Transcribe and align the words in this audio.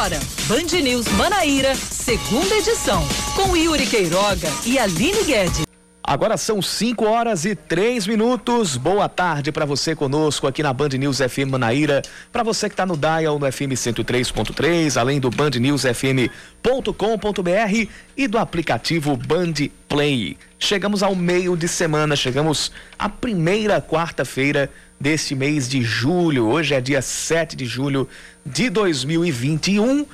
Agora, 0.00 0.18
Band 0.48 0.80
News 0.80 1.06
Manaíra, 1.08 1.74
segunda 1.74 2.54
edição, 2.54 3.06
com 3.36 3.54
Yuri 3.54 3.86
Queiroga 3.86 4.48
e 4.64 4.78
Aline 4.78 5.24
Guedes. 5.24 5.66
Agora 6.02 6.38
são 6.38 6.62
5 6.62 7.04
horas 7.04 7.44
e 7.44 7.54
3 7.54 8.06
minutos. 8.06 8.78
Boa 8.78 9.10
tarde 9.10 9.52
para 9.52 9.66
você 9.66 9.94
conosco 9.94 10.46
aqui 10.46 10.62
na 10.62 10.72
Band 10.72 10.88
News 10.88 11.18
FM 11.18 11.50
Manaíra. 11.50 12.00
Para 12.32 12.42
você 12.42 12.70
que 12.70 12.72
está 12.72 12.86
no 12.86 12.96
Dial 12.96 13.38
no 13.38 13.52
FM 13.52 13.76
103.3, 13.76 14.96
além 14.96 15.20
do 15.20 15.28
bandnewsfm.com.br 15.28 17.90
e 18.16 18.26
do 18.26 18.38
aplicativo 18.38 19.14
Band 19.18 19.52
Play. 19.86 20.38
Chegamos 20.58 21.02
ao 21.02 21.14
meio 21.14 21.54
de 21.58 21.68
semana, 21.68 22.16
chegamos 22.16 22.72
à 22.98 23.10
primeira 23.10 23.82
quarta-feira 23.82 24.70
deste 25.00 25.34
mês 25.34 25.68
de 25.68 25.82
julho. 25.82 26.46
Hoje 26.46 26.74
é 26.74 26.80
dia 26.80 27.00
7 27.00 27.56
de 27.56 27.64
julho 27.64 28.06
de 28.44 28.68
2021. 28.68 30.04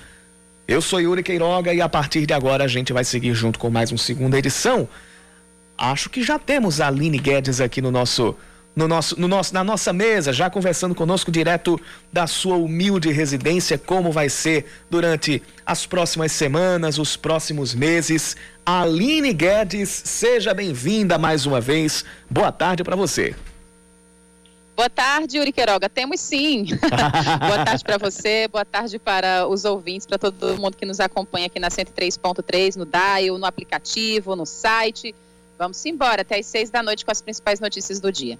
Eu 0.69 0.81
sou 0.81 1.01
Yuri 1.01 1.23
Queiroga 1.23 1.75
e 1.75 1.81
a 1.81 1.89
partir 1.89 2.27
de 2.27 2.33
agora 2.33 2.65
a 2.65 2.69
gente 2.69 2.93
vai 2.93 3.05
seguir 3.05 3.35
junto 3.35 3.59
com 3.59 3.69
mais 3.69 3.91
uma 3.91 3.99
segunda 3.99 4.39
edição 4.39 4.89
acho 5.77 6.09
que 6.09 6.23
já 6.23 6.39
temos 6.39 6.81
a 6.81 6.89
Aline 6.89 7.19
Guedes 7.19 7.61
aqui 7.61 7.83
no 7.83 7.91
nosso, 7.91 8.35
no 8.75 8.89
nosso, 8.89 9.21
no 9.21 9.29
nosso, 9.29 9.53
na 9.53 9.63
nossa 9.63 9.93
mesa, 9.93 10.33
já 10.33 10.49
conversando 10.49 10.95
conosco 10.95 11.31
direto 11.31 11.81
da 12.13 12.27
sua 12.27 12.57
humilde 12.57 13.11
residência, 13.13 13.79
como 13.79 14.11
vai 14.11 14.29
ser 14.29 14.67
durante 14.91 15.43
as 15.65 15.87
próximas 15.87 16.33
semanas, 16.33 16.99
os 16.99 17.17
próximos 17.17 17.75
meses. 17.75 18.37
Aline 18.65 19.33
Guedes, 19.33 19.89
seja 20.05 20.55
bem-vinda 20.55 21.19
mais 21.19 21.47
uma 21.47 21.61
vez. 21.61 22.05
Boa 22.31 22.51
tarde 22.51 22.83
para 22.83 22.97
você. 22.97 23.35
Boa 24.77 24.91
tarde, 24.91 25.39
Yuri 25.39 25.53
Queiroga. 25.53 25.89
Temos 25.89 26.21
sim. 26.21 26.67
boa 27.41 27.65
tarde 27.65 27.83
para 27.83 27.97
você, 27.97 28.47
boa 28.47 28.65
tarde 28.65 28.99
para 28.99 29.49
os 29.49 29.65
ouvintes, 29.65 30.07
para 30.07 30.19
todo 30.19 30.59
mundo 30.59 30.77
que 30.77 30.85
nos 30.85 31.01
acompanha 31.01 31.47
aqui 31.47 31.59
na 31.59 31.69
103.3, 31.69 32.77
no 32.77 32.85
Dial, 32.85 33.39
no 33.39 33.47
aplicativo, 33.47 34.37
no 34.37 34.45
site 34.45 35.15
Vamos 35.59 35.85
embora 35.87 36.23
até 36.23 36.39
às 36.39 36.47
seis 36.47 36.71
da 36.71 36.83
noite 36.83 37.05
com 37.05 37.11
as 37.11 37.23
principais 37.23 37.61
notícias 37.61 37.99
do 37.99 38.13
dia. 38.13 38.39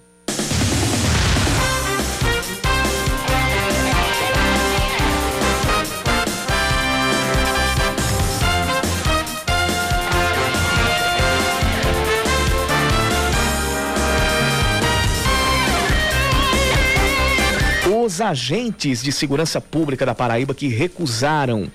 Os 18.07 18.21
agentes 18.21 19.03
de 19.03 19.11
segurança 19.11 19.59
pública 19.59 20.05
da 20.05 20.15
Paraíba 20.15 20.55
que 20.55 20.69
recusaram 20.69 21.69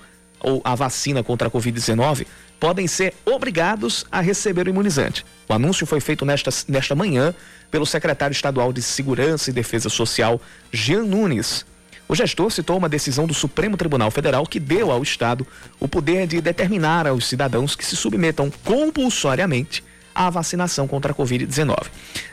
a 0.63 0.73
vacina 0.73 1.23
contra 1.23 1.47
a 1.47 1.51
Covid-19 1.51 2.25
podem 2.59 2.87
ser 2.87 3.13
obrigados 3.23 4.03
a 4.11 4.19
receber 4.19 4.65
o 4.65 4.69
imunizante. 4.71 5.23
O 5.47 5.53
anúncio 5.53 5.85
foi 5.85 5.99
feito 5.99 6.25
nesta, 6.25 6.49
nesta 6.67 6.95
manhã 6.95 7.35
pelo 7.69 7.85
secretário 7.85 8.33
estadual 8.33 8.73
de 8.73 8.81
Segurança 8.81 9.51
e 9.51 9.53
Defesa 9.53 9.89
Social, 9.89 10.41
Jean 10.71 11.03
Nunes. 11.03 11.67
O 12.09 12.15
gestor 12.15 12.49
citou 12.49 12.79
uma 12.79 12.89
decisão 12.89 13.27
do 13.27 13.33
Supremo 13.35 13.77
Tribunal 13.77 14.09
Federal 14.09 14.47
que 14.47 14.59
deu 14.59 14.89
ao 14.89 15.03
Estado 15.03 15.45
o 15.79 15.87
poder 15.87 16.25
de 16.25 16.41
determinar 16.41 17.05
aos 17.05 17.27
cidadãos 17.27 17.75
que 17.75 17.85
se 17.85 17.95
submetam 17.95 18.51
compulsoriamente 18.63 19.83
à 20.13 20.29
vacinação 20.29 20.87
contra 20.87 21.11
a 21.11 21.15
Covid-19. 21.15 21.75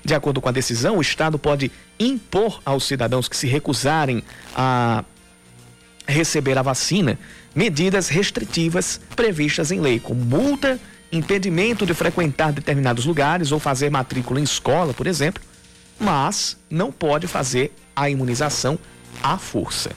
De 0.04 0.14
acordo 0.14 0.40
com 0.40 0.48
a 0.48 0.52
decisão, 0.52 0.98
o 0.98 1.00
Estado 1.00 1.38
pode 1.38 1.70
impor 1.98 2.60
aos 2.64 2.84
cidadãos 2.84 3.28
que 3.28 3.36
se 3.36 3.46
recusarem 3.46 4.22
a 4.54 5.04
receber 6.06 6.58
a 6.58 6.62
vacina 6.62 7.18
medidas 7.54 8.08
restritivas 8.08 9.00
previstas 9.14 9.70
em 9.70 9.80
lei, 9.80 9.98
como 9.98 10.24
multa, 10.24 10.78
impedimento 11.12 11.84
de 11.84 11.94
frequentar 11.94 12.52
determinados 12.52 13.04
lugares 13.04 13.52
ou 13.52 13.58
fazer 13.58 13.90
matrícula 13.90 14.40
em 14.40 14.44
escola, 14.44 14.94
por 14.94 15.06
exemplo, 15.06 15.42
mas 15.98 16.56
não 16.68 16.92
pode 16.92 17.26
fazer 17.26 17.72
a 17.94 18.08
imunização 18.08 18.78
à 19.22 19.36
força. 19.36 19.90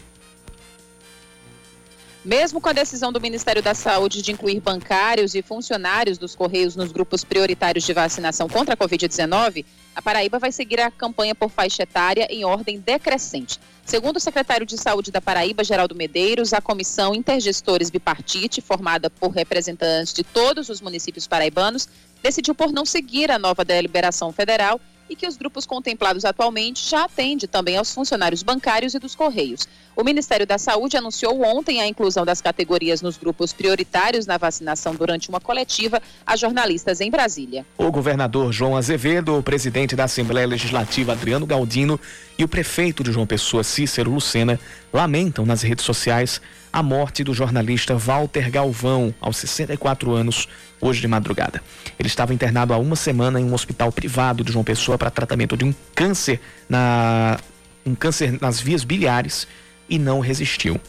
Mesmo 2.26 2.62
com 2.62 2.70
a 2.70 2.74
decisão 2.74 3.12
do 3.12 3.20
Ministério 3.20 3.62
da 3.62 3.74
Saúde 3.74 4.22
de 4.22 4.32
incluir 4.32 4.62
bancários 4.62 5.36
e 5.36 5.42
funcionários 5.42 6.18
dos 6.18 6.34
Correios 6.34 6.74
nos 6.74 6.90
grupos 6.90 7.22
prioritários 7.22 7.84
de 7.84 7.92
vacinação 7.92 8.48
contra 8.48 8.76
a 8.76 8.78
Covid-19, 8.78 9.66
a 9.94 10.02
Paraíba 10.02 10.40
vai 10.40 10.50
seguir 10.50 10.80
a 10.80 10.90
campanha 10.90 11.36
por 11.36 11.50
faixa 11.50 11.84
etária 11.84 12.26
em 12.30 12.46
ordem 12.46 12.80
decrescente. 12.80 13.60
Segundo 13.86 14.16
o 14.16 14.22
secretário 14.22 14.66
de 14.66 14.78
Saúde 14.78 15.12
da 15.12 15.20
Paraíba, 15.20 15.66
Geraldo 15.66 15.96
Medeiros, 15.96 16.54
a 16.54 16.62
comissão 16.62 17.14
Intergestores 17.14 17.90
Bipartite, 17.90 18.62
formada 18.62 19.10
por 19.10 19.32
representantes 19.32 20.14
de 20.14 20.24
todos 20.24 20.70
os 20.70 20.80
municípios 20.80 21.28
paraibanos, 21.28 21.90
decidiu 22.22 22.56
por 22.56 22.72
não 22.72 22.86
seguir 22.86 23.32
a 23.32 23.38
nova 23.38 23.66
deliberação 23.66 24.32
federal 24.32 24.80
e 25.10 25.16
que 25.16 25.28
os 25.28 25.38
grupos 25.38 25.66
contemplados 25.66 26.26
atualmente 26.26 26.88
já 26.88 27.06
atendem 27.06 27.48
também 27.48 27.78
aos 27.78 27.94
funcionários 27.94 28.44
bancários 28.44 28.94
e 28.94 29.00
dos 29.00 29.16
Correios. 29.16 29.68
O 29.96 30.04
Ministério 30.04 30.48
da 30.48 30.58
Saúde 30.58 30.98
anunciou 30.98 31.44
ontem 31.44 31.82
a 31.82 31.88
inclusão 31.88 32.26
das 32.26 32.42
categorias 32.42 33.02
nos 33.02 33.16
grupos 33.16 33.54
prioritários 33.54 34.26
na 34.26 34.38
vacinação 34.38 34.96
durante 34.96 35.30
uma 35.30 35.40
coletiva 35.40 36.02
a 36.26 36.36
jornalistas 36.36 37.00
em 37.00 37.12
Brasília. 37.12 37.66
O 37.78 37.92
governador 37.92 38.52
João 38.52 38.76
Azevedo, 38.76 39.38
o 39.38 39.44
presidente 39.44 39.96
da 39.96 40.06
Assembleia 40.06 40.48
Legislativa 40.48 41.12
Adriano 41.12 41.46
Galdino 41.46 42.00
e 42.38 42.44
o 42.44 42.48
prefeito 42.48 43.04
de 43.04 43.12
João 43.12 43.28
Pessoa 43.28 43.64
Cícero 43.64 44.12
Lucena 44.12 44.60
lamentam 44.92 45.46
nas 45.46 45.62
redes 45.62 45.86
sociais 45.86 46.42
a 46.74 46.82
morte 46.82 47.24
do 47.24 47.36
jornalista 47.36 47.96
Walter 47.96 48.50
Galvão, 48.50 49.14
aos 49.22 49.38
64 49.38 50.12
anos, 50.12 50.50
hoje 50.82 51.02
de 51.02 51.08
madrugada. 51.08 51.62
Ele 52.00 52.08
estava 52.08 52.34
internado 52.34 52.74
há 52.74 52.78
uma 52.80 52.96
semana 52.96 53.40
em 53.40 53.46
um 53.46 53.54
hospital 53.54 53.92
privado 53.92 54.44
de 54.44 54.52
João 54.52 54.64
Pessoa 54.66 54.98
para 54.98 55.12
tratamento 55.12 55.56
de 55.56 55.64
um 55.64 55.74
câncer 55.94 56.42
na 56.68 57.40
um 57.86 57.94
câncer 57.94 58.40
nas 58.42 58.60
vias 58.60 58.84
biliares 58.84 59.48
e 59.88 60.00
não 60.00 60.20
resistiu. 60.20 60.82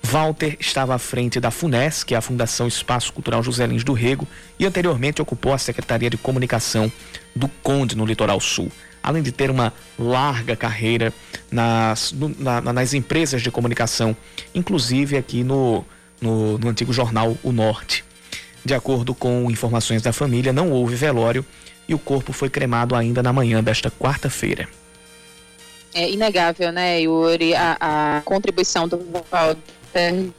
Walter 0.00 0.56
estava 0.60 0.94
à 0.94 0.98
frente 0.98 1.40
da 1.40 1.50
FUNES, 1.50 2.04
que 2.04 2.14
é 2.14 2.18
a 2.18 2.20
Fundação 2.20 2.68
Espaço 2.68 3.12
Cultural 3.12 3.42
José 3.42 3.66
Lins 3.66 3.82
do 3.82 3.94
Rego, 3.94 4.28
e 4.58 4.64
anteriormente 4.64 5.20
ocupou 5.20 5.52
a 5.52 5.58
Secretaria 5.58 6.08
de 6.08 6.16
Comunicação 6.16 6.92
do 7.34 7.48
Conde, 7.48 7.96
no 7.96 8.06
Litoral 8.06 8.40
Sul. 8.40 8.70
Além 9.02 9.22
de 9.22 9.32
ter 9.32 9.50
uma 9.50 9.72
larga 9.98 10.56
carreira 10.56 11.12
nas, 11.50 12.12
no, 12.12 12.34
na, 12.38 12.60
nas 12.60 12.94
empresas 12.94 13.42
de 13.42 13.50
comunicação, 13.50 14.16
inclusive 14.54 15.16
aqui 15.16 15.42
no, 15.42 15.84
no, 16.20 16.58
no 16.58 16.68
antigo 16.68 16.92
jornal 16.92 17.36
O 17.42 17.52
Norte. 17.52 18.04
De 18.64 18.74
acordo 18.74 19.14
com 19.14 19.50
informações 19.50 20.02
da 20.02 20.12
família, 20.12 20.52
não 20.52 20.70
houve 20.70 20.94
velório 20.94 21.44
e 21.88 21.94
o 21.94 21.98
corpo 21.98 22.32
foi 22.32 22.50
cremado 22.50 22.94
ainda 22.94 23.22
na 23.22 23.32
manhã 23.32 23.62
desta 23.64 23.90
quarta-feira. 23.90 24.68
É 25.94 26.10
inegável, 26.10 26.70
né, 26.70 27.00
Yuri, 27.00 27.54
a, 27.54 27.76
a 27.80 28.22
contribuição 28.22 28.86
do 28.86 28.98
Walter. 29.30 30.30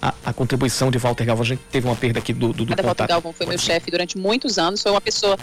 A, 0.00 0.14
a, 0.24 0.32
contribuição 0.32 0.90
de 0.90 0.98
Walter 0.98 1.24
Galvão, 1.24 1.42
a 1.42 1.46
gente 1.46 1.62
teve 1.70 1.86
uma 1.86 1.96
perda 1.96 2.20
aqui 2.20 2.32
do, 2.32 2.52
do, 2.52 2.64
do 2.64 2.82
Walter 2.82 3.06
Galvão 3.06 3.32
foi 3.32 3.46
meu 3.46 3.58
chefe 3.58 3.90
durante 3.90 4.16
muitos 4.16 4.56
anos, 4.58 4.82
foi 4.82 4.92
uma 4.92 5.00
pessoa... 5.00 5.36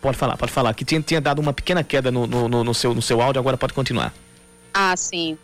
Pode 0.00 0.16
falar, 0.16 0.36
pode 0.36 0.52
falar, 0.52 0.74
que 0.74 0.84
tinha, 0.84 1.00
tinha 1.00 1.20
dado 1.20 1.40
uma 1.40 1.52
pequena 1.52 1.82
queda 1.82 2.10
no, 2.10 2.26
no, 2.26 2.48
no, 2.48 2.74
seu, 2.74 2.94
no 2.94 3.02
seu 3.02 3.20
áudio, 3.20 3.40
agora 3.40 3.56
pode 3.56 3.72
continuar. 3.72 4.14
Ah, 4.72 4.96
sim. 4.96 5.36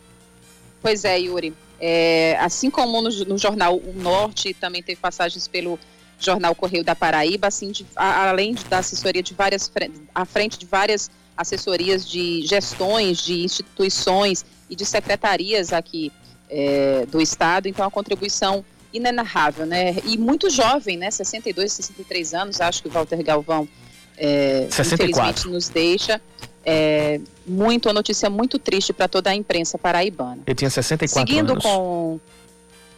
Pois 0.80 1.04
é, 1.04 1.18
Yuri. 1.18 1.52
É, 1.80 2.38
assim 2.40 2.70
como 2.70 3.02
no, 3.02 3.10
no, 3.24 3.36
jornal 3.36 3.76
O 3.76 3.92
Norte, 3.96 4.54
também 4.54 4.82
teve 4.82 5.00
passagens 5.00 5.48
pelo 5.48 5.78
jornal 6.18 6.54
Correio 6.54 6.84
da 6.84 6.94
Paraíba, 6.94 7.48
assim, 7.48 7.72
de, 7.72 7.84
a, 7.96 8.28
além 8.28 8.54
da 8.70 8.78
assessoria 8.78 9.22
de 9.22 9.34
várias, 9.34 9.70
à 10.14 10.24
frente 10.24 10.56
de 10.56 10.66
várias 10.66 11.10
assessorias 11.36 12.08
de 12.08 12.46
gestões 12.46 13.18
de 13.18 13.42
instituições 13.42 14.44
e 14.70 14.76
de 14.76 14.86
secretarias 14.86 15.72
aqui 15.72 16.12
é, 16.48 17.04
do 17.06 17.20
Estado, 17.20 17.68
então 17.68 17.84
a 17.84 17.90
contribuição 17.90 18.64
inenarrável, 18.92 19.66
né? 19.66 19.96
E 20.04 20.16
muito 20.16 20.48
jovem, 20.48 20.96
né? 20.96 21.10
62, 21.10 21.72
63 21.72 22.34
anos, 22.34 22.60
acho 22.60 22.82
que 22.82 22.88
o 22.88 22.92
Walter 22.92 23.22
Galvão 23.24 23.68
é, 24.16 24.66
infelizmente 24.68 25.48
nos 25.48 25.68
deixa. 25.68 26.20
É, 26.66 27.20
muito, 27.46 27.86
uma 27.86 27.92
notícia 27.92 28.30
muito 28.30 28.58
triste 28.58 28.92
para 28.92 29.06
toda 29.06 29.30
a 29.30 29.34
imprensa 29.34 29.76
paraibana. 29.76 30.38
Ele 30.46 30.54
tinha 30.54 30.70
64 30.70 31.28
Seguindo 31.28 31.50
anos. 31.50 31.62
Com, 31.62 32.18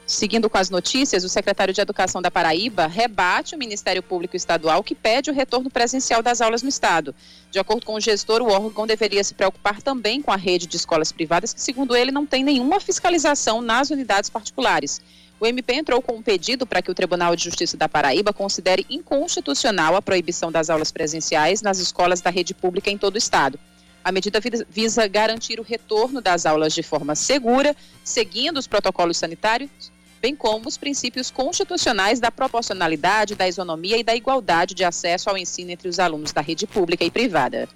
seguindo 0.07 0.49
com 0.49 0.57
as 0.57 0.71
notícias, 0.71 1.25
o 1.25 1.29
secretário 1.29 1.75
de 1.75 1.81
Educação 1.81 2.23
da 2.23 2.31
Paraíba 2.31 2.87
rebate 2.87 3.57
o 3.57 3.59
Ministério 3.59 4.03
Público 4.03 4.37
Estadual 4.37 4.85
que 4.85 4.95
pede 4.95 5.31
o 5.31 5.35
retorno 5.35 5.69
presencial 5.69 6.23
das 6.23 6.41
aulas 6.41 6.63
no 6.63 6.69
Estado. 6.69 7.13
De 7.51 7.59
acordo 7.59 7.85
com 7.85 7.95
o 7.95 8.01
gestor, 8.01 8.41
o 8.41 8.53
órgão 8.53 8.87
deveria 8.87 9.25
se 9.25 9.35
preocupar 9.35 9.83
também 9.83 10.23
com 10.23 10.31
a 10.31 10.37
rede 10.37 10.67
de 10.67 10.77
escolas 10.77 11.11
privadas, 11.11 11.53
que, 11.53 11.61
segundo 11.61 11.97
ele, 11.97 12.13
não 12.13 12.25
tem 12.25 12.45
nenhuma 12.45 12.79
fiscalização 12.79 13.61
nas 13.61 13.91
unidades 13.91 14.31
particulares. 14.31 15.01
O 15.39 15.47
MP 15.47 15.75
entrou 15.75 16.01
com 16.01 16.17
um 16.17 16.23
pedido 16.23 16.67
para 16.67 16.81
que 16.81 16.91
o 16.91 16.95
Tribunal 16.95 17.37
de 17.37 17.45
Justiça 17.45 17.77
da 17.77 17.89
Paraíba 17.89 18.33
considere 18.33 18.87
inconstitucional 18.89 19.95
a 19.95 20.01
proibição 20.01 20.51
das 20.51 20.71
aulas 20.71 20.91
presenciais 20.91 21.61
nas 21.61 21.79
escolas 21.79 22.23
da 22.23 22.31
rede 22.31 22.55
pública 22.55 22.91
em 22.91 22.97
todo 22.97 23.17
o 23.17 23.19
estado. 23.19 23.59
A 24.03 24.11
medida 24.11 24.41
visa 24.71 25.07
garantir 25.07 25.61
o 25.61 25.65
retorno 25.65 26.23
das 26.23 26.47
aulas 26.47 26.73
de 26.73 26.83
forma 26.83 27.15
segura, 27.15 27.77
seguindo 28.03 28.57
os 28.57 28.67
protocolos 28.67 29.19
sanitários, 29.19 29.93
bem 30.23 30.35
como 30.35 30.69
os 30.69 30.79
princípios 30.79 31.31
constitucionais 31.31 32.19
da 32.19 32.31
proporcionalidade, 32.31 33.35
da 33.35 33.47
isonomia 33.47 33.99
e 33.99 34.05
da 34.05 34.15
igualdade 34.17 34.75
de 34.75 34.85
acesso 34.85 35.29
ao 35.29 35.37
ensino 35.37 35.71
entre 35.71 35.89
os 35.89 35.99
alunos 35.99 36.33
da 36.33 36.41
rede 36.41 36.67
pública 36.67 37.05
e 37.05 37.11
privada. 37.11 37.69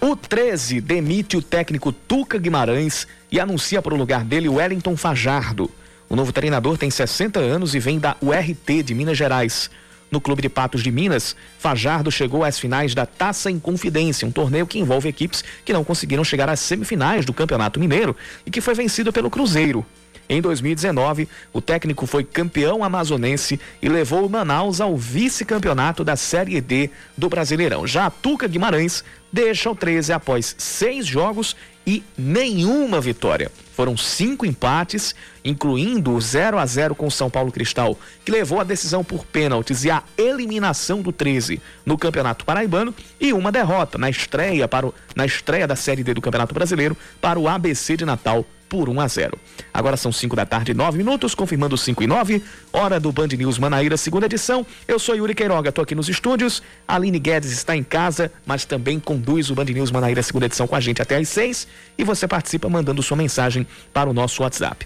O 0.00 0.14
13 0.14 0.80
demite 0.80 1.36
o 1.36 1.42
técnico 1.42 1.92
Tuca 1.92 2.36
Guimarães 2.36 3.06
e 3.30 3.40
anuncia 3.40 3.80
para 3.80 3.94
o 3.94 3.96
lugar 3.96 4.24
dele 4.24 4.48
Wellington 4.48 4.96
Fajardo. 4.96 5.70
O 6.08 6.16
novo 6.16 6.32
treinador 6.32 6.76
tem 6.76 6.90
60 6.90 7.40
anos 7.40 7.74
e 7.74 7.78
vem 7.78 7.98
da 7.98 8.16
URT 8.20 8.82
de 8.82 8.94
Minas 8.94 9.16
Gerais. 9.16 9.70
No 10.10 10.20
Clube 10.20 10.42
de 10.42 10.48
Patos 10.48 10.82
de 10.82 10.92
Minas, 10.92 11.34
Fajardo 11.58 12.10
chegou 12.10 12.44
às 12.44 12.58
finais 12.58 12.94
da 12.94 13.04
Taça 13.04 13.50
em 13.50 13.58
Confidência, 13.58 14.28
um 14.28 14.30
torneio 14.30 14.66
que 14.66 14.78
envolve 14.78 15.08
equipes 15.08 15.42
que 15.64 15.72
não 15.72 15.82
conseguiram 15.82 16.22
chegar 16.22 16.48
às 16.48 16.60
semifinais 16.60 17.24
do 17.24 17.32
Campeonato 17.32 17.80
Mineiro 17.80 18.14
e 18.46 18.50
que 18.50 18.60
foi 18.60 18.74
vencido 18.74 19.12
pelo 19.12 19.30
Cruzeiro. 19.30 19.84
Em 20.28 20.40
2019, 20.40 21.28
o 21.52 21.60
técnico 21.60 22.06
foi 22.06 22.24
campeão 22.24 22.82
amazonense 22.82 23.60
e 23.82 23.88
levou 23.88 24.24
o 24.24 24.30
Manaus 24.30 24.80
ao 24.80 24.96
vice-campeonato 24.96 26.02
da 26.02 26.16
Série 26.16 26.60
D 26.60 26.90
do 27.16 27.28
Brasileirão. 27.28 27.86
Já 27.86 28.06
a 28.06 28.10
Tuca 28.10 28.48
Guimarães 28.48 29.04
deixa 29.30 29.70
o 29.70 29.74
13 29.74 30.12
após 30.12 30.54
seis 30.56 31.06
jogos 31.06 31.54
e 31.86 32.02
nenhuma 32.16 33.00
vitória. 33.00 33.50
Foram 33.74 33.96
cinco 33.96 34.46
empates, 34.46 35.14
incluindo 35.44 36.12
o 36.12 36.20
0 36.20 36.58
a 36.58 36.64
0 36.64 36.94
com 36.94 37.06
o 37.06 37.10
São 37.10 37.28
Paulo 37.28 37.52
Cristal, 37.52 37.98
que 38.24 38.32
levou 38.32 38.60
a 38.60 38.64
decisão 38.64 39.04
por 39.04 39.24
pênaltis 39.26 39.84
e 39.84 39.90
a 39.90 40.02
eliminação 40.16 41.02
do 41.02 41.12
13 41.12 41.60
no 41.84 41.98
Campeonato 41.98 42.44
Paraibano, 42.44 42.94
e 43.20 43.32
uma 43.32 43.52
derrota 43.52 43.98
na 43.98 44.08
estreia, 44.08 44.66
para 44.66 44.86
o, 44.86 44.94
na 45.14 45.26
estreia 45.26 45.66
da 45.66 45.76
Série 45.76 46.02
D 46.02 46.14
do 46.14 46.20
Campeonato 46.20 46.54
Brasileiro 46.54 46.96
para 47.20 47.38
o 47.38 47.48
ABC 47.48 47.96
de 47.96 48.04
Natal 48.04 48.44
por 48.74 48.88
1 48.88 49.00
a 49.00 49.06
0. 49.06 49.38
Agora 49.72 49.96
são 49.96 50.10
5 50.10 50.34
da 50.34 50.44
tarde, 50.44 50.74
9 50.74 50.98
minutos, 50.98 51.32
confirmando 51.32 51.76
5 51.76 52.02
e 52.02 52.06
9, 52.08 52.42
hora 52.72 52.98
do 52.98 53.12
Band 53.12 53.28
News 53.28 53.56
Manaíra, 53.56 53.96
segunda 53.96 54.26
edição. 54.26 54.66
Eu 54.88 54.98
sou 54.98 55.14
Yuri 55.14 55.32
Queiroga, 55.32 55.68
estou 55.68 55.82
aqui 55.82 55.94
nos 55.94 56.08
estúdios. 56.08 56.60
Aline 56.88 57.20
Guedes 57.20 57.52
está 57.52 57.76
em 57.76 57.84
casa, 57.84 58.32
mas 58.44 58.64
também 58.64 58.98
conduz 58.98 59.48
o 59.48 59.54
Band 59.54 59.66
News 59.66 59.92
Manaíra, 59.92 60.22
segunda 60.24 60.46
edição 60.46 60.66
com 60.66 60.74
a 60.74 60.80
gente 60.80 61.00
até 61.00 61.16
às 61.16 61.28
6. 61.28 61.68
E 61.96 62.02
você 62.02 62.26
participa 62.26 62.68
mandando 62.68 63.00
sua 63.00 63.16
mensagem 63.16 63.64
para 63.92 64.10
o 64.10 64.12
nosso 64.12 64.42
WhatsApp. 64.42 64.84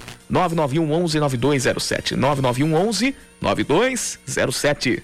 991 0.54 1.04
11 1.04 1.20
9207. 1.20 2.16
991 2.16 2.74
11 2.74 3.14
9207. 3.40 5.02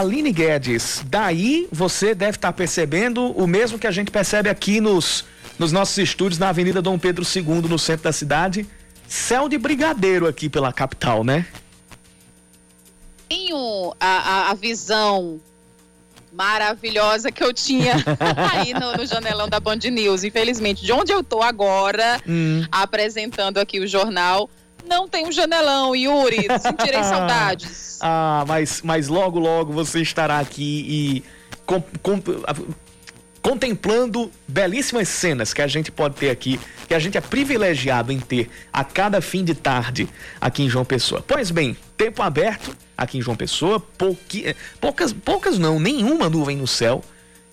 Aline 0.00 0.32
Guedes, 0.32 1.04
daí 1.10 1.68
você 1.70 2.14
deve 2.14 2.38
estar 2.38 2.52
percebendo 2.54 3.32
o 3.32 3.46
mesmo 3.46 3.78
que 3.78 3.86
a 3.86 3.90
gente 3.90 4.10
percebe 4.10 4.48
aqui 4.48 4.80
nos, 4.80 5.26
nos 5.58 5.72
nossos 5.72 5.98
estúdios 5.98 6.38
na 6.38 6.48
Avenida 6.48 6.80
Dom 6.80 6.98
Pedro 6.98 7.22
II, 7.22 7.68
no 7.68 7.78
centro 7.78 8.04
da 8.04 8.12
cidade. 8.12 8.66
Céu 9.06 9.46
de 9.46 9.58
brigadeiro 9.58 10.26
aqui 10.26 10.48
pela 10.48 10.72
capital, 10.72 11.22
né? 11.22 11.44
A, 13.98 14.50
a, 14.50 14.54
visão 14.54 15.40
maravilhosa 16.32 17.32
que 17.32 17.42
eu 17.42 17.52
tinha 17.52 17.94
aí 18.52 18.72
no, 18.72 18.92
no, 18.92 19.06
janelão 19.06 19.48
da 19.48 19.60
Band 19.60 19.78
News. 19.90 20.24
Infelizmente, 20.24 20.84
de 20.84 20.92
onde 20.92 21.12
eu 21.12 21.22
tô 21.22 21.42
agora, 21.42 22.20
hum. 22.26 22.64
apresentando 22.70 23.58
aqui 23.58 23.80
o 23.80 23.86
jornal, 23.86 24.48
não 24.86 25.08
tem 25.08 25.26
um 25.26 25.32
janelão, 25.32 25.94
Yuri. 25.94 26.46
Sentirei 26.60 27.02
saudades. 27.04 27.98
Ah, 28.00 28.44
mas, 28.46 28.82
mas 28.82 29.08
logo, 29.08 29.38
logo 29.38 29.72
você 29.72 30.00
estará 30.00 30.38
aqui 30.38 30.84
e 30.88 31.24
com, 31.66 31.82
com, 32.02 32.20
contemplando 33.42 34.30
belíssimas 34.46 35.08
cenas 35.08 35.54
que 35.54 35.62
a 35.62 35.66
gente 35.66 35.90
pode 35.90 36.16
ter 36.16 36.30
aqui, 36.30 36.60
que 36.86 36.94
a 36.94 36.98
gente 36.98 37.16
é 37.16 37.20
privilegiado 37.20 38.12
em 38.12 38.18
ter 38.18 38.50
a 38.72 38.84
cada 38.84 39.20
fim 39.20 39.44
de 39.44 39.54
tarde 39.54 40.08
aqui 40.40 40.62
em 40.62 40.68
João 40.68 40.84
Pessoa. 40.84 41.24
Pois 41.26 41.50
bem, 41.50 41.76
tempo 41.96 42.22
aberto 42.22 42.76
aqui 43.00 43.16
em 43.16 43.22
João 43.22 43.36
Pessoa, 43.36 43.80
pouqui, 43.80 44.54
poucas, 44.78 45.10
poucas 45.10 45.58
não, 45.58 45.80
nenhuma 45.80 46.28
nuvem 46.28 46.54
no 46.54 46.66
céu 46.66 47.02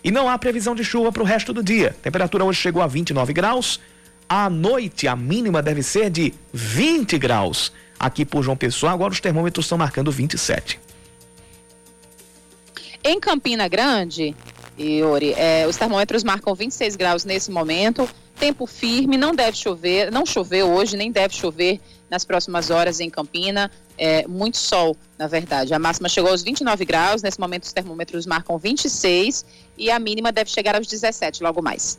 e 0.04 0.12
não 0.12 0.28
há 0.28 0.38
previsão 0.38 0.76
de 0.76 0.84
chuva 0.84 1.10
para 1.10 1.24
o 1.24 1.26
resto 1.26 1.54
do 1.54 1.64
dia. 1.64 1.96
Temperatura 2.02 2.44
hoje 2.44 2.60
chegou 2.60 2.82
a 2.82 2.88
29 2.88 3.32
graus. 3.32 3.80
À 4.28 4.50
noite, 4.50 5.08
a 5.08 5.16
mínima 5.16 5.62
deve 5.62 5.82
ser 5.82 6.10
de 6.10 6.34
20 6.52 7.18
graus. 7.18 7.72
Aqui 7.98 8.26
por 8.26 8.44
João 8.44 8.58
Pessoa, 8.58 8.92
agora 8.92 9.14
os 9.14 9.22
termômetros 9.22 9.66
estão 9.66 9.78
marcando 9.78 10.12
27. 10.12 10.80
Em 13.02 13.18
Campina 13.18 13.70
Grande, 13.70 14.36
Yuri, 14.78 15.34
é, 15.34 15.66
os 15.66 15.78
termômetros 15.78 16.26
marcam 16.26 16.54
26 16.54 16.98
graus 16.98 17.24
nesse 17.24 17.50
momento. 17.50 18.08
Tempo 18.38 18.68
firme, 18.68 19.18
não 19.18 19.34
deve 19.34 19.58
chover, 19.58 20.12
não 20.12 20.26
choveu 20.26 20.70
hoje, 20.70 20.98
nem 20.98 21.10
deve 21.10 21.34
chover 21.34 21.80
nas 22.10 22.24
próximas 22.24 22.70
horas 22.70 23.00
em 23.00 23.10
Campina. 23.10 23.72
É, 23.98 24.28
muito 24.28 24.58
sol, 24.58 24.96
na 25.18 25.28
verdade. 25.28 25.74
A 25.74 25.80
máxima 25.80 26.08
chegou 26.08 26.32
aos 26.32 26.44
29 26.44 26.86
graus, 26.86 27.22
nesse 27.22 27.40
momento 27.40 27.64
os 27.64 27.74
termômetros 27.74 28.26
marcam 28.26 28.58
26 28.58 29.46
e 29.78 29.90
a 29.90 30.00
mínima 30.00 30.32
deve 30.32 30.50
chegar 30.50 30.76
aos 30.76 30.88
17 30.88 31.44
logo 31.44 31.62
mais. 31.62 31.98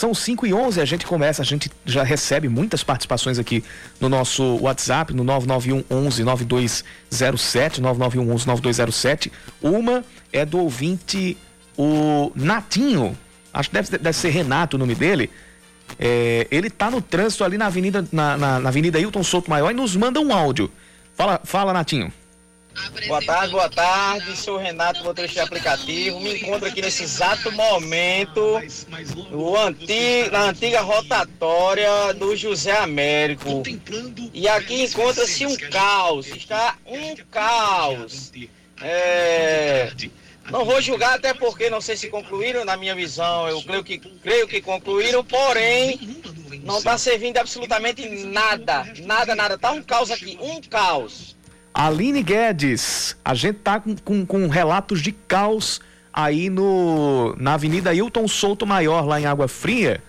São 0.00 0.14
5 0.14 0.46
e 0.46 0.54
11, 0.54 0.80
a 0.80 0.84
gente 0.86 1.04
começa, 1.04 1.42
a 1.42 1.44
gente 1.44 1.70
já 1.84 2.02
recebe 2.02 2.48
muitas 2.48 2.82
participações 2.82 3.38
aqui 3.38 3.62
no 4.00 4.08
nosso 4.08 4.56
WhatsApp, 4.62 5.12
no 5.12 5.22
991 5.22 5.84
11 5.90 6.24
9207, 6.24 7.82
991 7.82 8.34
11 8.34 8.46
9207. 8.46 9.32
Uma 9.60 10.02
é 10.32 10.46
do 10.46 10.58
ouvinte, 10.58 11.36
o 11.76 12.32
Natinho, 12.34 13.14
acho 13.52 13.68
que 13.68 13.74
deve, 13.74 13.98
deve 13.98 14.16
ser 14.16 14.30
Renato 14.30 14.76
o 14.76 14.78
nome 14.78 14.94
dele. 14.94 15.28
É, 15.98 16.48
ele 16.50 16.70
tá 16.70 16.90
no 16.90 17.02
trânsito 17.02 17.44
ali 17.44 17.58
na 17.58 17.66
Avenida, 17.66 18.02
na, 18.10 18.38
na, 18.38 18.58
na 18.58 18.68
Avenida 18.70 18.98
Hilton 18.98 19.22
Souto 19.22 19.50
Maior 19.50 19.70
e 19.70 19.74
nos 19.74 19.94
manda 19.96 20.18
um 20.18 20.32
áudio. 20.32 20.72
Fala, 21.14 21.42
fala 21.44 21.74
Natinho. 21.74 22.10
Boa 23.06 23.22
tarde, 23.22 23.52
boa 23.52 23.68
tarde. 23.68 24.36
Sou 24.36 24.56
Renato, 24.56 25.02
motorista 25.02 25.40
de 25.40 25.46
aplicativo. 25.46 26.20
Me 26.20 26.40
encontro 26.40 26.68
aqui 26.68 26.80
nesse 26.80 27.02
exato 27.02 27.50
momento 27.52 28.60
no 29.30 29.56
antigo, 29.56 30.30
na 30.30 30.50
antiga 30.50 30.80
rotatória 30.80 32.14
do 32.14 32.36
José 32.36 32.72
Américo. 32.72 33.62
E 34.32 34.48
aqui 34.48 34.84
encontra-se 34.84 35.46
um 35.46 35.56
caos. 35.56 36.28
Está 36.28 36.76
um 36.86 37.16
caos. 37.30 38.32
É... 38.80 39.92
Não 40.50 40.64
vou 40.64 40.80
julgar 40.80 41.16
até 41.16 41.34
porque 41.34 41.70
não 41.70 41.80
sei 41.80 41.96
se 41.96 42.08
concluíram, 42.08 42.64
na 42.64 42.76
minha 42.76 42.94
visão, 42.94 43.48
eu 43.48 43.62
creio 43.62 43.84
que, 43.84 43.98
creio 43.98 44.48
que 44.48 44.60
concluíram, 44.60 45.22
porém 45.24 46.20
não 46.64 46.78
está 46.78 46.98
servindo 46.98 47.38
absolutamente 47.38 48.08
nada, 48.08 48.86
nada, 49.04 49.34
nada. 49.34 49.58
Tá 49.58 49.70
um 49.70 49.82
caos 49.82 50.10
aqui, 50.10 50.38
um 50.40 50.60
caos. 50.60 51.36
Aline 51.72 52.22
Guedes, 52.22 53.16
a 53.24 53.34
gente 53.34 53.58
tá 53.58 53.80
com, 53.80 53.94
com, 53.96 54.26
com, 54.26 54.48
relatos 54.48 55.00
de 55.00 55.12
caos 55.12 55.80
aí 56.12 56.50
no, 56.50 57.34
na 57.38 57.54
Avenida 57.54 57.94
Hilton 57.94 58.26
Souto 58.26 58.66
Maior, 58.66 59.06
lá 59.06 59.20
em 59.20 59.26
Água 59.26 59.46
Fria. 59.46 60.02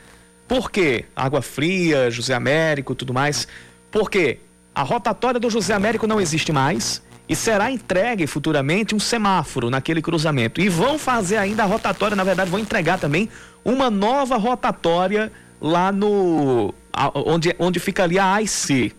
Por 0.47 0.71
quê? 0.71 1.05
Água 1.15 1.41
Fria, 1.41 2.09
José 2.09 2.33
Américo 2.33 2.95
tudo 2.95 3.13
mais. 3.13 3.47
Porque 3.91 4.39
a 4.73 4.81
rotatória 4.81 5.39
do 5.39 5.49
José 5.49 5.73
Américo 5.73 6.07
não 6.07 6.19
existe 6.19 6.51
mais 6.51 7.01
e 7.29 7.35
será 7.35 7.71
entregue 7.71 8.27
futuramente 8.27 8.95
um 8.95 8.99
semáforo 8.99 9.69
naquele 9.69 10.01
cruzamento. 10.01 10.59
E 10.59 10.67
vão 10.67 10.97
fazer 10.97 11.37
ainda 11.37 11.63
a 11.63 11.65
rotatória, 11.65 12.15
na 12.15 12.23
verdade, 12.23 12.49
vão 12.49 12.59
entregar 12.59 12.99
também 12.99 13.29
uma 13.63 13.89
nova 13.89 14.35
rotatória 14.35 15.31
lá 15.61 15.91
no. 15.91 16.73
onde, 17.13 17.55
onde 17.59 17.79
fica 17.79 18.03
ali 18.03 18.17
a 18.17 18.33
AIC 18.33 18.93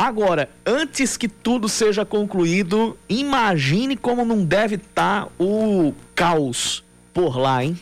Agora, 0.00 0.48
antes 0.64 1.18
que 1.18 1.28
tudo 1.28 1.68
seja 1.68 2.06
concluído, 2.06 2.98
imagine 3.06 3.98
como 3.98 4.24
não 4.24 4.42
deve 4.42 4.76
estar 4.76 5.26
tá 5.26 5.32
o 5.38 5.92
caos 6.14 6.82
por 7.12 7.36
lá, 7.36 7.62
hein? 7.62 7.78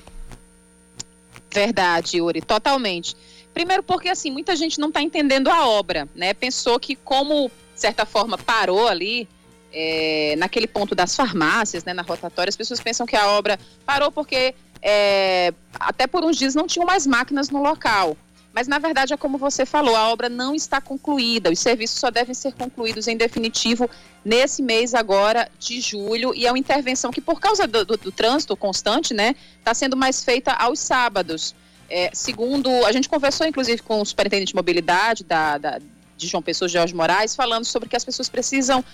Verdade, 1.48 2.16
Yuri, 2.16 2.42
totalmente. 2.42 3.16
Primeiro 3.54 3.84
porque 3.84 4.08
assim, 4.08 4.32
muita 4.32 4.56
gente 4.56 4.80
não 4.80 4.88
está 4.88 5.00
entendendo 5.00 5.46
a 5.46 5.68
obra, 5.68 6.08
né? 6.12 6.34
Pensou 6.34 6.80
que 6.80 6.96
como 6.96 7.52
de 7.72 7.80
certa 7.80 8.04
forma 8.04 8.36
parou 8.36 8.88
ali 8.88 9.28
é, 9.72 10.34
naquele 10.38 10.66
ponto 10.66 10.96
das 10.96 11.14
farmácias, 11.14 11.84
né, 11.84 11.92
na 11.94 12.02
rotatória, 12.02 12.48
as 12.48 12.56
pessoas 12.56 12.80
pensam 12.80 13.06
que 13.06 13.14
a 13.14 13.28
obra 13.28 13.60
parou 13.86 14.10
porque 14.10 14.56
é, 14.82 15.54
até 15.78 16.08
por 16.08 16.24
uns 16.24 16.36
dias 16.36 16.52
não 16.52 16.66
tinham 16.66 16.84
mais 16.84 17.06
máquinas 17.06 17.48
no 17.48 17.62
local. 17.62 18.16
Mas, 18.58 18.66
na 18.66 18.80
verdade, 18.80 19.14
é 19.14 19.16
como 19.16 19.38
você 19.38 19.64
falou, 19.64 19.94
a 19.94 20.08
obra 20.08 20.28
não 20.28 20.52
está 20.52 20.80
concluída. 20.80 21.48
Os 21.48 21.60
serviços 21.60 22.00
só 22.00 22.10
devem 22.10 22.34
ser 22.34 22.52
concluídos 22.54 23.06
em 23.06 23.16
definitivo 23.16 23.88
nesse 24.24 24.62
mês 24.62 24.94
agora 24.94 25.48
de 25.60 25.80
julho. 25.80 26.34
E 26.34 26.44
é 26.44 26.50
uma 26.50 26.58
intervenção 26.58 27.12
que, 27.12 27.20
por 27.20 27.38
causa 27.38 27.68
do, 27.68 27.84
do, 27.84 27.96
do 27.96 28.10
trânsito 28.10 28.56
constante, 28.56 29.14
né, 29.14 29.36
está 29.60 29.72
sendo 29.74 29.96
mais 29.96 30.24
feita 30.24 30.50
aos 30.50 30.80
sábados. 30.80 31.54
É, 31.88 32.10
segundo, 32.12 32.68
a 32.84 32.90
gente 32.90 33.08
conversou, 33.08 33.46
inclusive, 33.46 33.80
com 33.80 34.02
o 34.02 34.04
superintendente 34.04 34.50
de 34.50 34.56
mobilidade 34.56 35.22
da, 35.22 35.56
da, 35.56 35.78
de 36.16 36.26
João 36.26 36.42
Pessoa, 36.42 36.68
Jorge 36.68 36.92
Moraes, 36.92 37.36
falando 37.36 37.64
sobre 37.64 37.88
que 37.88 37.94
as 37.94 38.04
pessoas 38.04 38.28
precisam 38.28 38.84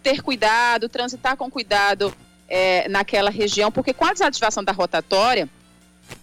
ter 0.00 0.22
cuidado, 0.22 0.88
transitar 0.88 1.36
com 1.36 1.50
cuidado 1.50 2.14
é, 2.48 2.88
naquela 2.88 3.30
região, 3.30 3.72
porque 3.72 3.92
com 3.92 4.04
a 4.04 4.12
desativação 4.12 4.62
da 4.62 4.70
rotatória, 4.70 5.50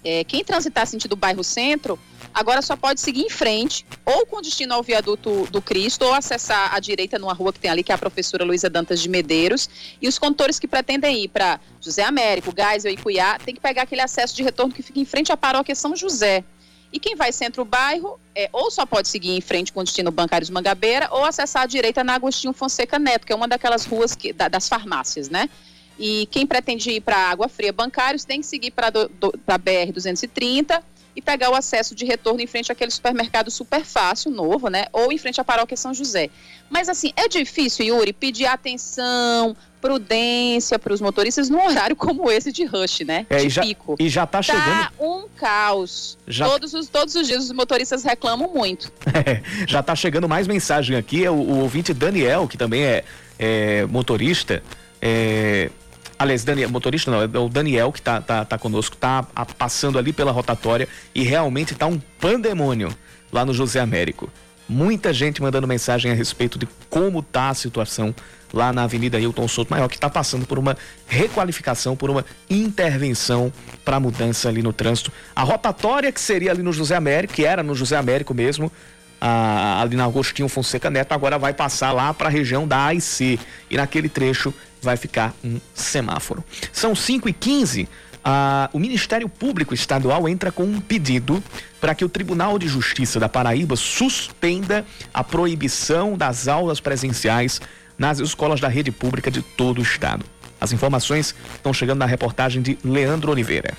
é, 0.03 0.23
quem 0.23 0.43
transitar 0.43 0.85
sentido 0.85 1.15
bairro 1.15 1.43
centro, 1.43 1.99
agora 2.33 2.61
só 2.61 2.75
pode 2.75 3.01
seguir 3.01 3.21
em 3.21 3.29
frente, 3.29 3.85
ou 4.05 4.25
com 4.25 4.41
destino 4.41 4.73
ao 4.73 4.83
viaduto 4.83 5.47
do 5.51 5.61
Cristo, 5.61 6.03
ou 6.03 6.13
acessar 6.13 6.73
à 6.73 6.79
direita 6.79 7.17
numa 7.17 7.33
rua 7.33 7.51
que 7.51 7.59
tem 7.59 7.71
ali, 7.71 7.83
que 7.83 7.91
é 7.91 7.95
a 7.95 7.97
professora 7.97 8.43
Luísa 8.43 8.69
Dantas 8.69 9.01
de 9.01 9.09
Medeiros. 9.09 9.69
E 10.01 10.07
os 10.07 10.19
condutores 10.19 10.59
que 10.59 10.67
pretendem 10.67 11.23
ir 11.23 11.29
para 11.29 11.59
José 11.81 12.03
Américo, 12.03 12.53
Geisel 12.55 12.91
e 12.91 12.97
Cuiá, 12.97 13.39
tem 13.39 13.55
que 13.55 13.61
pegar 13.61 13.83
aquele 13.83 14.01
acesso 14.01 14.35
de 14.35 14.43
retorno 14.43 14.73
que 14.73 14.83
fica 14.83 14.99
em 14.99 15.05
frente 15.05 15.31
à 15.31 15.37
paróquia 15.37 15.75
São 15.75 15.95
José. 15.95 16.43
E 16.91 16.99
quem 16.99 17.15
vai 17.15 17.31
centro-bairro, 17.31 18.19
é, 18.33 18.49
ou 18.53 18.71
só 18.71 18.85
pode 18.85 19.09
seguir 19.09 19.31
em 19.31 19.41
frente 19.41 19.73
com 19.73 19.83
destino 19.83 20.11
bancários 20.11 20.49
Mangabeira, 20.49 21.09
ou 21.11 21.25
acessar 21.25 21.63
à 21.63 21.65
direita 21.65 22.03
na 22.03 22.13
Agostinho 22.13 22.53
Fonseca 22.53 22.97
Neto, 22.97 23.25
que 23.25 23.33
é 23.33 23.35
uma 23.35 23.47
daquelas 23.47 23.85
ruas 23.85 24.15
que, 24.15 24.31
da, 24.31 24.47
das 24.47 24.69
farmácias, 24.69 25.29
né? 25.29 25.49
E 25.97 26.27
quem 26.29 26.45
pretende 26.45 26.91
ir 26.91 27.01
para 27.01 27.17
Água 27.17 27.47
Fria 27.47 27.71
Bancários 27.71 28.25
tem 28.25 28.41
que 28.41 28.47
seguir 28.47 28.71
para 28.71 28.87
a 28.87 29.59
BR-230 29.59 30.81
e 31.15 31.21
pegar 31.21 31.49
o 31.49 31.55
acesso 31.55 31.95
de 31.95 32.03
retorno 32.03 32.41
em 32.41 32.47
frente 32.47 32.71
àquele 32.71 32.91
supermercado 32.91 33.49
super 33.49 33.85
fácil, 33.85 34.29
novo, 34.29 34.67
né? 34.67 34.87
Ou 34.91 35.11
em 35.11 35.17
frente 35.17 35.39
à 35.39 35.43
paróquia 35.43 35.77
São 35.77 35.93
José. 35.93 36.29
Mas 36.69 36.89
assim, 36.89 37.13
é 37.15 37.29
difícil, 37.29 37.85
Yuri, 37.85 38.11
pedir 38.11 38.47
atenção, 38.47 39.55
prudência 39.79 40.77
para 40.77 40.91
os 40.91 40.99
motoristas 40.99 41.49
num 41.49 41.65
horário 41.65 41.95
como 41.95 42.29
esse 42.29 42.51
de 42.51 42.65
rush, 42.65 43.01
né? 43.01 43.25
É, 43.29 43.37
de 43.37 43.47
e, 43.47 43.49
já, 43.49 43.61
pico. 43.61 43.95
e 43.97 44.09
já 44.09 44.25
tá 44.27 44.41
chegando. 44.41 44.65
Tá 44.65 44.91
um 44.99 45.25
caos. 45.37 46.17
Já... 46.27 46.49
Todos, 46.49 46.73
os, 46.73 46.89
todos 46.89 47.15
os 47.15 47.25
dias 47.27 47.45
os 47.45 47.51
motoristas 47.51 48.03
reclamam 48.03 48.51
muito. 48.53 48.91
É, 49.15 49.41
já 49.65 49.81
tá 49.81 49.95
chegando 49.95 50.27
mais 50.27 50.45
mensagem 50.45 50.97
aqui. 50.97 51.23
É 51.23 51.31
o, 51.31 51.35
o 51.35 51.59
ouvinte 51.61 51.93
Daniel, 51.93 52.47
que 52.49 52.57
também 52.57 52.83
é, 52.83 53.05
é 53.39 53.85
motorista. 53.85 54.61
É, 55.01 55.69
aliás, 56.17 56.43
Daniel, 56.43 56.69
motorista 56.69 57.11
não, 57.11 57.21
é 57.21 57.39
o 57.39 57.49
Daniel 57.49 57.91
que 57.91 58.01
tá, 58.01 58.21
tá, 58.21 58.45
tá 58.45 58.57
conosco, 58.57 58.95
tá 58.95 59.23
passando 59.57 59.97
ali 59.97 60.13
pela 60.13 60.31
rotatória 60.31 60.87
e 61.13 61.23
realmente 61.23 61.75
tá 61.75 61.85
um 61.85 61.99
pandemônio 62.19 62.89
lá 63.31 63.45
no 63.45 63.53
José 63.53 63.79
Américo. 63.79 64.29
Muita 64.67 65.13
gente 65.13 65.41
mandando 65.41 65.67
mensagem 65.67 66.11
a 66.11 66.15
respeito 66.15 66.57
de 66.57 66.67
como 66.89 67.21
tá 67.21 67.49
a 67.49 67.53
situação 67.53 68.15
lá 68.51 68.71
na 68.71 68.83
Avenida 68.83 69.19
Hilton 69.19 69.47
Souto 69.47 69.71
Maior, 69.71 69.87
que 69.87 69.95
está 69.95 70.09
passando 70.09 70.47
por 70.47 70.57
uma 70.57 70.77
requalificação, 71.07 71.95
por 71.95 72.09
uma 72.09 72.25
intervenção 72.49 73.51
para 73.83 73.99
mudança 73.99 74.49
ali 74.49 74.63
no 74.63 74.73
trânsito. 74.73 75.11
A 75.35 75.43
rotatória 75.43 76.11
que 76.11 76.21
seria 76.21 76.51
ali 76.51 76.63
no 76.63 76.71
José 76.71 76.95
Américo, 76.95 77.33
que 77.33 77.45
era 77.45 77.61
no 77.61 77.75
José 77.75 77.97
Américo 77.97 78.33
mesmo, 78.33 78.71
a, 79.19 79.81
ali 79.81 79.95
na 79.95 80.05
Agostinho 80.05 80.47
Fonseca 80.47 80.89
Neto, 80.89 81.11
agora 81.13 81.37
vai 81.37 81.53
passar 81.53 81.91
lá 81.91 82.13
para 82.13 82.27
a 82.27 82.31
região 82.31 82.67
da 82.67 82.85
AIC. 82.85 83.39
E 83.69 83.77
naquele 83.77 84.09
trecho 84.09 84.53
vai 84.85 84.95
ficar 84.95 85.35
um 85.43 85.59
semáforo. 85.73 86.43
São 86.71 86.95
5 86.95 87.27
e 87.27 87.33
15 87.33 87.89
ah, 88.27 88.71
o 88.73 88.79
Ministério 88.79 89.29
Público 89.29 89.75
Estadual 89.75 90.27
entra 90.27 90.51
com 90.51 90.63
um 90.63 90.81
pedido 90.81 91.43
para 91.79 91.93
que 91.93 92.03
o 92.03 92.09
Tribunal 92.09 92.57
de 92.57 92.67
Justiça 92.67 93.19
da 93.19 93.29
Paraíba 93.29 93.75
suspenda 93.75 94.83
a 95.13 95.23
proibição 95.23 96.17
das 96.17 96.47
aulas 96.47 96.79
presenciais 96.79 97.61
nas 97.99 98.17
escolas 98.17 98.59
da 98.59 98.67
rede 98.67 98.91
pública 98.91 99.29
de 99.29 99.43
todo 99.43 99.77
o 99.77 99.83
estado. 99.83 100.25
As 100.59 100.71
informações 100.71 101.35
estão 101.55 101.71
chegando 101.71 101.99
na 101.99 102.07
reportagem 102.07 102.63
de 102.63 102.79
Leandro 102.83 103.31
Oliveira. 103.31 103.75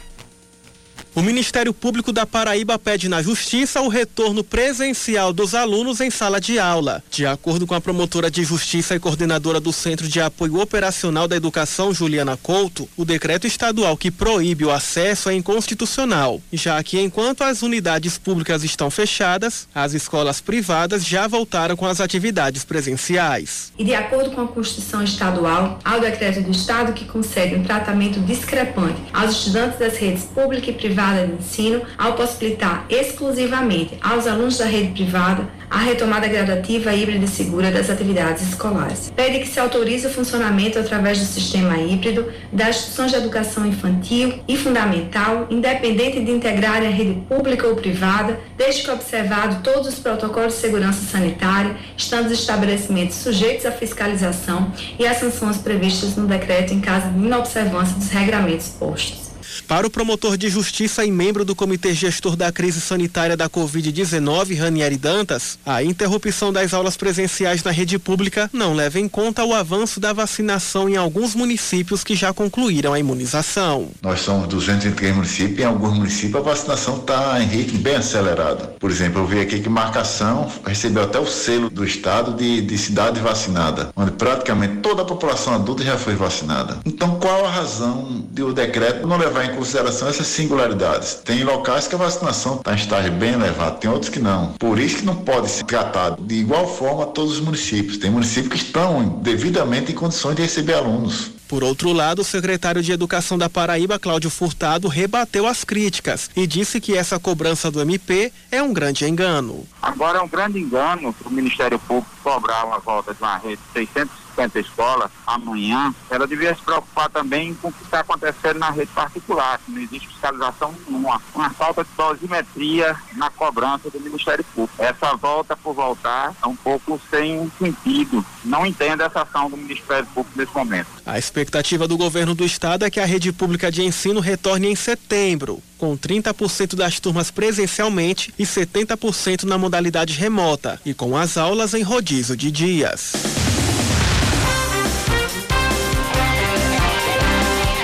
O 1.17 1.23
Ministério 1.23 1.73
Público 1.73 2.13
da 2.13 2.27
Paraíba 2.27 2.79
pede 2.79 3.09
na 3.09 3.23
Justiça 3.23 3.81
o 3.81 3.89
retorno 3.89 4.45
presencial 4.45 5.33
dos 5.33 5.55
alunos 5.55 5.99
em 6.03 6.11
sala 6.11 6.39
de 6.39 6.59
aula. 6.59 7.03
De 7.11 7.25
acordo 7.25 7.67
com 7.67 7.75
a 7.75 7.81
promotora 7.81 8.31
de 8.31 8.45
Justiça 8.45 8.95
e 8.95 9.01
coordenadora 9.01 9.59
do 9.59 9.73
Centro 9.73 10.09
de 10.09 10.21
Apoio 10.21 10.61
Operacional 10.61 11.27
da 11.27 11.35
Educação, 11.35 11.95
Juliana 11.95 12.37
Couto, 12.37 12.87
o 12.99 13.03
decreto 13.03 13.47
estadual 13.47 13.97
que 13.97 14.11
proíbe 14.11 14.67
o 14.67 14.71
acesso 14.71 15.31
é 15.31 15.35
inconstitucional, 15.35 16.39
já 16.53 16.83
que 16.83 17.01
enquanto 17.01 17.45
as 17.45 17.63
unidades 17.63 18.19
públicas 18.19 18.63
estão 18.63 18.91
fechadas, 18.91 19.67
as 19.75 19.95
escolas 19.95 20.43
privadas 20.43 21.03
já 21.03 21.27
voltaram 21.27 21.77
com 21.77 21.87
as 21.87 21.99
atividades 21.99 22.63
presenciais. 22.63 23.73
E 23.79 23.85
de 23.85 23.95
acordo 23.95 24.33
com 24.33 24.43
a 24.43 24.49
Constituição 24.49 25.03
Estadual, 25.03 25.79
há 25.83 25.97
o 25.97 26.01
decreto 26.01 26.43
do 26.43 26.51
Estado 26.51 26.93
que 26.93 27.07
concede 27.07 27.55
um 27.55 27.65
tratamento 27.65 28.21
discrepante 28.21 29.01
aos 29.15 29.31
estudantes 29.31 29.79
das 29.79 29.97
redes 29.97 30.25
pública 30.25 30.71
e 30.71 30.75
privada 30.75 31.06
privada 31.07 31.27
de 31.27 31.35
ensino 31.35 31.83
ao 31.97 32.15
possibilitar 32.15 32.85
exclusivamente 32.89 33.97
aos 34.03 34.27
alunos 34.27 34.59
da 34.59 34.65
rede 34.65 34.93
privada 34.93 35.47
a 35.69 35.79
retomada 35.79 36.29
gradativa, 36.29 36.95
híbrida 36.95 37.25
e 37.25 37.29
segura 37.29 37.73
das 37.73 37.91
atividades 37.91 38.49
escolares. 38.49 39.13
Pede 39.17 39.41
que 39.41 39.49
se 39.49 39.59
autorize 39.59 40.07
o 40.07 40.11
funcionamento 40.11 40.79
através 40.79 41.19
do 41.19 41.25
sistema 41.25 41.77
híbrido 41.77 42.33
das 42.53 42.77
instituições 42.77 43.11
de 43.11 43.17
educação 43.17 43.67
infantil 43.67 44.39
e 44.47 44.57
fundamental, 44.57 45.49
independente 45.51 46.21
de 46.21 46.31
integrarem 46.31 46.89
a 46.89 46.93
rede 46.93 47.21
pública 47.29 47.67
ou 47.67 47.75
privada, 47.75 48.39
desde 48.57 48.85
que 48.85 48.91
observado 48.93 49.61
todos 49.63 49.89
os 49.89 49.99
protocolos 49.99 50.55
de 50.55 50.61
segurança 50.61 51.05
sanitária, 51.05 51.77
estando 51.97 52.27
os 52.27 52.33
estabelecimentos 52.33 53.17
sujeitos 53.17 53.67
à 53.67 53.73
fiscalização 53.73 54.73
e 54.97 55.05
às 55.05 55.17
sanções 55.17 55.59
previstas 55.59 56.15
no 56.15 56.29
decreto 56.29 56.73
em 56.73 56.81
caso 56.81 57.09
de 57.09 57.19
inobservância 57.19 57.97
dos 57.97 58.09
regramentos 58.09 58.69
postos. 58.69 59.26
Para 59.67 59.87
o 59.87 59.91
promotor 59.91 60.37
de 60.37 60.49
justiça 60.49 61.05
e 61.05 61.11
membro 61.11 61.45
do 61.45 61.55
Comitê 61.55 61.95
Gestor 61.95 62.37
da 62.37 62.53
Crise 62.53 62.81
Sanitária 62.81 63.37
da 63.37 63.49
Covid-19, 63.49 64.59
Ranieri 64.59 64.97
Dantas, 64.97 65.59
a 65.65 65.83
interrupção 65.83 66.53
das 66.53 66.75
aulas 66.75 66.97
presenciais 66.97 67.63
na 67.63 67.71
rede 67.71 67.99
pública 67.99 68.51
não 68.53 68.75
leva 68.75 68.99
em 68.99 69.09
conta 69.09 69.45
o 69.45 69.55
avanço 69.55 70.01
da 70.01 70.13
vacinação 70.13 70.89
em 70.89 70.97
alguns 70.97 71.35
municípios 71.35 72.05
que 72.05 72.15
já 72.15 72.33
concluíram 72.33 72.93
a 72.93 72.99
imunização. 72.99 73.91
Nós 74.03 74.21
somos 74.21 74.49
203 74.49 75.15
municípios 75.15 75.59
em 75.59 75.65
alguns 75.65 75.95
municípios 75.97 76.37
a 76.37 76.41
vacinação 76.41 76.99
está 76.99 77.41
em 77.41 77.47
ritmo 77.47 77.79
bem 77.79 77.97
acelerado. 77.97 78.69
Por 78.79 78.91
exemplo, 78.91 79.23
eu 79.23 79.27
vi 79.27 79.41
aqui 79.41 79.61
que 79.61 79.69
Marcação 79.69 80.51
recebeu 80.65 81.03
até 81.03 81.19
o 81.19 81.27
selo 81.27 81.71
do 81.71 81.85
estado 81.85 82.35
de, 82.35 82.61
de 82.63 82.79
cidade 82.79 83.21
vacinada, 83.21 83.91
onde 83.97 84.13
praticamente 84.13 84.77
toda 84.77 85.03
a 85.03 85.05
população 85.05 85.55
adulta 85.55 85.83
já 85.83 85.97
foi 85.97 86.15
vacinada. 86.15 86.79
Então, 86.85 87.19
qual 87.19 87.47
a 87.47 87.51
razão 87.51 88.25
de 88.31 88.43
o 88.43 88.53
decreto 88.53 89.07
não 89.07 89.17
levar 89.17 89.46
em 89.47 89.57
consideração 89.57 90.09
essas 90.09 90.27
singularidades. 90.27 91.15
Tem 91.25 91.45
locais 91.45 91.87
que 91.87 91.95
a 91.95 91.99
vacinação 91.99 92.57
está 92.57 92.73
em 92.73 92.77
estágio 92.77 93.13
bem 93.13 93.33
elevado, 93.33 93.79
tem 93.79 93.91
outros 93.91 94.11
que 94.11 94.19
não. 94.19 94.53
Por 94.59 94.79
isso 94.79 94.97
que 94.97 95.05
não 95.05 95.17
pode 95.17 95.51
se 95.51 95.65
tratar 95.65 96.17
de 96.19 96.35
igual 96.35 96.67
forma 96.67 97.07
todos 97.07 97.33
os 97.33 97.41
municípios. 97.41 97.99
Tem 97.99 98.11
municípios 98.11 98.49
que 98.49 98.67
estão 98.67 99.21
devidamente 99.23 99.93
em 99.93 99.95
condições 99.95 100.37
de 100.37 100.43
receber 100.43 100.75
alunos. 100.75 101.36
Por 101.49 101.63
outro 101.63 101.93
lado, 101.93 102.23
o 102.23 102.25
secretário 102.25 102.83
de 102.83 102.93
Educação 102.93 103.39
da 103.39 103.49
Paraíba, 103.49 103.99
Cláudio 103.99 104.31
Furtado, 104.31 104.89
rebateu 104.89 105.47
as 105.47 105.65
críticas 105.65 106.31
e 106.35 106.47
disse 106.47 106.81
que 106.81 106.97
essa 106.97 107.19
cobrança 107.19 107.71
do 107.71 107.81
MP 107.81 108.33
é 108.51 108.63
um 108.63 108.73
grande 108.73 109.05
engano. 109.05 109.67
Agora 109.81 110.19
é 110.19 110.23
um 110.23 110.29
grande 110.29 110.59
engano 110.59 111.13
para 111.13 111.29
o 111.29 111.33
Ministério 111.33 111.79
Público 111.79 112.17
cobrar 112.23 112.65
uma 112.65 112.81
volta 112.81 113.15
de 113.15 113.23
uma 113.23 113.39
rede 113.39 113.61
de 113.69 113.73
650 113.73 114.59
escolas 114.59 115.11
amanhã. 115.25 115.95
Ela 116.11 116.27
devia 116.27 116.53
se 116.55 116.61
preocupar 116.61 117.09
também 117.09 117.55
com 117.55 117.69
o 117.69 117.73
que 117.73 117.85
está 117.85 118.01
acontecendo 118.01 118.59
na 118.59 118.71
rede 118.71 118.91
particular. 118.93 119.61
Não 119.69 119.81
existe 119.81 120.09
fiscalização 120.09 120.75
nenhuma. 120.87 121.23
Uma 121.33 121.51
falta 121.51 121.85
de 121.85 121.91
dosimetria 121.97 122.97
na 123.15 123.31
cobrança 123.31 123.89
do 123.89 124.01
Ministério 124.01 124.45
Público. 124.55 124.83
Essa 124.83 125.15
volta 125.15 125.57
por 125.57 125.73
voltar 125.73 126.35
é 126.43 126.47
um 126.49 126.57
pouco 126.57 127.01
sem 127.09 127.51
sentido. 127.59 128.27
Não 128.45 128.67
entendo 128.67 129.03
essa 129.03 129.23
ação 129.23 129.49
do 129.49 129.57
Ministério 129.57 130.07
Público 130.07 130.37
nesse 130.37 130.55
momento. 130.55 130.89
A 131.07 131.19
expectativa 131.37 131.87
do 131.87 131.99
governo 131.99 132.35
do 132.35 132.47
estado 132.47 132.87
é 132.87 132.91
que 132.91 132.99
a 132.99 133.05
rede 133.05 133.31
pública 133.31 133.71
de 133.71 133.83
ensino 133.83 134.21
retorne 134.21 134.69
em 134.69 134.75
setembro, 134.75 135.63
com 135.77 135.95
30% 135.95 136.75
das 136.75 136.99
turmas 136.99 137.31
presencialmente 137.31 138.33
e 138.39 138.45
70% 138.45 139.43
na 139.43 139.59
modalidade 139.59 140.15
remota, 140.15 140.81
e 140.83 140.95
com 140.95 141.15
as 141.15 141.37
aulas 141.37 141.75
em 141.75 141.83
rodízio 141.83 142.35
de 142.35 142.51
dias. 142.51 143.13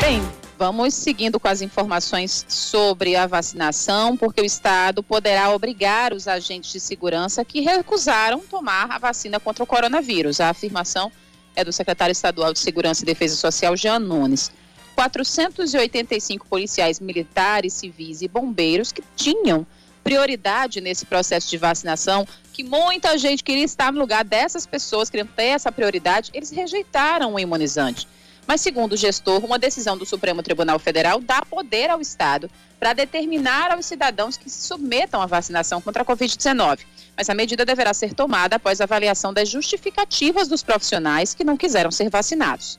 Bem, 0.01 0.23
vamos 0.59 0.95
seguindo 0.95 1.39
com 1.39 1.49
as 1.49 1.61
informações 1.61 2.47
sobre 2.49 3.17
a 3.17 3.27
vacinação, 3.27 4.17
porque 4.17 4.41
o 4.41 4.47
Estado 4.47 5.03
poderá 5.03 5.51
obrigar 5.51 6.15
os 6.15 6.27
agentes 6.27 6.73
de 6.73 6.81
segurança 6.81 7.45
que 7.45 7.61
recusaram 7.61 8.39
tomar 8.39 8.91
a 8.91 8.99
vacina 8.99 9.39
contra 9.39 9.63
o 9.63 9.67
coronavírus. 9.67 10.41
A 10.41 10.49
afirmação 10.49 11.13
é 11.55 11.65
do 11.65 11.73
secretário 11.73 12.13
estadual 12.13 12.53
de 12.53 12.59
Segurança 12.59 13.03
e 13.03 13.07
Defesa 13.07 13.37
Social, 13.37 13.77
Jean 13.77 13.99
Nunes. 13.99 14.51
485 14.95 16.47
policiais 16.47 17.01
militares, 17.01 17.73
civis 17.73 18.23
e 18.23 18.29
bombeiros 18.29 18.93
que 18.93 19.03
tinham 19.17 19.67
prioridade 20.05 20.81
nesse 20.81 21.07
processo 21.07 21.49
de 21.49 21.57
vacinação, 21.57 22.27
que 22.53 22.63
muita 22.63 23.17
gente 23.17 23.43
queria 23.43 23.65
estar 23.65 23.93
no 23.93 24.01
lugar 24.01 24.25
dessas 24.25 24.67
pessoas, 24.67 25.09
queriam 25.09 25.27
ter 25.27 25.45
essa 25.45 25.73
prioridade, 25.73 26.31
eles 26.35 26.51
rejeitaram 26.51 27.35
o 27.35 27.41
imunizante. 27.41 28.07
Mas, 28.47 28.61
segundo 28.61 28.93
o 28.93 28.97
gestor, 28.97 29.45
uma 29.45 29.59
decisão 29.59 29.97
do 29.97 30.05
Supremo 30.05 30.43
Tribunal 30.43 30.79
Federal 30.79 31.21
dá 31.21 31.43
poder 31.43 31.91
ao 31.91 32.01
Estado 32.01 32.51
para 32.79 32.93
determinar 32.93 33.71
aos 33.71 33.87
cidadãos 33.87 34.37
que 34.37 34.51
se 34.51 34.67
submetam 34.67 35.23
à 35.23 35.27
vacinação 35.27 35.81
contra 35.81 36.03
a 36.03 36.07
Covid-19. 36.07 36.81
Mas 37.16 37.28
a 37.28 37.35
medida 37.35 37.64
deverá 37.64 37.92
ser 37.92 38.14
tomada 38.14 38.57
após 38.57 38.81
a 38.81 38.85
avaliação 38.85 39.33
das 39.33 39.49
justificativas 39.49 40.49
dos 40.49 40.62
profissionais 40.62 41.35
que 41.35 41.45
não 41.45 41.57
quiseram 41.57 41.90
ser 41.90 42.09
vacinados. 42.09 42.78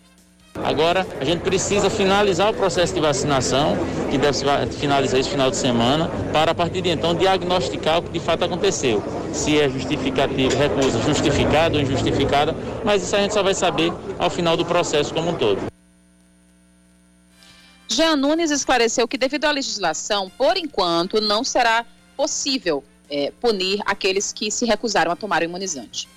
Agora, 0.56 1.06
a 1.20 1.26
gente 1.26 1.42
precisa 1.42 1.90
finalizar 1.90 2.52
o 2.52 2.54
processo 2.54 2.94
de 2.94 3.00
vacinação, 3.00 3.76
que 4.12 4.18
deve 4.20 4.38
finalizar 4.78 5.20
esse 5.20 5.30
final 5.30 5.50
de 5.50 5.58
semana, 5.58 6.10
para 6.32 6.52
a 6.52 6.56
partir 6.56 6.82
de 6.82 6.90
então 6.90 7.16
diagnosticar 7.16 7.98
o 7.98 8.04
que 8.04 8.12
de 8.12 8.20
fato 8.20 8.46
aconteceu. 8.46 9.04
Se 9.34 9.60
é 9.60 9.68
justificativo, 9.68 10.56
recusa 10.56 11.02
justificada 11.02 11.76
ou 11.76 11.82
injustificada, 11.82 12.56
mas 12.84 13.02
isso 13.02 13.16
a 13.16 13.20
gente 13.20 13.34
só 13.34 13.42
vai 13.42 13.56
saber 13.56 13.92
ao 14.20 14.30
final 14.30 14.56
do 14.56 14.64
processo 14.64 15.12
como 15.12 15.32
um 15.32 15.36
todo. 15.36 15.60
Jean 17.88 18.16
Nunes 18.16 18.52
esclareceu 18.52 19.08
que, 19.08 19.18
devido 19.18 19.46
à 19.46 19.52
legislação, 19.52 20.32
por 20.38 20.56
enquanto, 20.56 21.20
não 21.20 21.44
será 21.44 21.84
possível 22.16 22.84
é, 23.14 23.32
punir 23.40 23.80
aqueles 23.86 24.34
que 24.34 24.50
se 24.50 24.66
recusaram 24.66 25.12
a 25.12 25.16
tomar 25.16 25.44
o 25.44 25.46
imunizante. 25.46 26.10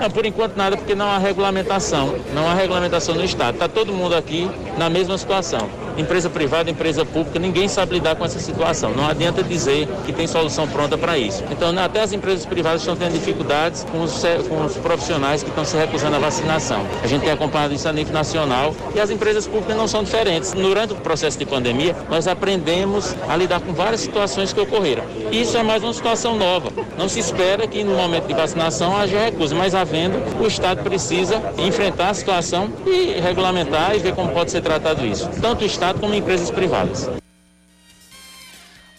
Não, 0.00 0.10
por 0.10 0.26
enquanto 0.26 0.56
nada, 0.56 0.76
porque 0.76 0.94
não 0.94 1.06
há 1.06 1.18
regulamentação, 1.18 2.14
não 2.34 2.48
há 2.48 2.54
regulamentação 2.54 3.14
no 3.14 3.24
Estado. 3.24 3.54
Está 3.54 3.68
todo 3.68 3.92
mundo 3.92 4.14
aqui 4.14 4.50
na 4.76 4.90
mesma 4.90 5.16
situação. 5.16 5.68
Empresa 5.96 6.30
privada, 6.30 6.70
empresa 6.70 7.04
pública, 7.04 7.38
ninguém 7.38 7.68
sabe 7.68 7.94
lidar 7.94 8.16
com 8.16 8.24
essa 8.24 8.38
situação. 8.38 8.92
Não 8.92 9.06
adianta 9.06 9.42
dizer 9.42 9.86
que 10.06 10.12
tem 10.12 10.26
solução 10.26 10.66
pronta 10.66 10.96
para 10.96 11.18
isso. 11.18 11.44
Então, 11.50 11.78
até 11.78 12.00
as 12.00 12.12
empresas 12.12 12.46
privadas 12.46 12.80
estão 12.80 12.96
tendo 12.96 13.12
dificuldades 13.12 13.84
com 13.92 14.02
os, 14.02 14.22
com 14.48 14.64
os 14.64 14.76
profissionais 14.78 15.42
que 15.42 15.50
estão 15.50 15.64
se 15.64 15.76
recusando 15.76 16.16
à 16.16 16.18
vacinação. 16.18 16.86
A 17.02 17.06
gente 17.06 17.22
tem 17.22 17.30
acompanhado 17.30 17.74
isso 17.74 17.86
a 17.88 17.92
nível 17.92 18.12
nacional 18.12 18.74
e 18.94 19.00
as 19.00 19.10
empresas 19.10 19.46
públicas 19.46 19.76
não 19.76 19.86
são 19.86 20.02
diferentes. 20.02 20.52
Durante 20.52 20.94
o 20.94 20.96
processo 20.96 21.38
de 21.38 21.44
pandemia, 21.44 21.94
nós 22.08 22.26
aprendemos 22.26 23.14
a 23.28 23.36
lidar 23.36 23.60
com 23.60 23.74
várias 23.74 24.00
situações 24.00 24.52
que 24.52 24.60
ocorreram. 24.60 25.04
Isso 25.30 25.56
é 25.58 25.62
mais 25.62 25.82
uma 25.82 25.92
situação 25.92 26.36
nova. 26.36 26.70
Não 26.98 27.08
se 27.08 27.20
espera 27.20 27.66
que 27.66 27.84
no 27.84 27.96
momento 27.96 28.26
de 28.26 28.34
vacinação 28.34 28.96
haja 28.96 29.18
recusa, 29.18 29.54
mas 29.54 29.71
havendo, 29.74 30.18
o 30.42 30.46
Estado 30.46 30.82
precisa 30.82 31.40
enfrentar 31.58 32.10
a 32.10 32.14
situação 32.14 32.72
e 32.86 33.20
regulamentar 33.20 33.94
e 33.94 33.98
ver 33.98 34.14
como 34.14 34.32
pode 34.32 34.50
ser 34.50 34.60
tratado 34.60 35.06
isso. 35.06 35.28
Tanto 35.40 35.62
o 35.62 35.66
Estado 35.66 36.00
como 36.00 36.14
empresas 36.14 36.50
privadas. 36.50 37.08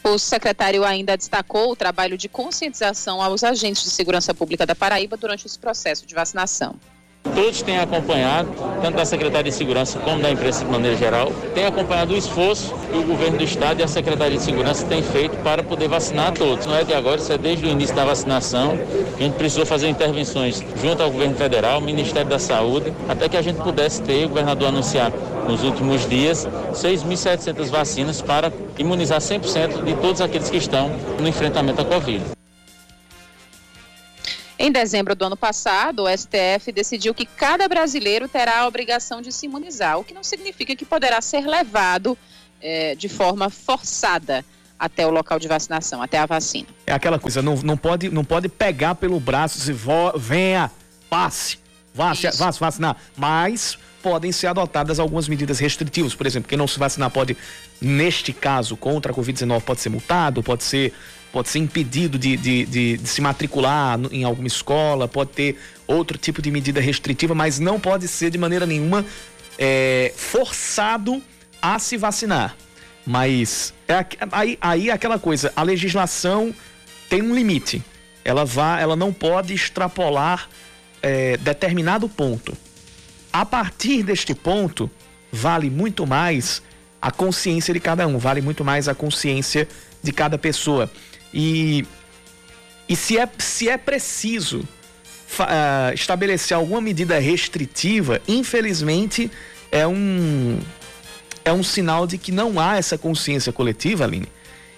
O 0.04 0.18
secretário 0.18 0.84
ainda 0.84 1.16
destacou 1.16 1.72
o 1.72 1.76
trabalho 1.76 2.18
de 2.18 2.28
conscientização 2.28 3.22
aos 3.22 3.44
agentes 3.44 3.84
de 3.84 3.90
segurança 3.90 4.34
pública 4.34 4.66
da 4.66 4.76
Paraíba 4.76 5.16
durante 5.16 5.48
esse 5.48 5.58
processo 5.58 6.06
de 6.06 6.14
vacinação. 6.14 6.76
Todos 7.24 7.62
têm 7.62 7.80
acompanhado, 7.80 8.50
tanto 8.82 8.98
da 8.98 9.06
Secretaria 9.06 9.50
de 9.50 9.58
Segurança 9.58 9.98
como 10.00 10.22
da 10.22 10.30
imprensa 10.30 10.64
de 10.64 10.70
maneira 10.70 10.96
geral, 10.96 11.32
têm 11.56 11.66
acompanhado 11.66 12.14
o 12.14 12.18
esforço 12.18 12.76
que 12.92 12.98
o 12.98 13.04
governo 13.04 13.38
do 13.38 13.44
Estado 13.44 13.80
e 13.80 13.84
a 13.84 13.88
Secretaria 13.88 14.38
de 14.38 14.44
Segurança 14.44 14.86
têm 14.86 15.02
feito 15.02 15.36
para 15.38 15.64
poder 15.64 15.88
vacinar 15.88 16.34
todos. 16.34 16.66
Não 16.66 16.76
é 16.76 16.84
de 16.84 16.94
agora, 16.94 17.18
isso 17.18 17.34
é 17.34 17.38
desde 17.38 17.66
o 17.66 17.70
início 17.70 17.96
da 17.96 18.06
vacinação. 18.06 18.78
A 19.18 19.24
gente 19.24 19.34
precisou 19.34 19.66
fazer 19.66 19.88
intervenções 19.88 20.64
junto 20.82 21.02
ao 21.02 21.10
governo 21.10 21.36
federal, 21.36 21.82
Ministério 21.82 22.30
da 22.30 22.40
Saúde, 22.40 22.94
até 23.10 23.28
que 23.28 23.38
a 23.38 23.42
gente 23.42 23.62
pudesse 23.62 24.02
ter, 24.02 24.26
o 24.26 24.30
governador 24.30 24.68
anunciar 24.68 25.12
nos 25.48 25.64
últimos 25.64 26.08
dias, 26.08 26.48
6.700 26.74 27.70
vacinas 27.70 28.22
para 28.22 28.52
imunizar 28.78 29.20
100% 29.20 29.84
de 29.84 29.94
todos 29.96 30.22
aqueles 30.22 30.50
que 30.50 30.58
estão 30.58 30.92
no 31.20 31.28
enfrentamento 31.28 31.82
à 31.82 31.86
Covid. 31.86 32.43
Em 34.64 34.72
dezembro 34.72 35.14
do 35.14 35.26
ano 35.26 35.36
passado, 35.36 36.04
o 36.04 36.08
STF 36.08 36.72
decidiu 36.72 37.14
que 37.14 37.26
cada 37.26 37.68
brasileiro 37.68 38.30
terá 38.30 38.60
a 38.60 38.66
obrigação 38.66 39.22
de 39.22 39.30
se 39.30 39.46
imunizar, 39.46 40.00
o 40.00 40.06
que 40.06 40.14
não 40.14 40.24
significa 40.24 40.74
que 40.74 40.86
poderá 40.86 41.20
ser 41.20 41.46
levado 41.46 42.18
é, 42.62 42.96
de 42.96 43.10
forma 43.10 43.50
forçada 43.50 44.46
até 44.80 45.06
o 45.06 45.10
local 45.10 45.38
de 45.38 45.50
vacinação, 45.50 46.02
até 46.02 46.18
a 46.18 46.26
vacina. 46.26 46.70
É 46.88 46.94
aquela 46.94 47.20
coisa, 47.20 47.42
não, 47.42 47.58
não, 47.58 47.76
pode, 47.76 48.10
não 48.10 48.24
pode 48.24 48.48
pegar 48.48 48.96
pelo 48.96 49.20
braço 49.20 49.70
e 49.70 49.76
venha, 50.18 50.72
passe, 51.10 51.58
se, 52.16 52.38
vá 52.38 52.50
se 52.50 52.60
vacinar, 52.62 52.96
mas 53.18 53.78
podem 54.02 54.32
ser 54.32 54.48
adotadas 54.48 54.98
algumas 54.98 55.28
medidas 55.28 55.60
restritivas. 55.60 56.16
Por 56.16 56.26
exemplo, 56.26 56.48
quem 56.48 56.58
não 56.58 56.70
se 56.70 56.80
vacinar 56.80 57.10
pode, 57.10 57.36
neste 57.82 58.32
caso, 58.32 58.78
contra 58.78 59.12
a 59.12 59.16
Covid-19, 59.16 59.62
pode 59.62 59.82
ser 59.82 59.90
multado, 59.90 60.42
pode 60.42 60.64
ser 60.64 60.94
pode 61.34 61.50
ser 61.50 61.58
impedido 61.58 62.20
de, 62.20 62.38
de, 62.38 62.66
de, 62.66 62.98
de 62.98 63.10
se 63.10 63.20
matricular 63.20 64.00
em 64.12 64.24
alguma 64.24 64.48
escola, 64.48 65.08
pode 65.08 65.32
ter 65.32 65.58
outro 65.88 66.16
tipo 66.16 66.44
de 66.44 66.52
medida 66.52 66.80
restritiva, 66.80 67.34
mas 67.34 67.60
não 67.60 67.80
pode 67.80 68.08
ser 68.08 68.30
de 68.30 68.38
maneira 68.38 68.68
nenhuma 68.68 69.04
é, 69.58 70.14
forçado 70.16 71.24
a 71.60 71.80
se 71.80 71.98
vacinar. 71.98 72.56
Mas 73.04 73.74
é, 73.88 74.06
aí, 74.32 74.58
aí 74.62 74.90
é 74.92 74.94
aquela 74.94 75.18
coisa, 75.18 75.52
a 75.56 75.64
legislação 75.64 76.54
tem 77.10 77.24
um 77.24 77.34
limite. 77.34 77.84
Ela, 78.24 78.46
vá, 78.46 78.80
ela 78.80 78.96
não 78.96 79.12
pode 79.12 79.56
extrapolar 79.56 80.48
é, 81.02 81.36
determinado 81.38 82.08
ponto. 82.08 82.56
A 83.34 83.44
partir 83.44 84.04
deste 84.04 84.36
ponto, 84.36 84.90
vale 85.32 85.72
muito 85.72 86.06
mais 86.06 86.62
a 87.02 87.10
consciência 87.10 87.74
de 87.74 87.80
cada 87.80 88.06
um, 88.06 88.20
vale 88.20 88.40
muito 88.40 88.64
mais 88.64 88.88
a 88.88 88.94
consciência 88.94 89.68
de 90.04 90.12
cada 90.12 90.38
pessoa. 90.38 90.92
E, 91.34 91.86
e 92.88 92.96
se, 92.96 93.18
é, 93.18 93.28
se 93.40 93.68
é 93.70 93.78
preciso 93.78 94.60
uh, 94.60 95.94
estabelecer 95.94 96.56
alguma 96.56 96.82
medida 96.82 97.18
restritiva, 97.20 98.22
infelizmente 98.28 99.32
é 99.72 99.88
um, 99.88 100.60
é 101.44 101.52
um 101.52 101.64
sinal 101.64 102.06
de 102.06 102.18
que 102.18 102.32
não 102.32 102.60
há 102.60 102.78
essa 102.78 102.98
consciência 102.98 103.52
coletiva, 103.52 104.04
Aline. 104.04 104.28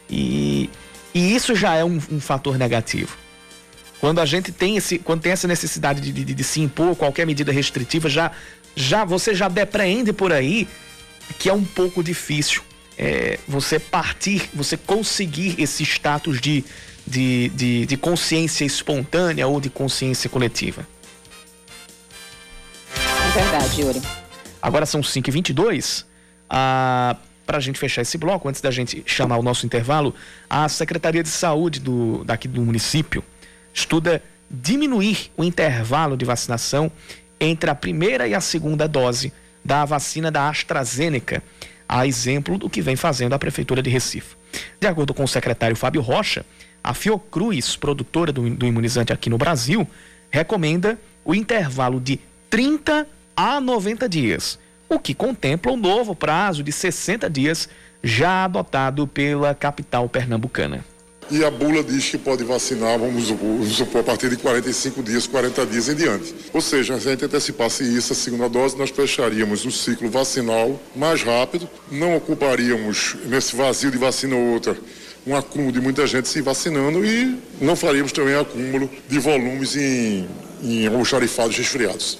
E, 0.09 0.69
e 1.13 1.35
isso 1.35 1.55
já 1.55 1.75
é 1.75 1.83
um, 1.83 1.99
um 2.11 2.21
fator 2.21 2.57
negativo. 2.57 3.17
Quando 3.99 4.19
a 4.19 4.25
gente 4.25 4.51
tem, 4.51 4.77
esse, 4.77 4.99
quando 4.99 5.21
tem 5.21 5.31
essa 5.31 5.47
necessidade 5.47 5.99
de, 5.99 6.11
de, 6.11 6.33
de 6.33 6.43
se 6.43 6.61
impor 6.61 6.95
qualquer 6.95 7.25
medida 7.25 7.51
restritiva, 7.51 8.07
já, 8.07 8.31
já 8.75 9.03
você 9.03 9.33
já 9.33 9.47
depreende 9.47 10.13
por 10.13 10.31
aí 10.31 10.67
que 11.39 11.49
é 11.49 11.53
um 11.53 11.63
pouco 11.63 12.03
difícil 12.03 12.61
é, 12.97 13.39
você 13.47 13.79
partir, 13.79 14.49
você 14.53 14.77
conseguir 14.77 15.55
esse 15.59 15.83
status 15.83 16.39
de, 16.39 16.63
de, 17.05 17.49
de, 17.49 17.85
de 17.85 17.97
consciência 17.97 18.65
espontânea 18.65 19.47
ou 19.47 19.59
de 19.59 19.69
consciência 19.69 20.29
coletiva. 20.29 20.87
É 22.97 23.39
verdade, 23.39 23.81
Yuri. 23.81 24.01
Agora 24.61 24.85
são 24.85 25.01
5h22. 25.01 26.05
Ah, 26.49 27.17
Para 27.45 27.57
a 27.57 27.61
gente 27.61 27.77
fechar 27.77 28.01
esse 28.01 28.17
bloco, 28.17 28.47
antes 28.47 28.61
da 28.61 28.71
gente 28.71 29.03
chamar 29.05 29.37
o 29.37 29.43
nosso 29.43 29.65
intervalo, 29.65 30.15
a 30.49 30.67
Secretaria 30.69 31.21
de 31.21 31.29
Saúde 31.29 31.79
do, 31.79 32.23
daqui 32.23 32.47
do 32.47 32.61
município 32.61 33.23
estuda 33.73 34.23
diminuir 34.49 35.31
o 35.35 35.43
intervalo 35.43 36.15
de 36.15 36.23
vacinação 36.23 36.91
entre 37.39 37.69
a 37.69 37.75
primeira 37.75 38.27
e 38.27 38.33
a 38.33 38.39
segunda 38.39 38.87
dose 38.87 39.33
da 39.63 39.83
vacina 39.83 40.31
da 40.31 40.47
AstraZeneca 40.47 41.43
a 41.87 42.05
exemplo 42.05 42.57
do 42.57 42.69
que 42.69 42.81
vem 42.81 42.95
fazendo 42.95 43.33
a 43.33 43.39
Prefeitura 43.39 43.81
de 43.81 43.89
Recife. 43.89 44.35
De 44.79 44.87
acordo 44.87 45.13
com 45.13 45.23
o 45.23 45.27
secretário 45.27 45.75
Fábio 45.75 46.01
Rocha, 46.01 46.45
a 46.83 46.93
Fiocruz, 46.93 47.75
produtora 47.75 48.31
do, 48.31 48.49
do 48.49 48.65
imunizante 48.65 49.11
aqui 49.11 49.29
no 49.29 49.37
Brasil, 49.37 49.87
recomenda 50.29 50.99
o 51.23 51.33
intervalo 51.33 51.99
de 51.99 52.19
30 52.49 53.07
a 53.35 53.59
90 53.59 54.07
dias, 54.07 54.59
o 54.87 54.99
que 54.99 55.13
contempla 55.13 55.71
o 55.71 55.77
novo 55.77 56.15
prazo 56.15 56.63
de 56.63 56.71
60 56.71 57.29
dias 57.29 57.67
já 58.03 58.45
adotado 58.45 59.07
pela 59.07 59.55
capital 59.55 60.07
pernambucana. 60.07 60.85
E 61.29 61.43
a 61.43 61.49
bula 61.49 61.83
diz 61.83 62.09
que 62.09 62.17
pode 62.17 62.43
vacinar, 62.43 62.99
vamos 62.99 63.25
supor, 63.25 64.01
a 64.01 64.03
partir 64.03 64.29
de 64.29 64.37
45 64.37 65.01
dias, 65.01 65.25
40 65.25 65.65
dias 65.65 65.89
em 65.89 65.95
diante. 65.95 66.35
Ou 66.53 66.61
seja, 66.61 66.99
se 66.99 67.07
a 67.07 67.11
gente 67.11 67.25
antecipasse 67.25 67.83
isso, 67.83 68.13
a 68.13 68.15
segunda 68.15 68.47
dose, 68.47 68.77
nós 68.77 68.91
fecharíamos 68.91 69.65
o 69.65 69.71
ciclo 69.71 70.09
vacinal 70.09 70.79
mais 70.95 71.23
rápido, 71.23 71.67
não 71.91 72.15
ocuparíamos 72.15 73.15
nesse 73.25 73.55
vazio 73.55 73.89
de 73.89 73.97
vacina 73.97 74.35
ou 74.35 74.53
outra 74.53 74.77
um 75.25 75.35
acúmulo 75.35 75.71
de 75.71 75.81
muita 75.81 76.05
gente 76.05 76.27
se 76.27 76.41
vacinando 76.41 77.03
e 77.03 77.39
não 77.59 77.75
faríamos 77.75 78.11
também 78.11 78.35
acúmulo 78.35 78.89
de 79.09 79.17
volumes 79.17 79.75
em, 79.75 80.27
em 80.61 80.85
almoxarifados 80.85 81.57
resfriados. 81.57 82.19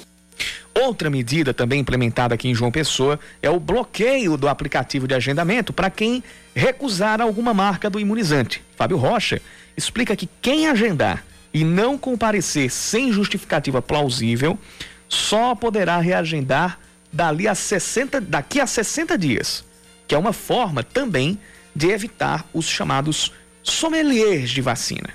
Outra 0.74 1.10
medida 1.10 1.54
também 1.54 1.80
implementada 1.80 2.36
aqui 2.36 2.50
em 2.50 2.56
João 2.56 2.72
Pessoa 2.72 3.20
é 3.42 3.50
o 3.50 3.60
bloqueio 3.60 4.36
do 4.36 4.48
aplicativo 4.48 5.08
de 5.08 5.14
agendamento 5.14 5.72
para 5.72 5.90
quem 5.90 6.24
recusar 6.54 7.22
alguma 7.22 7.54
marca 7.54 7.90
do 7.90 8.00
imunizante. 8.00 8.65
Fábio 8.76 8.98
Rocha 8.98 9.42
explica 9.76 10.16
que 10.16 10.30
quem 10.42 10.68
agendar 10.68 11.26
e 11.54 11.64
não 11.64 11.98
comparecer 11.98 12.70
sem 12.70 13.12
justificativa 13.12 13.82
plausível 13.82 14.60
só 15.08 15.56
poderá 15.56 15.98
reagendar 16.00 16.80
dali 17.12 17.48
a 17.48 17.56
60, 17.56 18.20
daqui 18.20 18.60
a 18.60 18.68
60 18.68 19.18
dias, 19.18 19.64
que 20.08 20.14
é 20.14 20.18
uma 20.18 20.34
forma 20.34 20.84
também 20.84 21.40
de 21.74 21.90
evitar 21.90 22.46
os 22.54 22.66
chamados 22.66 23.32
sommeliers 23.64 24.50
de 24.50 24.62
vacina. 24.62 25.10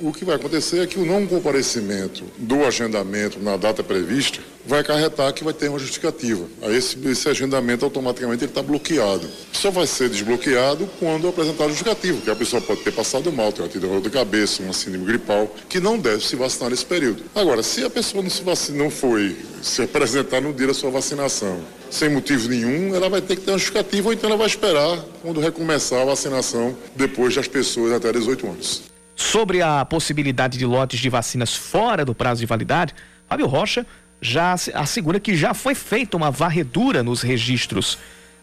O 0.00 0.12
que 0.12 0.24
vai 0.24 0.34
acontecer 0.34 0.80
é 0.80 0.86
que 0.86 0.98
o 0.98 1.06
não 1.06 1.24
comparecimento 1.24 2.24
do 2.36 2.64
agendamento 2.64 3.38
na 3.38 3.56
data 3.56 3.80
prevista 3.80 4.40
vai 4.66 4.80
acarretar 4.80 5.32
que 5.32 5.44
vai 5.44 5.52
ter 5.52 5.68
uma 5.68 5.78
justificativa. 5.78 6.46
Aí 6.62 6.76
esse, 6.76 6.98
esse 7.06 7.28
agendamento 7.28 7.84
automaticamente 7.84 8.44
está 8.44 8.60
bloqueado. 8.60 9.28
Só 9.52 9.70
vai 9.70 9.86
ser 9.86 10.08
desbloqueado 10.08 10.88
quando 10.98 11.28
apresentar 11.28 11.68
justificativo, 11.68 12.22
que 12.22 12.30
a 12.30 12.34
pessoa 12.34 12.60
pode 12.60 12.80
ter 12.80 12.92
passado 12.92 13.30
mal, 13.30 13.52
ter 13.52 13.62
uma 13.62 13.68
dor 13.68 14.00
de 14.00 14.10
cabeça, 14.10 14.64
uma 14.64 14.72
síndrome 14.72 15.06
gripal, 15.06 15.54
que 15.68 15.78
não 15.78 15.96
deve 15.96 16.26
se 16.26 16.34
vacinar 16.34 16.70
nesse 16.70 16.84
período. 16.84 17.22
Agora, 17.32 17.62
se 17.62 17.84
a 17.84 17.90
pessoa 17.90 18.20
não 18.20 18.30
se 18.30 18.42
vacina, 18.42 18.78
não 18.78 18.90
foi 18.90 19.36
se 19.62 19.80
apresentar 19.82 20.40
no 20.40 20.52
dia 20.52 20.66
da 20.66 20.74
sua 20.74 20.90
vacinação, 20.90 21.60
sem 21.88 22.08
motivo 22.08 22.48
nenhum, 22.48 22.96
ela 22.96 23.08
vai 23.08 23.20
ter 23.20 23.36
que 23.36 23.42
ter 23.42 23.52
uma 23.52 23.58
justificativa 23.58 24.08
ou 24.08 24.12
então 24.12 24.28
ela 24.28 24.36
vai 24.36 24.48
esperar 24.48 25.04
quando 25.22 25.40
recomeçar 25.40 26.02
a 26.02 26.04
vacinação 26.04 26.76
depois 26.96 27.32
das 27.34 27.46
pessoas 27.46 27.92
até 27.92 28.12
18 28.12 28.46
anos. 28.46 28.93
Sobre 29.16 29.62
a 29.62 29.84
possibilidade 29.84 30.58
de 30.58 30.66
lotes 30.66 31.00
de 31.00 31.08
vacinas 31.08 31.54
fora 31.54 32.04
do 32.04 32.14
prazo 32.14 32.40
de 32.40 32.46
validade, 32.46 32.94
Fábio 33.28 33.46
Rocha 33.46 33.86
já 34.20 34.54
assegura 34.74 35.20
que 35.20 35.36
já 35.36 35.52
foi 35.52 35.74
feita 35.74 36.16
uma 36.16 36.30
varredura 36.30 37.02
nos 37.02 37.22
registros 37.22 37.98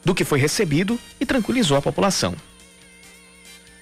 do 0.06 0.14
que 0.14 0.24
foi 0.24 0.40
recebido 0.40 1.00
e 1.20 1.26
tranquilizou 1.26 1.78
a 1.78 1.82
população. 1.82 2.36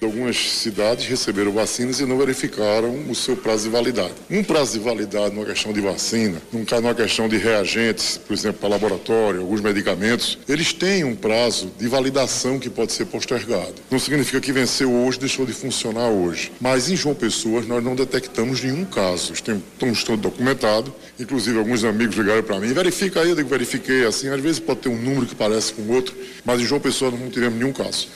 Algumas 0.02 0.36
cidades 0.36 1.06
receberam 1.06 1.52
vacinas 1.52 2.00
e 2.00 2.06
não 2.06 2.16
verificaram 2.16 3.04
o 3.10 3.14
seu 3.14 3.36
prazo 3.36 3.64
de 3.64 3.68
validade. 3.68 4.14
Um 4.30 4.42
prazo 4.42 4.72
de 4.72 4.78
validade 4.78 5.34
numa 5.34 5.44
questão 5.44 5.74
de 5.74 5.80
vacina, 5.82 6.40
numa 6.50 6.94
questão 6.94 7.28
de 7.28 7.36
reagentes, 7.36 8.16
por 8.16 8.32
exemplo, 8.32 8.60
para 8.60 8.70
laboratório, 8.70 9.42
alguns 9.42 9.60
medicamentos, 9.60 10.38
eles 10.48 10.72
têm 10.72 11.04
um 11.04 11.14
prazo 11.14 11.70
de 11.78 11.86
validação 11.86 12.58
que 12.58 12.70
pode 12.70 12.92
ser 12.92 13.04
postergado. 13.04 13.74
Não 13.90 13.98
significa 13.98 14.40
que 14.40 14.52
venceu 14.52 14.90
hoje, 14.90 15.18
deixou 15.18 15.44
de 15.44 15.52
funcionar 15.52 16.08
hoje. 16.08 16.50
Mas 16.58 16.88
em 16.88 16.96
João 16.96 17.14
Pessoa 17.14 17.60
nós 17.60 17.84
não 17.84 17.94
detectamos 17.94 18.62
nenhum 18.62 18.86
caso. 18.86 19.34
Estamos 19.34 20.02
todo 20.02 20.22
documentado. 20.22 20.94
Inclusive, 21.18 21.58
alguns 21.58 21.84
amigos 21.84 22.16
ligaram 22.16 22.42
para 22.42 22.58
mim, 22.58 22.72
verifica 22.72 23.20
aí, 23.20 23.28
eu 23.28 23.36
digo, 23.36 23.50
verifiquei 23.50 24.06
assim. 24.06 24.28
Às 24.28 24.40
vezes 24.40 24.58
pode 24.60 24.80
ter 24.80 24.88
um 24.88 24.96
número 24.96 25.26
que 25.26 25.34
parece 25.34 25.74
com 25.74 25.86
outro, 25.92 26.16
mas 26.42 26.58
em 26.58 26.64
João 26.64 26.80
Pessoa 26.80 27.10
não 27.10 27.28
tivemos 27.28 27.58
nenhum 27.58 27.72
caso. 27.72 28.08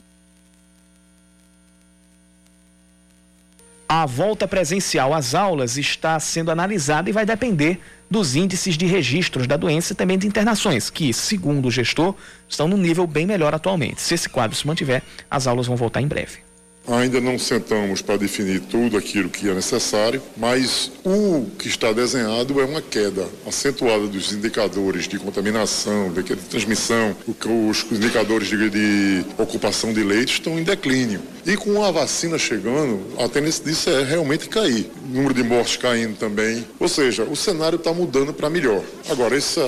A 3.96 4.06
volta 4.06 4.48
presencial 4.48 5.14
às 5.14 5.36
aulas 5.36 5.78
está 5.78 6.18
sendo 6.18 6.50
analisada 6.50 7.08
e 7.08 7.12
vai 7.12 7.24
depender 7.24 7.80
dos 8.10 8.34
índices 8.34 8.76
de 8.76 8.86
registros 8.86 9.46
da 9.46 9.56
doença 9.56 9.92
e 9.92 9.96
também 9.96 10.18
de 10.18 10.26
internações, 10.26 10.90
que, 10.90 11.12
segundo 11.12 11.68
o 11.68 11.70
gestor, 11.70 12.12
estão 12.48 12.66
num 12.66 12.76
nível 12.76 13.06
bem 13.06 13.24
melhor 13.24 13.54
atualmente. 13.54 14.02
Se 14.02 14.14
esse 14.14 14.28
quadro 14.28 14.56
se 14.56 14.66
mantiver, 14.66 15.00
as 15.30 15.46
aulas 15.46 15.68
vão 15.68 15.76
voltar 15.76 16.00
em 16.00 16.08
breve. 16.08 16.43
Ainda 16.86 17.18
não 17.18 17.38
sentamos 17.38 18.02
para 18.02 18.18
definir 18.18 18.60
tudo 18.60 18.98
aquilo 18.98 19.30
que 19.30 19.48
é 19.48 19.54
necessário, 19.54 20.20
mas 20.36 20.92
o 21.02 21.46
que 21.58 21.66
está 21.66 21.92
desenhado 21.92 22.60
é 22.60 22.64
uma 22.64 22.82
queda 22.82 23.26
acentuada 23.46 24.06
dos 24.06 24.32
indicadores 24.32 25.08
de 25.08 25.18
contaminação, 25.18 26.12
de 26.12 26.22
transmissão, 26.36 27.16
os 27.26 27.86
indicadores 27.90 28.48
de, 28.48 29.24
ocupação 29.38 29.94
de 29.94 30.02
leitos 30.02 30.34
estão 30.34 30.58
em 30.58 30.62
declínio. 30.62 31.22
E 31.46 31.56
com 31.56 31.84
a 31.84 31.90
vacina 31.90 32.38
chegando, 32.38 33.02
a 33.18 33.28
tendência 33.28 33.64
disso 33.64 33.90
é 33.90 34.02
realmente 34.02 34.48
cair. 34.48 34.90
O 35.04 35.14
número 35.14 35.34
de 35.34 35.42
mortes 35.42 35.76
caindo 35.76 36.16
também. 36.16 36.66
Ou 36.80 36.88
seja, 36.88 37.24
o 37.24 37.36
cenário 37.36 37.76
está 37.76 37.92
mudando 37.92 38.32
para 38.32 38.48
melhor. 38.48 38.82
Agora, 39.10 39.36
esse, 39.36 39.60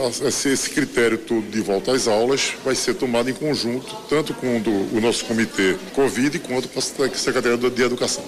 esse, 0.49 0.71
critério 0.71 1.19
todo 1.19 1.43
de 1.51 1.61
volta 1.61 1.93
às 1.93 2.09
aulas 2.09 2.55
vai 2.65 2.75
ser 2.75 2.95
tomado 2.95 3.29
em 3.29 3.35
conjunto, 3.35 3.95
tanto 4.09 4.33
com 4.33 4.57
o 4.57 5.01
nosso 5.01 5.25
comitê 5.27 5.77
Covid 5.95 6.39
quanto 6.39 6.69
com 6.69 6.79
a 6.79 6.83
Secretaria 7.15 7.57
de 7.57 7.83
Educação. 7.83 8.25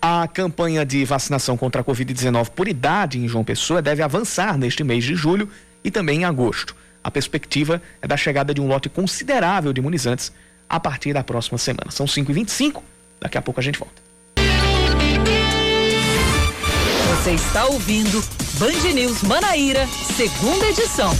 A 0.00 0.28
campanha 0.28 0.84
de 0.84 1.04
vacinação 1.04 1.56
contra 1.56 1.80
a 1.80 1.84
Covid-19 1.84 2.50
por 2.50 2.68
idade 2.68 3.18
em 3.18 3.26
João 3.26 3.42
Pessoa 3.42 3.80
deve 3.80 4.02
avançar 4.02 4.58
neste 4.58 4.84
mês 4.84 5.02
de 5.02 5.14
julho 5.14 5.48
e 5.82 5.90
também 5.90 6.20
em 6.20 6.24
agosto. 6.24 6.76
A 7.02 7.10
perspectiva 7.10 7.80
é 8.02 8.06
da 8.06 8.16
chegada 8.16 8.52
de 8.52 8.60
um 8.60 8.66
lote 8.66 8.88
considerável 8.88 9.72
de 9.72 9.80
imunizantes 9.80 10.30
a 10.68 10.78
partir 10.78 11.12
da 11.12 11.24
próxima 11.24 11.58
semana. 11.58 11.90
São 11.90 12.06
5h25, 12.06 12.82
daqui 13.20 13.38
a 13.38 13.42
pouco 13.42 13.60
a 13.60 13.62
gente 13.62 13.78
volta. 13.78 14.02
Você 17.08 17.32
está 17.32 17.64
ouvindo 17.66 18.22
Band 18.58 18.92
News 18.92 19.22
Manaíra, 19.22 19.86
segunda 20.16 20.66
edição. 20.66 21.10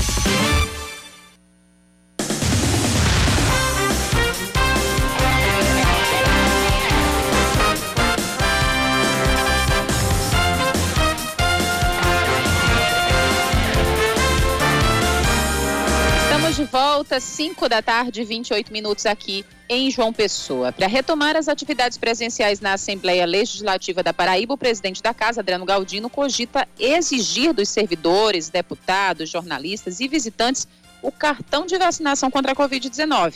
De 16.65 16.71
volta, 16.71 17.21
5 17.21 17.69
da 17.69 17.83
tarde, 17.83 18.25
28 18.25 18.73
minutos 18.73 19.05
aqui 19.05 19.45
em 19.69 19.91
João 19.91 20.15
Pessoa. 20.15 20.73
Para 20.73 20.87
retomar 20.87 21.37
as 21.37 21.47
atividades 21.47 21.99
presenciais 21.99 22.59
na 22.59 22.73
Assembleia 22.73 23.27
Legislativa 23.27 24.03
da 24.03 24.15
Paraíba, 24.15 24.55
o 24.55 24.59
presidente 24.59 25.03
da 25.03 25.13
Casa, 25.13 25.43
Adriano 25.43 25.67
Galdino, 25.67 26.09
cogita 26.09 26.67
exigir 26.79 27.53
dos 27.53 27.69
servidores, 27.69 28.49
deputados, 28.49 29.29
jornalistas 29.29 30.01
e 30.01 30.09
visitantes 30.09 30.67
o 31.03 31.13
cartão 31.13 31.67
de 31.67 31.77
vacinação 31.77 32.31
contra 32.31 32.53
a 32.53 32.57
Covid-19. 32.57 33.35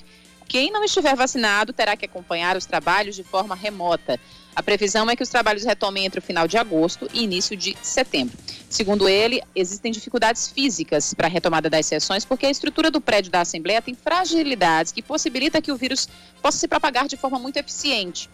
Quem 0.49 0.73
não 0.73 0.83
estiver 0.83 1.15
vacinado 1.15 1.75
terá 1.75 1.95
que 1.99 2.07
acompanhar 2.07 2.57
os 2.57 2.65
trabalhos 2.65 3.15
de 3.15 3.23
forma 3.23 3.55
remota. 3.55 4.19
A 4.59 4.63
previsão 4.63 5.09
é 5.09 5.15
que 5.15 5.23
os 5.23 5.29
trabalhos 5.29 5.63
retomem 5.63 6.05
entre 6.05 6.19
o 6.19 6.23
final 6.23 6.49
de 6.49 6.59
agosto 6.59 7.09
e 7.15 7.23
início 7.23 7.57
de 7.57 7.77
setembro. 7.81 8.37
Segundo 8.69 9.09
ele, 9.09 9.41
existem 9.55 9.93
dificuldades 9.93 10.49
físicas 10.49 11.15
para 11.15 11.29
a 11.29 11.31
retomada 11.31 11.71
das 11.71 11.87
sessões 11.87 12.25
porque 12.25 12.45
a 12.45 12.51
estrutura 12.51 12.91
do 12.91 13.01
prédio 13.01 13.31
da 13.31 13.43
Assembleia 13.43 13.81
tem 13.81 13.95
fragilidades 13.95 14.91
que 14.91 15.01
possibilita 15.01 15.63
que 15.63 15.71
o 15.71 15.77
vírus 15.77 16.09
possa 16.43 16.59
se 16.59 16.67
propagar 16.67 17.07
de 17.07 17.17
forma 17.17 17.39
muito 17.39 17.57
eficiente. 17.57 18.29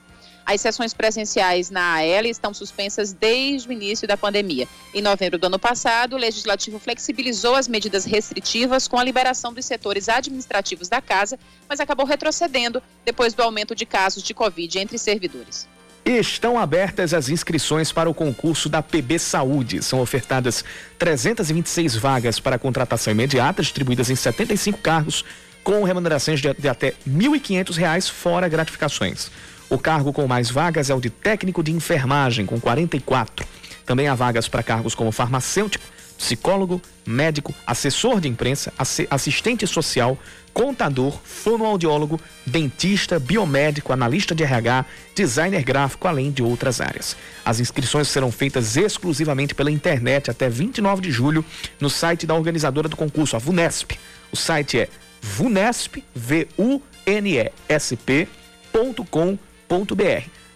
As 0.47 0.63
sessões 0.63 0.95
presenciais 0.95 1.69
na 1.69 1.97
AL 1.97 2.25
estão 2.25 2.55
suspensas 2.55 3.13
desde 3.13 3.69
o 3.69 3.73
início 3.73 4.09
da 4.09 4.17
pandemia. 4.17 4.67
Em 4.95 5.03
novembro 5.03 5.39
do 5.39 5.47
ano 5.49 5.59
passado, 5.59 6.15
o 6.15 6.19
Legislativo 6.19 6.79
flexibilizou 6.79 7.55
as 7.55 7.69
medidas 7.69 8.07
restritivas 8.07 8.89
com 8.89 8.99
a 8.99 9.05
liberação 9.05 9.53
dos 9.53 9.67
setores 9.67 10.09
administrativos 10.09 10.89
da 10.89 11.03
casa, 11.03 11.39
mas 11.69 11.81
acabou 11.81 12.07
retrocedendo 12.07 12.83
depois 13.05 13.35
do 13.35 13.43
aumento 13.43 13.75
de 13.75 13.85
casos 13.85 14.23
de 14.23 14.33
Covid 14.33 14.79
entre 14.79 14.97
servidores. 14.97 15.74
Estão 16.05 16.59
abertas 16.59 17.14
as 17.14 17.31
inscrições 17.31 17.90
para 17.90 18.11
o 18.11 18.14
concurso 18.14 18.69
da 18.69 18.83
PB 18.83 19.19
Saúde. 19.19 19.83
São 19.83 20.01
ofertadas 20.01 20.62
326 20.99 21.97
vagas 21.97 22.38
para 22.38 22.59
contratação 22.59 23.11
imediata, 23.11 23.62
distribuídas 23.62 24.11
em 24.11 24.14
75 24.14 24.79
cargos, 24.81 25.25
com 25.62 25.83
remunerações 25.83 26.40
de, 26.40 26.53
de 26.53 26.69
até 26.69 26.88
R$ 26.88 26.95
1.500, 27.09 28.11
fora 28.11 28.49
gratificações. 28.49 29.31
O 29.71 29.79
cargo 29.79 30.12
com 30.12 30.27
mais 30.27 30.51
vagas 30.51 30.90
é 30.90 30.95
o 30.95 31.01
de 31.01 31.09
técnico 31.09 31.62
de 31.62 31.73
enfermagem, 31.73 32.45
com 32.45 32.61
44. 32.61 33.47
Também 33.87 34.07
há 34.07 34.14
vagas 34.14 34.47
para 34.47 34.62
cargos 34.62 34.95
como 34.95 35.11
farmacêutico, 35.11 35.85
psicólogo, 36.25 36.81
médico, 37.05 37.55
assessor 37.67 38.19
de 38.19 38.29
imprensa, 38.29 38.73
assistente 39.11 39.67
social, 39.67 40.19
contador, 40.55 41.21
fonoaudiólogo, 41.23 42.19
dentista, 42.47 43.19
biomédico, 43.19 43.93
analista 43.93 44.35
de 44.35 44.43
RH, 44.43 44.87
designer 45.15 45.63
gráfico, 45.63 46.09
além 46.09 46.31
de 46.31 46.43
outras 46.43 46.81
áreas. 46.81 47.15
As 47.45 47.61
inscrições 47.61 48.09
serão 48.09 48.33
feitas 48.33 48.75
exclusivamente 48.75 49.55
pela 49.55 49.71
internet 49.71 50.31
até 50.31 50.49
29 50.49 51.03
de 51.03 51.11
julho 51.11 51.45
no 51.79 51.91
site 51.91 52.27
da 52.27 52.35
organizadora 52.35 52.89
do 52.89 52.97
concurso, 52.97 53.37
a 53.37 53.39
VUNESP. 53.39 53.99
O 54.33 54.37
site 54.37 54.79
é 54.79 54.89
vunesp, 55.21 56.03
v 56.15 56.49
u 56.57 56.81
n 57.05 57.39
e 57.39 57.53
s. 57.69 57.99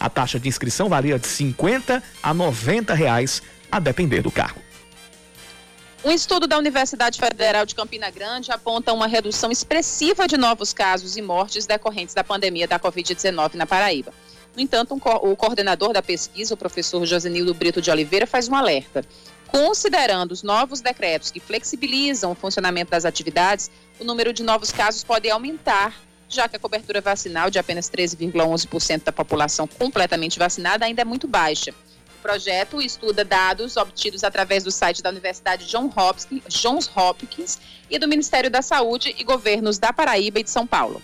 A 0.01 0.09
taxa 0.09 0.41
de 0.41 0.49
inscrição 0.49 0.89
varia 0.89 1.19
de 1.19 1.27
50 1.27 2.03
a 2.23 2.33
90 2.33 2.95
reais, 2.95 3.43
a 3.71 3.79
depender 3.79 4.23
do 4.23 4.31
cargo. 4.31 4.68
Um 6.09 6.13
estudo 6.13 6.47
da 6.47 6.57
Universidade 6.57 7.21
Federal 7.21 7.67
de 7.67 7.75
Campina 7.75 8.09
Grande 8.09 8.51
aponta 8.51 8.95
uma 8.95 9.07
redução 9.07 9.53
expressiva 9.53 10.27
de 10.27 10.39
novos 10.39 10.73
casos 10.73 11.19
e 11.19 11.21
mortes 11.21 11.67
decorrentes 11.67 12.15
da 12.15 12.25
pandemia 12.25 12.67
da 12.67 12.81
Covid-19 12.81 13.57
na 13.57 13.67
Paraíba. 13.67 14.11
No 14.57 14.63
entanto, 14.63 14.95
um 14.95 14.99
co 14.99 15.17
o 15.17 15.37
coordenador 15.37 15.93
da 15.93 16.01
pesquisa, 16.01 16.55
o 16.55 16.57
professor 16.57 17.05
Josenildo 17.05 17.53
Brito 17.53 17.83
de 17.83 17.91
Oliveira, 17.91 18.27
faz 18.27 18.49
um 18.49 18.55
alerta. 18.55 19.05
Considerando 19.49 20.33
os 20.33 20.43
novos 20.43 20.81
decretos 20.81 21.31
que 21.31 21.41
flexibilizam 21.41 22.33
o 22.33 22.35
funcionamento 22.35 22.91
das 22.91 23.05
atividades, 23.05 23.71
o 24.01 24.05
número 24.05 24.33
de 24.33 24.43
novos 24.43 24.73
casos 24.73 25.05
pode 25.05 25.29
aumentar, 25.29 25.95
já 26.27 26.49
que 26.49 26.57
a 26.57 26.59
cobertura 26.59 27.03
vacinal 27.03 27.51
de 27.51 27.59
apenas 27.59 27.91
13,11% 27.91 29.03
da 29.05 29.13
população 29.13 29.67
completamente 29.67 30.39
vacinada 30.39 30.87
ainda 30.87 31.03
é 31.03 31.05
muito 31.05 31.29
baixa 31.29 31.75
projeto 32.29 32.83
estuda 32.83 33.25
dados 33.25 33.79
obtidos 33.79 34.23
através 34.23 34.63
do 34.63 34.71
site 34.71 35.03
da 35.03 35.09
Universidade 35.09 35.67
Johns 35.67 36.91
Hopkins 36.95 37.59
e 37.89 37.99
do 37.99 38.07
Ministério 38.07 38.51
da 38.51 38.61
Saúde 38.61 39.15
e 39.19 39.25
governos 39.25 39.79
da 39.79 39.95
Paraíba 39.95 40.39
e 40.39 40.43
de 40.43 40.51
São 40.51 40.67
Paulo. 40.67 41.01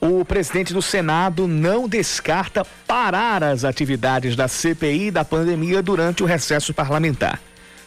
O 0.00 0.24
presidente 0.24 0.72
do 0.72 0.80
Senado 0.80 1.48
não 1.48 1.88
descarta 1.88 2.64
parar 2.86 3.42
as 3.42 3.64
atividades 3.64 4.36
da 4.36 4.46
CPI 4.46 5.10
da 5.10 5.24
pandemia 5.24 5.82
durante 5.82 6.22
o 6.22 6.26
recesso 6.26 6.72
parlamentar. 6.72 7.42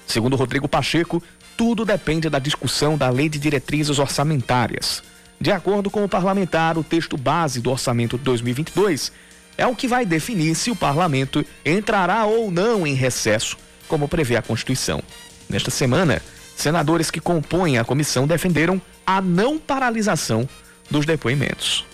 Segundo 0.05 0.35
Rodrigo 0.35 0.67
Pacheco, 0.67 1.23
tudo 1.55 1.85
depende 1.85 2.29
da 2.29 2.39
discussão 2.39 2.97
da 2.97 3.09
Lei 3.09 3.29
de 3.29 3.39
Diretrizes 3.39 3.99
Orçamentárias. 3.99 5.01
De 5.39 5.49
acordo 5.49 5.89
com 5.89 6.03
o 6.03 6.09
parlamentar, 6.09 6.77
o 6.77 6.83
texto 6.83 7.15
base 7.15 7.61
do 7.61 7.71
orçamento 7.71 8.17
de 8.17 8.23
2022 8.25 9.13
é 9.57 9.65
o 9.65 9.75
que 9.75 9.87
vai 9.87 10.05
definir 10.05 10.55
se 10.55 10.71
o 10.71 10.75
parlamento 10.75 11.45
entrará 11.65 12.25
ou 12.25 12.51
não 12.51 12.85
em 12.85 12.93
recesso, 12.93 13.57
como 13.87 14.07
prevê 14.07 14.35
a 14.35 14.41
Constituição. 14.41 15.01
Nesta 15.49 15.71
semana, 15.71 16.21
senadores 16.55 17.11
que 17.11 17.19
compõem 17.19 17.77
a 17.77 17.85
comissão 17.85 18.27
defenderam 18.27 18.81
a 19.05 19.21
não 19.21 19.57
paralisação 19.57 20.47
dos 20.89 21.05
depoimentos. 21.05 21.85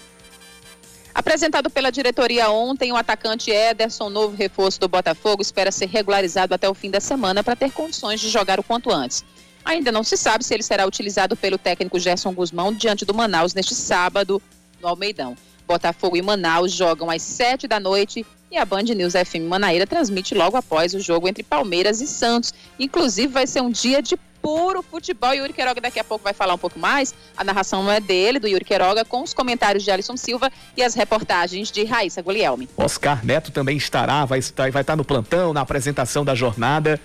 Apresentado 1.13 1.69
pela 1.69 1.91
diretoria 1.91 2.49
ontem, 2.49 2.91
o 2.91 2.95
atacante 2.95 3.51
Ederson, 3.51 4.09
novo 4.09 4.35
reforço 4.35 4.79
do 4.79 4.87
Botafogo, 4.87 5.41
espera 5.41 5.71
ser 5.71 5.87
regularizado 5.87 6.53
até 6.53 6.69
o 6.69 6.73
fim 6.73 6.89
da 6.89 7.01
semana 7.01 7.43
para 7.43 7.55
ter 7.55 7.71
condições 7.71 8.21
de 8.21 8.29
jogar 8.29 8.59
o 8.59 8.63
quanto 8.63 8.91
antes. 8.91 9.23
Ainda 9.63 9.91
não 9.91 10.03
se 10.03 10.15
sabe 10.15 10.43
se 10.43 10.53
ele 10.53 10.63
será 10.63 10.87
utilizado 10.87 11.35
pelo 11.35 11.57
técnico 11.57 11.99
Gerson 11.99 12.33
Guzmão 12.33 12.73
diante 12.73 13.05
do 13.05 13.13
Manaus 13.13 13.53
neste 13.53 13.75
sábado 13.75 14.41
no 14.81 14.87
Almeidão. 14.87 15.35
Botafogo 15.71 16.17
e 16.17 16.21
Manaus 16.21 16.73
jogam 16.73 17.09
às 17.09 17.21
sete 17.21 17.65
da 17.65 17.79
noite 17.79 18.25
e 18.51 18.57
a 18.57 18.65
Band 18.65 18.83
News 18.83 19.13
FM 19.13 19.47
Manaíra 19.47 19.87
transmite 19.87 20.35
logo 20.35 20.57
após 20.57 20.93
o 20.93 20.99
jogo 20.99 21.29
entre 21.29 21.43
Palmeiras 21.43 22.01
e 22.01 22.07
Santos. 22.07 22.53
Inclusive, 22.77 23.29
vai 23.29 23.47
ser 23.47 23.61
um 23.61 23.69
dia 23.69 24.01
de 24.01 24.17
puro 24.41 24.83
futebol. 24.83 25.33
Yuri 25.33 25.53
Queiroga 25.53 25.79
daqui 25.79 25.97
a 25.97 26.03
pouco 26.03 26.25
vai 26.25 26.33
falar 26.33 26.55
um 26.55 26.57
pouco 26.57 26.77
mais. 26.77 27.13
A 27.37 27.43
narração 27.45 27.89
é 27.89 28.01
dele, 28.01 28.37
do 28.37 28.49
Yuri 28.49 28.65
Queiroga, 28.65 29.05
com 29.05 29.23
os 29.23 29.33
comentários 29.33 29.81
de 29.81 29.91
Alisson 29.91 30.17
Silva 30.17 30.51
e 30.75 30.83
as 30.83 30.93
reportagens 30.93 31.71
de 31.71 31.85
Raíssa 31.85 32.21
Guglielmi. 32.21 32.67
Oscar 32.75 33.25
Neto 33.25 33.49
também 33.51 33.77
estará, 33.77 34.25
vai 34.25 34.39
estar, 34.39 34.69
vai 34.71 34.81
estar 34.81 34.97
no 34.97 35.05
plantão, 35.05 35.53
na 35.53 35.61
apresentação 35.61 36.25
da 36.25 36.35
jornada. 36.35 36.99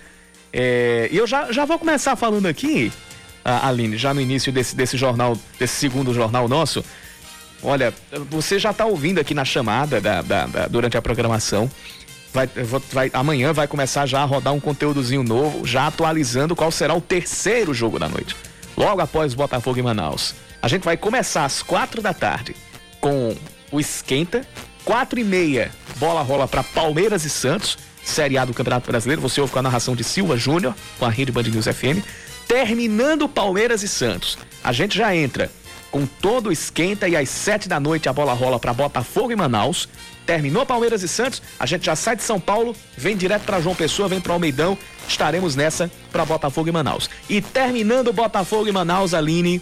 É, 0.51 1.07
e 1.09 1.15
eu 1.15 1.25
já, 1.25 1.49
já 1.53 1.63
vou 1.63 1.79
começar 1.79 2.17
falando 2.17 2.47
aqui, 2.47 2.91
Aline, 3.45 3.97
já 3.97 4.13
no 4.13 4.19
início 4.19 4.51
desse, 4.51 4.75
desse 4.75 4.97
jornal, 4.97 5.37
desse 5.57 5.75
segundo 5.75 6.13
jornal 6.13 6.49
nosso. 6.49 6.83
Olha, 7.63 7.93
você 8.29 8.59
já 8.59 8.71
está 8.71 8.85
ouvindo 8.85 9.19
aqui 9.19 9.33
na 9.33 9.43
chamada 9.43 9.99
da, 9.99 10.21
da, 10.21 10.45
da 10.45 10.67
durante 10.67 10.97
a 10.97 11.01
programação 11.01 11.69
vai, 12.33 12.49
vai, 12.91 13.11
amanhã 13.13 13.53
vai 13.53 13.67
começar 13.67 14.05
já 14.05 14.21
a 14.21 14.25
rodar 14.25 14.53
um 14.53 14.59
conteúdozinho 14.59 15.23
novo, 15.23 15.65
já 15.65 15.87
atualizando 15.87 16.55
qual 16.55 16.71
será 16.71 16.93
o 16.93 17.01
terceiro 17.01 17.73
jogo 17.73 17.97
da 17.97 18.07
noite. 18.07 18.35
Logo 18.75 19.01
após 19.01 19.33
Botafogo 19.33 19.79
e 19.79 19.81
Manaus. 19.81 20.35
A 20.61 20.67
gente 20.67 20.83
vai 20.83 20.97
começar 20.97 21.45
às 21.45 21.63
quatro 21.63 22.01
da 22.01 22.13
tarde 22.13 22.55
com 22.99 23.35
o 23.71 23.79
Esquenta. 23.79 24.45
Quatro 24.85 25.19
e 25.19 25.23
meia, 25.23 25.69
bola 25.97 26.21
rola 26.21 26.47
para 26.47 26.63
Palmeiras 26.63 27.25
e 27.25 27.29
Santos, 27.29 27.77
Série 28.05 28.37
A 28.37 28.45
do 28.45 28.53
Campeonato 28.53 28.89
Brasileiro. 28.89 29.21
Você 29.21 29.41
ouve 29.41 29.51
com 29.51 29.59
a 29.59 29.61
narração 29.61 29.97
de 29.97 30.03
Silva 30.03 30.37
Júnior, 30.37 30.73
com 30.97 31.05
a 31.05 31.09
Rede 31.09 31.29
Band 31.29 31.43
News 31.43 31.65
FM. 31.65 32.05
Terminando 32.47 33.27
Palmeiras 33.27 33.83
e 33.83 33.87
Santos, 33.87 34.37
a 34.63 34.71
gente 34.71 34.97
já 34.97 35.13
entra 35.13 35.51
com 35.97 36.05
todo 36.05 36.51
esquenta 36.51 37.07
e 37.07 37.15
às 37.15 37.27
sete 37.27 37.67
da 37.67 37.79
noite 37.79 38.07
a 38.07 38.13
bola 38.13 38.31
rola 38.31 38.59
para 38.59 38.71
Botafogo 38.71 39.31
e 39.31 39.35
Manaus. 39.35 39.89
Terminou 40.27 40.63
Palmeiras 40.63 41.01
e 41.01 41.07
Santos, 41.07 41.41
a 41.59 41.65
gente 41.65 41.87
já 41.87 41.95
sai 41.95 42.15
de 42.15 42.21
São 42.21 42.39
Paulo, 42.39 42.75
vem 42.95 43.17
direto 43.17 43.45
para 43.45 43.59
João 43.59 43.73
Pessoa, 43.73 44.07
vem 44.07 44.21
para 44.21 44.31
Almeidão. 44.31 44.77
Estaremos 45.07 45.55
nessa 45.55 45.89
para 46.11 46.23
Botafogo 46.23 46.69
e 46.69 46.71
Manaus. 46.71 47.09
E 47.27 47.41
terminando 47.41 48.13
Botafogo 48.13 48.67
e 48.67 48.71
Manaus, 48.71 49.15
Aline, 49.15 49.59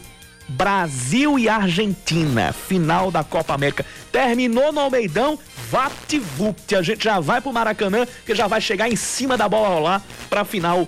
Brasil 0.50 1.39
e 1.39 1.48
Argentina, 1.48 2.52
final 2.52 3.10
da 3.10 3.24
Copa 3.24 3.54
América. 3.54 3.86
Terminou 4.12 4.74
no 4.74 4.82
Almeidão, 4.82 5.39
vapt-vupt. 5.71 6.76
A 6.76 6.82
gente 6.82 7.06
já 7.06 7.21
vai 7.21 7.39
pro 7.39 7.54
Maracanã, 7.54 8.06
que 8.26 8.36
já 8.36 8.45
vai 8.45 8.60
chegar 8.60 8.89
em 8.89 8.98
cima 8.98 9.38
da 9.38 9.48
bola 9.48 9.69
rolar 9.69 10.04
para 10.30 10.43
final 10.43 10.86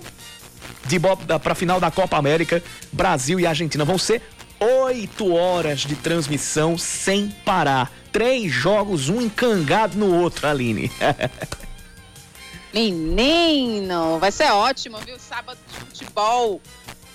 de 0.84 0.98
para 1.42 1.54
final 1.54 1.80
da 1.80 1.90
Copa 1.90 2.18
América, 2.18 2.62
Brasil 2.92 3.40
e 3.40 3.46
Argentina. 3.46 3.84
Vão 3.84 3.96
ser 3.96 4.22
oito 4.60 5.32
horas 5.32 5.80
de 5.80 5.96
transmissão 5.96 6.76
sem 6.76 7.28
parar 7.44 7.92
três 8.12 8.52
jogos, 8.52 9.08
um 9.08 9.20
encangado 9.20 9.96
no 9.96 10.14
outro, 10.20 10.46
Aline. 10.48 10.90
Menino, 12.72 14.18
vai 14.18 14.30
ser 14.30 14.50
ótimo, 14.50 14.98
viu? 14.98 15.18
Sábado 15.18 15.58
de 15.68 15.74
futebol. 15.78 16.60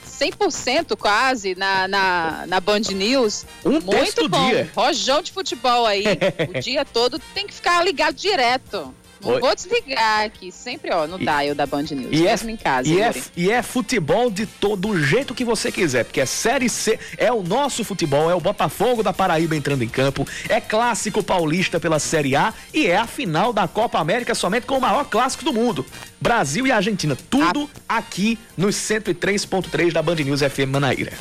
100% 0.07 0.95
quase 0.95 1.55
na, 1.55 1.87
na, 1.87 2.45
na 2.47 2.59
Band 2.59 2.81
News. 2.93 3.45
Um 3.65 3.79
Muito 3.81 4.29
bom. 4.29 4.49
dia. 4.49 4.71
Rojão 4.75 5.21
de 5.21 5.31
futebol 5.31 5.85
aí. 5.85 6.03
o 6.49 6.59
dia 6.61 6.85
todo 6.85 7.19
tem 7.33 7.47
que 7.47 7.53
ficar 7.53 7.83
ligado 7.83 8.15
direto. 8.15 8.93
Não 9.23 9.39
vou 9.39 9.55
desligar 9.55 10.25
aqui, 10.25 10.51
sempre 10.51 10.91
ó, 10.91 11.07
no 11.07 11.17
e, 11.17 11.25
dial 11.25 11.55
da 11.55 11.65
Band 11.65 11.83
News, 11.83 12.09
e 12.11 12.27
é, 12.27 12.33
em 12.33 12.57
casa. 12.57 12.89
E 12.89 13.01
é, 13.01 13.13
e 13.35 13.51
é 13.51 13.61
futebol 13.61 14.29
de 14.29 14.45
todo 14.45 14.89
o 14.89 15.01
jeito 15.01 15.33
que 15.33 15.45
você 15.45 15.71
quiser, 15.71 16.03
porque 16.05 16.21
é 16.21 16.25
Série 16.25 16.69
C, 16.69 16.99
é 17.17 17.31
o 17.31 17.41
nosso 17.41 17.83
futebol, 17.83 18.29
é 18.29 18.35
o 18.35 18.39
Botafogo 18.39 19.01
da 19.01 19.13
Paraíba 19.13 19.55
entrando 19.55 19.83
em 19.83 19.89
campo, 19.89 20.27
é 20.49 20.59
clássico 20.59 21.23
paulista 21.23 21.79
pela 21.79 21.99
Série 21.99 22.35
A 22.35 22.53
e 22.73 22.87
é 22.87 22.97
a 22.97 23.07
final 23.07 23.53
da 23.53 23.67
Copa 23.67 23.99
América 23.99 24.35
somente 24.35 24.65
com 24.65 24.77
o 24.77 24.81
maior 24.81 25.05
clássico 25.05 25.45
do 25.45 25.53
mundo. 25.53 25.85
Brasil 26.19 26.67
e 26.67 26.71
Argentina, 26.71 27.17
tudo 27.29 27.69
a... 27.87 27.97
aqui 27.97 28.37
nos 28.57 28.75
103.3 28.75 29.91
da 29.91 30.01
Band 30.01 30.15
News 30.15 30.41
FM 30.41 30.69
Manaíra. 30.69 31.13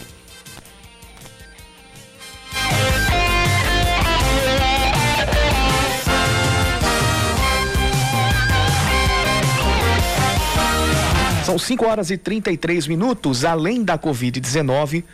São 11.52 11.58
5 11.58 11.84
horas 11.84 12.10
e 12.10 12.16
33 12.16 12.86
minutos. 12.86 13.44
Além 13.44 13.84
da 13.84 13.98
Covid-19, 13.98 15.04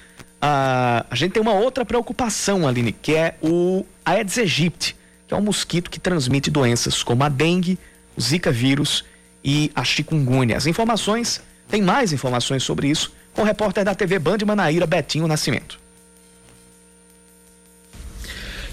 a, 0.40 1.04
a 1.10 1.16
gente 1.16 1.32
tem 1.32 1.42
uma 1.42 1.54
outra 1.54 1.84
preocupação, 1.84 2.68
Aline, 2.68 2.92
que 2.92 3.12
é 3.12 3.34
o 3.42 3.84
Aedes 4.04 4.38
aegypti, 4.38 4.94
que 5.26 5.34
é 5.34 5.36
um 5.36 5.40
mosquito 5.40 5.90
que 5.90 5.98
transmite 5.98 6.48
doenças 6.48 7.02
como 7.02 7.24
a 7.24 7.28
dengue, 7.28 7.76
o 8.16 8.20
zika 8.20 8.52
vírus 8.52 9.04
e 9.42 9.72
a 9.74 9.82
chikungunya. 9.82 10.56
As 10.56 10.66
informações, 10.66 11.42
tem 11.68 11.82
mais 11.82 12.12
informações 12.12 12.62
sobre 12.62 12.86
isso 12.86 13.12
com 13.34 13.42
o 13.42 13.44
repórter 13.44 13.84
da 13.84 13.96
TV 13.96 14.20
Band 14.20 14.38
Manaíra, 14.46 14.86
Betinho 14.86 15.26
Nascimento. 15.26 15.76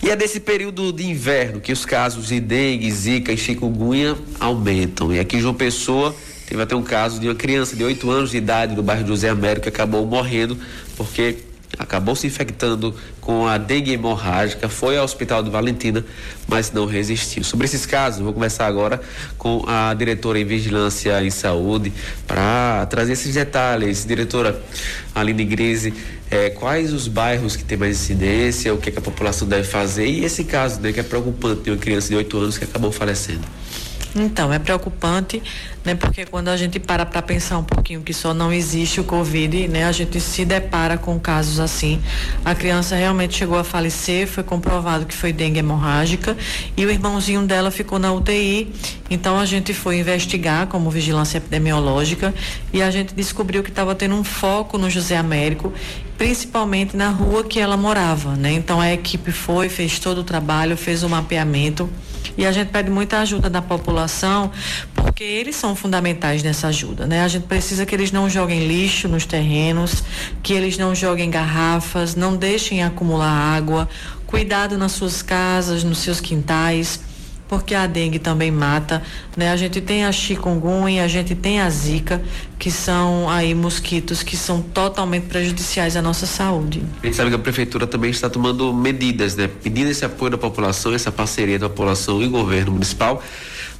E 0.03 0.11
é 0.11 0.15
desse 0.15 0.39
período 0.39 0.93
de 0.93 1.03
inverno 1.03 1.59
que 1.59 1.71
os 1.71 1.83
casos 1.83 2.27
de 2.27 2.39
dengue, 2.39 2.91
zika 2.91 3.31
e 3.31 3.37
chikungunya 3.37 4.15
aumentam. 4.39 5.11
E 5.11 5.19
aqui 5.19 5.39
João 5.41 5.55
Pessoa 5.55 6.15
Teve 6.47 6.61
até 6.61 6.75
um 6.75 6.83
caso 6.83 7.19
de 7.19 7.27
uma 7.27 7.35
criança 7.35 7.75
de 7.75 7.83
8 7.83 8.09
anos 8.09 8.31
de 8.31 8.37
idade 8.37 8.75
do 8.75 8.83
bairro 8.83 9.05
José 9.07 9.29
Américo 9.29 9.63
que 9.63 9.69
acabou 9.69 10.05
morrendo 10.05 10.57
porque 10.95 11.37
acabou 11.77 12.15
se 12.15 12.27
infectando 12.27 12.95
com 13.19 13.47
a 13.47 13.57
dengue 13.57 13.91
hemorrágica, 13.91 14.69
foi 14.69 14.97
ao 14.97 15.03
hospital 15.03 15.41
de 15.43 15.49
Valentina, 15.49 16.05
mas 16.47 16.71
não 16.71 16.85
resistiu. 16.85 17.43
Sobre 17.43 17.65
esses 17.65 17.85
casos, 17.85 18.21
vou 18.21 18.33
conversar 18.33 18.67
agora 18.67 19.01
com 19.37 19.63
a 19.67 19.93
diretora 19.93 20.39
em 20.39 20.45
Vigilância 20.45 21.23
em 21.23 21.29
Saúde 21.29 21.91
para 22.27 22.85
trazer 22.85 23.13
esses 23.13 23.33
detalhes. 23.33 24.05
Diretora 24.05 24.61
Aline 25.13 25.45
Grise, 25.45 25.93
é, 26.29 26.49
quais 26.49 26.93
os 26.93 27.07
bairros 27.07 27.55
que 27.55 27.63
tem 27.63 27.77
mais 27.77 27.97
incidência, 28.01 28.73
o 28.73 28.77
que, 28.77 28.89
é 28.89 28.91
que 28.91 28.99
a 28.99 29.01
população 29.01 29.47
deve 29.47 29.67
fazer 29.67 30.05
e 30.05 30.23
esse 30.23 30.43
caso 30.43 30.79
né, 30.79 30.93
que 30.93 30.99
é 30.99 31.03
preocupante 31.03 31.61
de 31.61 31.71
uma 31.71 31.77
criança 31.77 32.09
de 32.09 32.15
8 32.15 32.37
anos 32.37 32.57
que 32.57 32.63
acabou 32.63 32.91
falecendo. 32.91 33.43
Então, 34.17 34.53
é 34.53 34.57
preocupante, 34.57 35.43
né? 35.83 35.93
Porque 35.93 36.25
quando 36.25 36.47
a 36.47 36.55
gente 36.55 36.79
para 36.79 37.05
para 37.05 37.21
pensar 37.21 37.57
um 37.57 37.65
pouquinho 37.65 38.01
que 38.01 38.13
só 38.13 38.33
não 38.33 38.51
existe 38.51 39.01
o 39.01 39.03
Covid, 39.03 39.67
né? 39.67 39.83
A 39.83 39.91
gente 39.91 40.21
se 40.21 40.45
depara 40.45 40.97
com 40.97 41.19
casos 41.19 41.59
assim. 41.59 42.01
A 42.45 42.55
criança 42.55 42.95
realmente 42.95 43.35
chegou 43.35 43.59
a 43.59 43.63
falecer, 43.63 44.25
foi 44.25 44.41
comprovado 44.41 45.05
que 45.05 45.13
foi 45.13 45.33
dengue 45.33 45.59
hemorrágica 45.59 46.37
e 46.77 46.85
o 46.85 46.89
irmãozinho 46.89 47.41
dela 47.45 47.69
ficou 47.69 47.99
na 47.99 48.13
UTI. 48.13 48.71
Então 49.09 49.37
a 49.37 49.45
gente 49.45 49.73
foi 49.73 49.99
investigar 49.99 50.67
como 50.67 50.89
vigilância 50.89 51.37
epidemiológica 51.37 52.33
e 52.71 52.81
a 52.81 52.89
gente 52.89 53.13
descobriu 53.13 53.61
que 53.63 53.69
estava 53.69 53.93
tendo 53.93 54.15
um 54.15 54.23
foco 54.23 54.77
no 54.77 54.89
José 54.89 55.17
Américo, 55.17 55.73
principalmente 56.17 56.95
na 56.95 57.09
rua 57.09 57.43
que 57.43 57.59
ela 57.59 57.75
morava, 57.75 58.33
né? 58.37 58.53
Então 58.53 58.79
a 58.79 58.93
equipe 58.93 59.33
foi, 59.33 59.67
fez 59.67 59.99
todo 59.99 60.19
o 60.19 60.23
trabalho, 60.23 60.77
fez 60.77 61.03
o 61.03 61.09
mapeamento 61.09 61.89
e 62.37 62.45
a 62.45 62.51
gente 62.51 62.69
pede 62.69 62.89
muita 62.89 63.19
ajuda 63.19 63.49
da 63.49 63.61
população, 63.61 64.51
porque 64.93 65.23
eles 65.23 65.55
são 65.55 65.75
fundamentais 65.75 66.43
nessa 66.43 66.67
ajuda, 66.67 67.05
né? 67.05 67.23
A 67.23 67.27
gente 67.27 67.45
precisa 67.45 67.85
que 67.85 67.95
eles 67.95 68.11
não 68.11 68.29
joguem 68.29 68.67
lixo 68.67 69.07
nos 69.07 69.25
terrenos, 69.25 70.03
que 70.43 70.53
eles 70.53 70.77
não 70.77 70.93
joguem 70.93 71.29
garrafas, 71.29 72.15
não 72.15 72.35
deixem 72.35 72.83
acumular 72.83 73.29
água, 73.29 73.87
cuidado 74.27 74.77
nas 74.77 74.91
suas 74.91 75.21
casas, 75.21 75.83
nos 75.83 75.99
seus 75.99 76.19
quintais 76.19 76.99
porque 77.47 77.75
a 77.75 77.85
dengue 77.85 78.19
também 78.19 78.51
mata, 78.51 79.01
né? 79.37 79.51
A 79.51 79.57
gente 79.57 79.79
tem 79.81 80.05
a 80.05 80.11
chikungunya, 80.11 81.03
a 81.03 81.07
gente 81.07 81.35
tem 81.35 81.61
a 81.61 81.69
zika, 81.69 82.21
que 82.57 82.71
são 82.71 83.29
aí 83.29 83.53
mosquitos 83.53 84.23
que 84.23 84.35
são 84.35 84.61
totalmente 84.61 85.27
prejudiciais 85.27 85.95
à 85.95 86.01
nossa 86.01 86.25
saúde. 86.25 86.81
A 87.03 87.05
gente 87.05 87.15
sabe 87.15 87.29
que 87.29 87.35
a 87.35 87.39
prefeitura 87.39 87.85
também 87.85 88.09
está 88.09 88.29
tomando 88.29 88.73
medidas, 88.73 89.35
né? 89.35 89.47
Pedindo 89.61 89.89
esse 89.89 90.03
apoio 90.03 90.31
da 90.31 90.37
população, 90.37 90.93
essa 90.93 91.11
parceria 91.11 91.59
da 91.59 91.69
população 91.69 92.21
e 92.21 92.27
governo 92.27 92.71
municipal, 92.71 93.23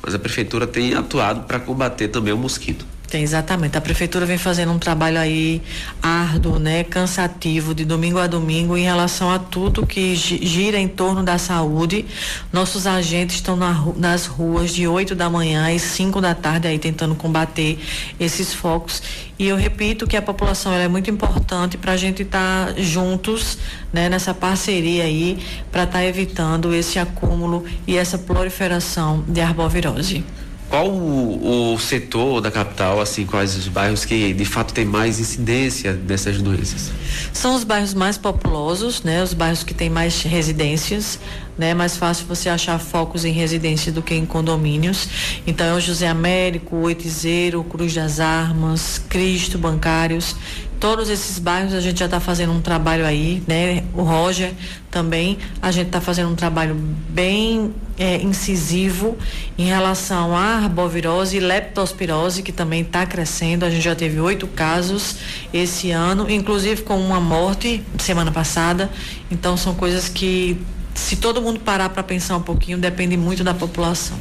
mas 0.01 0.13
a 0.13 0.19
prefeitura 0.19 0.67
tem 0.67 0.93
atuado 0.93 1.41
para 1.41 1.59
combater 1.59 2.07
também 2.07 2.33
o 2.33 2.37
mosquito. 2.37 2.85
Tem, 3.15 3.23
exatamente. 3.23 3.77
A 3.77 3.81
prefeitura 3.81 4.25
vem 4.25 4.37
fazendo 4.37 4.73
um 4.73 4.77
trabalho 4.77 5.17
aí 5.17 5.61
árduo, 6.03 6.59
né, 6.59 6.83
cansativo, 6.83 7.73
de 7.73 7.85
domingo 7.85 8.19
a 8.19 8.27
domingo, 8.27 8.75
em 8.75 8.83
relação 8.83 9.31
a 9.31 9.39
tudo 9.39 9.87
que 9.87 10.13
gira 10.15 10.77
em 10.77 10.89
torno 10.89 11.23
da 11.23 11.37
saúde. 11.37 12.05
Nossos 12.51 12.85
agentes 12.85 13.37
estão 13.37 13.55
na, 13.55 13.71
nas 13.95 14.25
ruas 14.25 14.75
de 14.75 14.85
8 14.85 15.15
da 15.15 15.29
manhã 15.29 15.71
e 15.71 15.79
5 15.79 16.19
da 16.19 16.35
tarde 16.35 16.67
aí 16.67 16.77
tentando 16.77 17.15
combater 17.15 17.79
esses 18.19 18.53
focos. 18.53 19.01
E 19.39 19.47
eu 19.47 19.55
repito 19.55 20.05
que 20.05 20.17
a 20.17 20.21
população 20.21 20.73
é 20.73 20.89
muito 20.89 21.09
importante 21.09 21.77
para 21.77 21.93
a 21.93 21.97
gente 21.97 22.23
estar 22.23 22.73
tá 22.73 22.81
juntos, 22.81 23.57
né, 23.93 24.09
nessa 24.09 24.33
parceria 24.33 25.05
aí, 25.05 25.39
para 25.71 25.83
estar 25.83 25.99
tá 25.99 26.05
evitando 26.05 26.75
esse 26.75 26.99
acúmulo 26.99 27.63
e 27.87 27.95
essa 27.95 28.17
proliferação 28.17 29.23
de 29.25 29.39
arbovirose. 29.39 30.21
Qual 30.69 30.89
o, 30.89 31.73
o, 31.73 31.79
setor 31.79 32.41
da 32.41 32.49
capital, 32.49 32.99
assim, 32.99 33.25
quais 33.25 33.55
os 33.55 33.67
bairros 33.67 34.03
que 34.03 34.33
de 34.33 34.45
fato 34.45 34.73
tem 34.73 34.83
mais 34.83 35.19
incidência 35.19 35.93
dessas 35.93 36.41
doenças? 36.41 36.91
São 37.31 37.55
os 37.55 37.63
bairros 37.63 37.93
mais 37.93 38.17
populosos, 38.17 39.03
né? 39.03 39.21
Os 39.21 39.33
bairros 39.33 39.63
que 39.63 39.73
têm 39.73 39.89
mais 39.89 40.23
residências, 40.23 41.19
né? 41.57 41.73
Mais 41.73 41.95
fácil 41.95 42.25
você 42.25 42.49
achar 42.49 42.79
focos 42.79 43.23
em 43.23 43.31
residências 43.31 43.93
do 43.93 44.01
que 44.01 44.15
em 44.15 44.25
condomínios. 44.25 45.07
Então 45.45 45.67
é 45.67 45.73
o 45.73 45.79
José 45.79 46.07
Américo, 46.07 46.75
Oitizeiro, 46.77 47.63
Cruz 47.63 47.93
das 47.93 48.19
Armas, 48.19 48.99
Cristo, 49.07 49.57
Bancários 49.59 50.35
todos 50.79 51.09
esses 51.09 51.39
bairros 51.39 51.73
a 51.73 51.79
gente 51.79 51.99
já 51.99 52.05
está 52.05 52.19
fazendo 52.19 52.53
um 52.53 52.61
trabalho 52.61 53.05
aí, 53.05 53.41
né? 53.47 53.83
O 53.93 54.01
Roger 54.01 54.53
também, 54.91 55.37
a 55.61 55.71
gente 55.71 55.87
está 55.87 55.99
fazendo 55.99 56.29
um 56.31 56.35
trabalho 56.35 56.75
bem 57.09 57.73
é, 57.97 58.17
incisivo 58.17 59.17
em 59.57 59.65
relação 59.65 60.35
à 60.35 60.57
arbovirose 60.57 61.37
e 61.37 61.39
leptospirose, 61.39 62.43
que 62.43 62.51
também 62.51 62.81
está 62.81 63.05
crescendo. 63.05 63.65
A 63.65 63.69
gente 63.69 63.83
já 63.83 63.95
teve 63.95 64.19
oito 64.19 64.47
casos 64.47 65.17
esse 65.53 65.91
ano, 65.91 66.29
inclusive 66.29 66.81
com 66.83 66.99
uma 66.99 67.19
morte 67.19 67.83
semana 67.97 68.31
passada. 68.31 68.89
Então 69.29 69.57
são 69.57 69.73
coisas 69.73 70.09
que, 70.09 70.57
se 70.93 71.15
todo 71.15 71.41
mundo 71.41 71.59
parar 71.59 71.89
para 71.89 72.03
pensar 72.03 72.37
um 72.37 72.41
pouquinho, 72.41 72.77
depende 72.77 73.17
muito 73.17 73.43
da 73.43 73.53
população. 73.53 74.17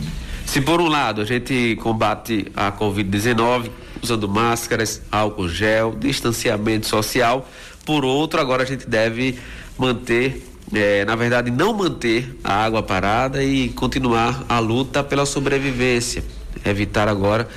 Se 0.47 0.61
por 0.61 0.81
um 0.81 0.89
lado 0.89 1.21
a 1.21 1.25
gente 1.25 1.77
combate 1.83 2.47
a 2.55 2.71
Covid-19 2.71 3.71
usando 4.05 4.29
máscaras, 4.29 5.03
álcool 5.11 5.49
gel, 5.49 5.97
distanciamento 5.99 6.87
social, 6.87 7.49
por 7.85 8.05
outro, 8.05 8.41
agora 8.41 8.63
a 8.63 8.67
gente 8.67 8.89
deve 8.89 9.39
manter, 9.77 10.43
é, 10.73 11.05
na 11.05 11.17
verdade, 11.17 11.51
não 11.51 11.75
manter 11.75 12.39
a 12.43 12.65
água 12.65 12.83
parada 12.83 13.43
e 13.43 13.69
continuar 13.71 14.45
a 14.49 14.59
luta 14.59 15.03
pela 15.03 15.27
sobrevivência. 15.27 16.25
Evitar 16.65 17.09
agora 17.09 17.49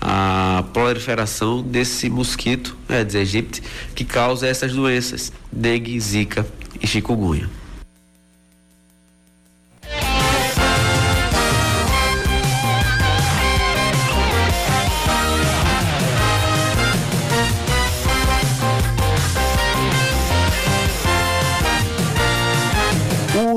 a 0.00 0.64
proliferação 0.72 1.62
desse 1.62 2.08
mosquito, 2.08 2.76
Aedes 2.88 3.14
aegypti, 3.14 3.62
que 3.94 4.04
causa 4.04 4.46
essas 4.46 4.72
doenças, 4.72 5.32
dengue, 5.52 5.98
zika 6.00 6.46
e 6.80 6.86
chikungunya. 6.86 7.48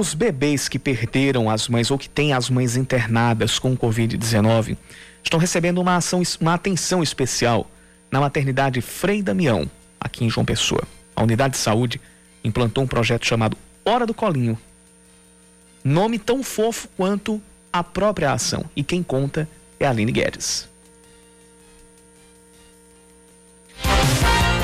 Os 0.09 0.15
bebês 0.15 0.67
que 0.67 0.79
perderam 0.79 1.51
as 1.51 1.67
mães 1.67 1.91
ou 1.91 1.97
que 1.97 2.09
têm 2.09 2.33
as 2.33 2.49
mães 2.49 2.75
internadas 2.75 3.59
com 3.59 3.77
Covid-19 3.77 4.75
estão 5.23 5.39
recebendo 5.39 5.79
uma, 5.79 5.97
ação, 5.97 6.23
uma 6.41 6.55
atenção 6.55 7.03
especial 7.03 7.69
na 8.09 8.19
maternidade 8.19 8.81
Frei 8.81 9.21
Damião, 9.21 9.69
aqui 9.99 10.25
em 10.25 10.29
João 10.31 10.43
Pessoa. 10.43 10.81
A 11.15 11.21
unidade 11.21 11.53
de 11.53 11.59
saúde 11.59 12.01
implantou 12.43 12.83
um 12.83 12.87
projeto 12.87 13.23
chamado 13.23 13.55
Hora 13.85 14.07
do 14.07 14.13
Colinho. 14.15 14.57
Nome 15.83 16.17
tão 16.17 16.41
fofo 16.41 16.87
quanto 16.97 17.39
a 17.71 17.83
própria 17.83 18.33
ação. 18.33 18.65
E 18.75 18.81
quem 18.81 19.03
conta 19.03 19.47
é 19.79 19.85
a 19.85 19.91
Aline 19.91 20.11
Guedes. 20.11 20.67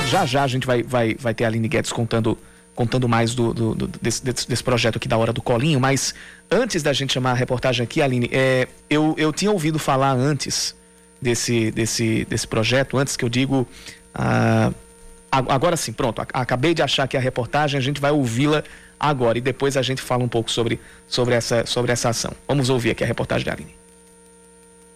Já 0.08 0.26
já 0.26 0.44
a 0.44 0.48
gente 0.48 0.66
vai, 0.66 0.82
vai, 0.82 1.14
vai 1.14 1.36
ter 1.36 1.44
a 1.44 1.48
Aline 1.50 1.68
Guedes 1.68 1.92
contando 1.92 2.36
contando 2.76 3.08
mais 3.08 3.34
do, 3.34 3.54
do, 3.54 3.74
do 3.74 3.88
desse, 3.88 4.24
desse, 4.24 4.64
projeto 4.64 4.98
aqui 4.98 5.08
da 5.08 5.18
Hora 5.18 5.32
do 5.32 5.42
Colinho, 5.42 5.80
mas 5.80 6.14
antes 6.52 6.84
da 6.84 6.92
gente 6.92 7.14
chamar 7.14 7.32
a 7.32 7.34
reportagem 7.34 7.84
aqui, 7.84 8.02
Aline, 8.02 8.30
é, 8.32 8.68
eu, 8.90 9.16
eu 9.18 9.32
tinha 9.32 9.50
ouvido 9.50 9.80
falar 9.80 10.12
antes 10.12 10.76
desse, 11.22 11.72
desse, 11.72 12.26
desse 12.26 12.48
projeto, 12.48 12.98
antes 12.98 13.16
que 13.16 13.24
eu 13.24 13.30
digo. 13.30 13.66
Ah, 14.14 14.72
agora 15.32 15.76
sim, 15.78 15.94
pronto, 15.94 16.22
acabei 16.34 16.74
de 16.74 16.82
achar 16.82 17.08
que 17.08 17.18
a 17.18 17.20
reportagem, 17.20 17.78
a 17.78 17.82
gente 17.82 18.00
vai 18.00 18.12
ouvi-la 18.12 18.64
agora 19.00 19.38
e 19.38 19.42
depois 19.42 19.78
a 19.78 19.82
gente 19.82 20.02
fala 20.02 20.24
um 20.24 20.28
pouco 20.28 20.52
sobre, 20.52 20.80
sobre, 21.08 21.34
essa, 21.34 21.66
sobre 21.66 21.92
essa 21.92 22.10
ação. 22.10 22.32
Vamos 22.48 22.70
ouvir 22.70 22.92
aqui 22.92 23.04
a 23.04 23.08
reportagem 23.08 23.46
da 23.46 23.54
Aline. 23.54 23.85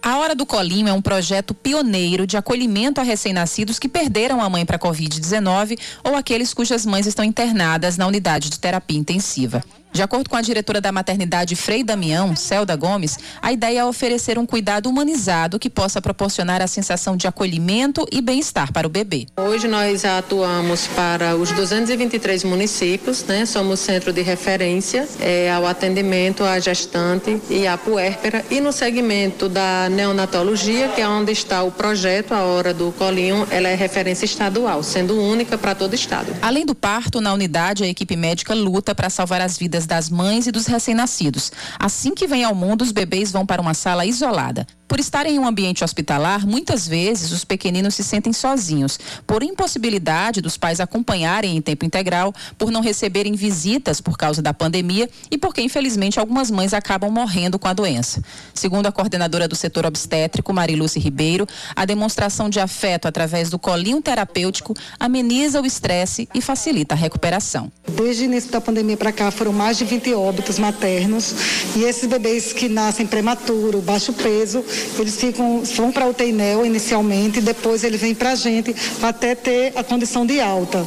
A 0.02 0.16
Hora 0.16 0.34
do 0.34 0.46
Colinho 0.46 0.88
é 0.88 0.92
um 0.92 1.02
projeto 1.02 1.52
pioneiro 1.52 2.26
de 2.26 2.36
acolhimento 2.36 3.00
a 3.00 3.04
recém-nascidos 3.04 3.78
que 3.78 3.88
perderam 3.88 4.40
a 4.40 4.48
mãe 4.48 4.64
para 4.64 4.76
a 4.76 4.78
Covid-19 4.78 5.78
ou 6.02 6.16
aqueles 6.16 6.54
cujas 6.54 6.86
mães 6.86 7.06
estão 7.06 7.22
internadas 7.22 7.98
na 7.98 8.06
unidade 8.06 8.48
de 8.48 8.58
terapia 8.58 8.98
intensiva. 8.98 9.62
De 9.92 10.02
acordo 10.02 10.30
com 10.30 10.36
a 10.36 10.40
diretora 10.40 10.80
da 10.80 10.92
maternidade 10.92 11.56
Frei 11.56 11.82
Damião, 11.82 12.36
Celda 12.36 12.76
Gomes, 12.76 13.18
a 13.42 13.52
ideia 13.52 13.80
é 13.80 13.84
oferecer 13.84 14.38
um 14.38 14.46
cuidado 14.46 14.88
humanizado 14.88 15.58
que 15.58 15.68
possa 15.68 16.00
proporcionar 16.00 16.62
a 16.62 16.68
sensação 16.68 17.16
de 17.16 17.26
acolhimento 17.26 18.06
e 18.12 18.22
bem-estar 18.22 18.72
para 18.72 18.86
o 18.86 18.90
bebê. 18.90 19.26
Hoje 19.36 19.66
nós 19.66 20.04
atuamos 20.04 20.86
para 20.88 21.34
os 21.34 21.50
223 21.50 22.44
municípios, 22.44 23.24
né? 23.24 23.44
Somos 23.44 23.80
centro 23.80 24.12
de 24.12 24.22
referência 24.22 25.08
é, 25.18 25.50
ao 25.50 25.66
atendimento 25.66 26.44
à 26.44 26.60
gestante 26.60 27.40
e 27.50 27.66
à 27.66 27.76
puérpera 27.76 28.44
e 28.48 28.60
no 28.60 28.70
segmento 28.70 29.48
da 29.48 29.88
neonatologia, 29.90 30.88
que 30.88 31.00
é 31.00 31.08
onde 31.08 31.32
está 31.32 31.64
o 31.64 31.72
projeto 31.72 32.32
A 32.32 32.44
Hora 32.44 32.72
do 32.72 32.92
Colinho, 32.92 33.46
ela 33.50 33.68
é 33.68 33.74
referência 33.74 34.24
estadual, 34.24 34.84
sendo 34.84 35.20
única 35.20 35.58
para 35.58 35.74
todo 35.74 35.92
o 35.92 35.94
estado. 35.96 36.32
Além 36.40 36.64
do 36.64 36.76
parto, 36.76 37.20
na 37.20 37.34
unidade 37.34 37.82
a 37.82 37.88
equipe 37.88 38.14
médica 38.14 38.54
luta 38.54 38.94
para 38.94 39.10
salvar 39.10 39.40
as 39.40 39.58
vidas 39.58 39.79
das 39.86 40.08
mães 40.08 40.46
e 40.46 40.52
dos 40.52 40.66
recém-nascidos. 40.66 41.52
Assim 41.78 42.14
que 42.14 42.26
vem 42.26 42.44
ao 42.44 42.54
mundo, 42.54 42.82
os 42.82 42.92
bebês 42.92 43.30
vão 43.30 43.46
para 43.46 43.62
uma 43.62 43.74
sala 43.74 44.06
isolada. 44.06 44.66
Por 44.90 44.98
estarem 44.98 45.36
em 45.36 45.38
um 45.38 45.46
ambiente 45.46 45.84
hospitalar, 45.84 46.44
muitas 46.44 46.88
vezes 46.88 47.30
os 47.30 47.44
pequeninos 47.44 47.94
se 47.94 48.02
sentem 48.02 48.32
sozinhos, 48.32 48.98
por 49.24 49.40
impossibilidade 49.40 50.40
dos 50.40 50.56
pais 50.56 50.80
acompanharem 50.80 51.56
em 51.56 51.62
tempo 51.62 51.84
integral, 51.84 52.34
por 52.58 52.72
não 52.72 52.80
receberem 52.80 53.34
visitas 53.34 54.00
por 54.00 54.18
causa 54.18 54.42
da 54.42 54.52
pandemia 54.52 55.08
e 55.30 55.38
porque, 55.38 55.62
infelizmente, 55.62 56.18
algumas 56.18 56.50
mães 56.50 56.74
acabam 56.74 57.08
morrendo 57.08 57.56
com 57.56 57.68
a 57.68 57.72
doença. 57.72 58.20
Segundo 58.52 58.86
a 58.86 58.90
coordenadora 58.90 59.46
do 59.46 59.54
setor 59.54 59.86
obstétrico, 59.86 60.52
Mariluce 60.52 60.98
Ribeiro, 60.98 61.46
a 61.76 61.84
demonstração 61.84 62.50
de 62.50 62.58
afeto 62.58 63.06
através 63.06 63.48
do 63.48 63.60
colinho 63.60 64.02
terapêutico 64.02 64.74
ameniza 64.98 65.60
o 65.60 65.66
estresse 65.66 66.28
e 66.34 66.40
facilita 66.40 66.96
a 66.96 66.98
recuperação. 66.98 67.70
Desde 67.88 68.24
o 68.24 68.26
início 68.26 68.50
da 68.50 68.60
pandemia 68.60 68.96
para 68.96 69.12
cá 69.12 69.30
foram 69.30 69.52
mais 69.52 69.69
de 69.76 69.84
20 69.84 70.14
óbitos 70.14 70.58
maternos 70.58 71.34
e 71.76 71.84
esses 71.84 72.06
bebês 72.06 72.52
que 72.52 72.68
nascem 72.68 73.06
prematuro, 73.06 73.80
baixo 73.80 74.12
peso, 74.12 74.64
eles 74.98 75.16
ficam, 75.16 75.62
vão 75.76 75.92
para 75.92 76.06
o 76.06 76.14
TEINEL 76.14 76.64
inicialmente, 76.64 77.40
depois 77.40 77.84
eles 77.84 78.00
vêm 78.00 78.14
para 78.14 78.32
a 78.32 78.34
gente 78.34 78.74
até 79.02 79.34
ter 79.34 79.72
a 79.76 79.82
condição 79.82 80.26
de 80.26 80.40
alta. 80.40 80.86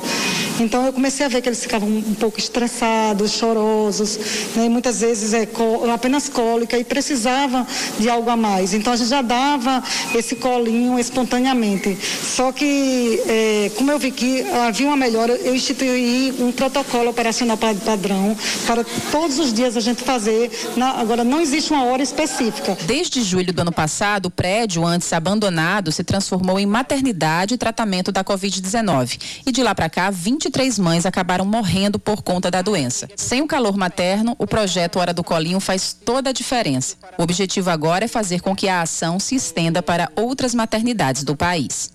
Então 0.59 0.85
eu 0.85 0.93
comecei 0.93 1.25
a 1.25 1.29
ver 1.29 1.41
que 1.41 1.49
eles 1.49 1.61
ficavam 1.61 1.89
um 1.89 2.13
pouco 2.13 2.39
estressados, 2.39 3.31
chorosos, 3.31 4.19
né? 4.55 4.69
muitas 4.69 5.01
vezes 5.01 5.33
é 5.33 5.47
apenas 5.93 6.29
cólica 6.29 6.77
e 6.77 6.83
precisava 6.83 7.65
de 7.99 8.09
algo 8.09 8.29
a 8.29 8.37
mais. 8.37 8.73
Então 8.73 8.93
a 8.93 8.95
gente 8.95 9.09
já 9.09 9.21
dava 9.21 9.83
esse 10.13 10.35
colinho 10.35 10.99
espontaneamente. 10.99 11.97
Só 12.23 12.51
que, 12.51 13.21
é, 13.27 13.71
como 13.75 13.91
eu 13.91 13.97
vi 13.97 14.11
que 14.11 14.41
havia 14.51 14.87
uma 14.87 14.97
melhora, 14.97 15.33
eu 15.33 15.55
instituí 15.55 16.33
um 16.39 16.51
protocolo 16.51 17.09
operacional 17.09 17.57
padrão 17.57 18.37
para 18.73 18.85
todos 19.11 19.39
os 19.39 19.53
dias 19.53 19.75
a 19.75 19.79
gente 19.79 20.03
fazer. 20.03 20.51
Na, 20.75 20.99
agora 20.99 21.23
não 21.23 21.41
existe 21.41 21.71
uma 21.71 21.85
hora 21.85 22.03
específica. 22.03 22.77
Desde 22.85 23.23
julho 23.23 23.51
do 23.53 23.61
ano 23.61 23.71
passado, 23.71 24.27
o 24.27 24.31
prédio, 24.31 24.85
antes 24.85 25.11
abandonado, 25.13 25.91
se 25.91 26.03
transformou 26.03 26.59
em 26.59 26.65
maternidade 26.65 27.55
e 27.55 27.57
tratamento 27.57 28.11
da 28.11 28.23
Covid-19. 28.23 29.41
E 29.45 29.51
de 29.51 29.63
lá 29.63 29.73
para 29.73 29.89
cá, 29.89 30.09
20 30.09 30.43
23 30.43 30.77
mães 30.77 31.05
acabaram 31.05 31.45
morrendo 31.45 31.97
por 31.97 32.21
conta 32.21 32.51
da 32.51 32.61
doença. 32.61 33.07
Sem 33.15 33.41
o 33.41 33.47
calor 33.47 33.77
materno, 33.77 34.35
o 34.37 34.45
projeto 34.45 34.99
Hora 34.99 35.13
do 35.13 35.23
Colinho 35.23 35.59
faz 35.59 35.93
toda 35.93 36.31
a 36.31 36.33
diferença. 36.33 36.95
O 37.17 37.23
objetivo 37.23 37.69
agora 37.69 38.05
é 38.05 38.07
fazer 38.07 38.41
com 38.41 38.55
que 38.55 38.67
a 38.67 38.81
ação 38.81 39.19
se 39.19 39.35
estenda 39.35 39.81
para 39.81 40.11
outras 40.15 40.53
maternidades 40.53 41.23
do 41.23 41.35
país. 41.35 41.93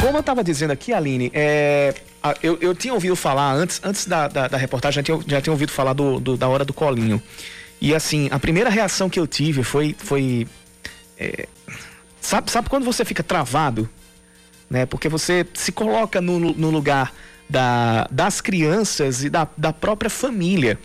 Como 0.00 0.16
eu 0.16 0.20
estava 0.20 0.42
dizendo 0.42 0.70
aqui, 0.70 0.94
Aline, 0.94 1.30
é, 1.34 1.94
eu, 2.42 2.56
eu 2.60 2.74
tinha 2.74 2.94
ouvido 2.94 3.14
falar 3.14 3.52
antes, 3.52 3.80
antes 3.84 4.06
da, 4.06 4.28
da, 4.28 4.48
da 4.48 4.56
reportagem, 4.56 4.96
já 4.96 5.02
tinha, 5.02 5.20
já 5.26 5.40
tinha 5.42 5.52
ouvido 5.52 5.70
falar 5.70 5.92
do, 5.92 6.18
do, 6.18 6.36
da 6.38 6.48
hora 6.48 6.64
do 6.64 6.72
colinho. 6.72 7.22
E 7.80 7.94
assim, 7.94 8.28
a 8.30 8.38
primeira 8.38 8.70
reação 8.70 9.10
que 9.10 9.20
eu 9.20 9.26
tive 9.26 9.62
foi. 9.62 9.94
foi 9.98 10.46
é, 11.18 11.46
sabe, 12.20 12.50
sabe 12.50 12.70
quando 12.70 12.84
você 12.84 13.04
fica 13.04 13.22
travado? 13.22 13.88
Né? 14.70 14.86
Porque 14.86 15.08
você 15.08 15.46
se 15.52 15.70
coloca 15.70 16.20
no, 16.20 16.38
no 16.38 16.70
lugar 16.70 17.12
da, 17.48 18.08
das 18.10 18.40
crianças 18.40 19.22
e 19.22 19.28
da, 19.28 19.46
da 19.56 19.72
própria 19.72 20.10
família. 20.10 20.78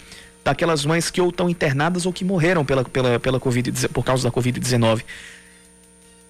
Daquelas 0.43 0.85
mães 0.85 1.09
que 1.09 1.19
ou 1.21 1.29
estão 1.29 1.49
internadas 1.49 2.05
ou 2.05 2.13
que 2.13 2.23
morreram 2.23 2.63
pela, 2.63 2.83
pela, 2.83 3.19
pela 3.19 3.39
COVID, 3.39 3.89
por 3.89 4.03
causa 4.03 4.23
da 4.23 4.31
Covid-19. 4.31 5.03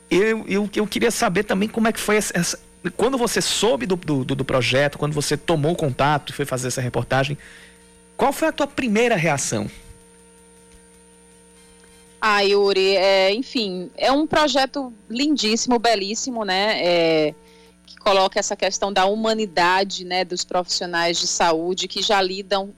Eu, 0.10 0.46
eu, 0.48 0.70
eu 0.74 0.88
queria 0.88 1.12
saber 1.12 1.44
também 1.44 1.68
como 1.68 1.88
é 1.88 1.92
que 1.92 2.00
foi 2.00 2.16
essa, 2.16 2.38
essa 2.38 2.60
quando 2.92 3.18
você 3.18 3.42
soube 3.42 3.86
do, 3.86 3.96
do, 3.96 4.24
do, 4.24 4.46
projeto, 4.46 4.98
quando 4.98 5.14
você 5.14 5.36
tomou 5.38 5.76
contato 5.76 6.32
e 6.32 6.34
foi 6.34 6.46
fazer 6.46 6.68
essa 6.68 6.82
reportagem, 6.82 7.38
qual 8.18 8.32
foi 8.32 8.48
a 8.48 8.52
tua 8.52 8.68
primeira 8.68 9.16
reação? 9.16 9.70
Ah, 12.22 12.42
Yuri, 12.42 12.96
é, 12.96 13.34
enfim, 13.34 13.92
é 13.96 14.12
um 14.12 14.26
projeto 14.26 14.92
lindíssimo, 15.10 15.78
belíssimo, 15.78 16.44
né? 16.44 16.82
É, 16.84 17.36
que 17.86 17.98
coloca 17.98 18.40
essa 18.40 18.56
questão 18.56 18.92
da 18.92 19.06
humanidade, 19.06 20.04
né, 20.04 20.26
dos 20.26 20.44
profissionais 20.44 21.20
de 21.20 21.28
saúde 21.28 21.88
que 21.88 22.02
já 22.02 22.22
lidam 22.22 22.74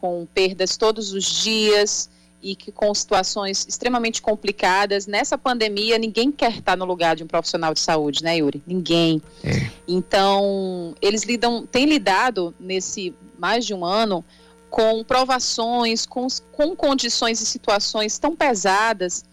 com 0.00 0.26
perdas 0.34 0.76
todos 0.76 1.12
os 1.12 1.24
dias 1.24 2.10
e 2.42 2.54
que 2.54 2.70
com 2.70 2.94
situações 2.94 3.66
extremamente 3.68 4.22
complicadas. 4.22 5.06
Nessa 5.06 5.36
pandemia, 5.36 5.98
ninguém 5.98 6.30
quer 6.30 6.58
estar 6.58 6.76
no 6.76 6.84
lugar 6.84 7.16
de 7.16 7.24
um 7.24 7.26
profissional 7.26 7.74
de 7.74 7.80
saúde, 7.80 8.22
né, 8.22 8.38
Yuri? 8.38 8.62
Ninguém. 8.66 9.20
É. 9.42 9.70
Então, 9.86 10.94
eles 11.02 11.24
lidam, 11.24 11.66
têm 11.66 11.86
lidado 11.86 12.54
nesse 12.58 13.14
mais 13.38 13.66
de 13.66 13.74
um 13.74 13.84
ano 13.84 14.24
com 14.70 15.02
provações, 15.02 16.06
com, 16.06 16.26
com 16.52 16.76
condições 16.76 17.40
e 17.40 17.46
situações 17.46 18.18
tão 18.18 18.36
pesadas 18.36 19.24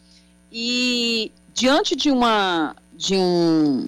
e 0.51 1.31
diante 1.53 1.95
de 1.95 2.09
uma 2.09 2.75
de 2.93 3.15
um 3.15 3.87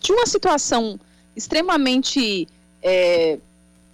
de 0.00 0.12
uma 0.12 0.26
situação 0.26 1.00
extremamente 1.34 2.46
é, 2.82 3.38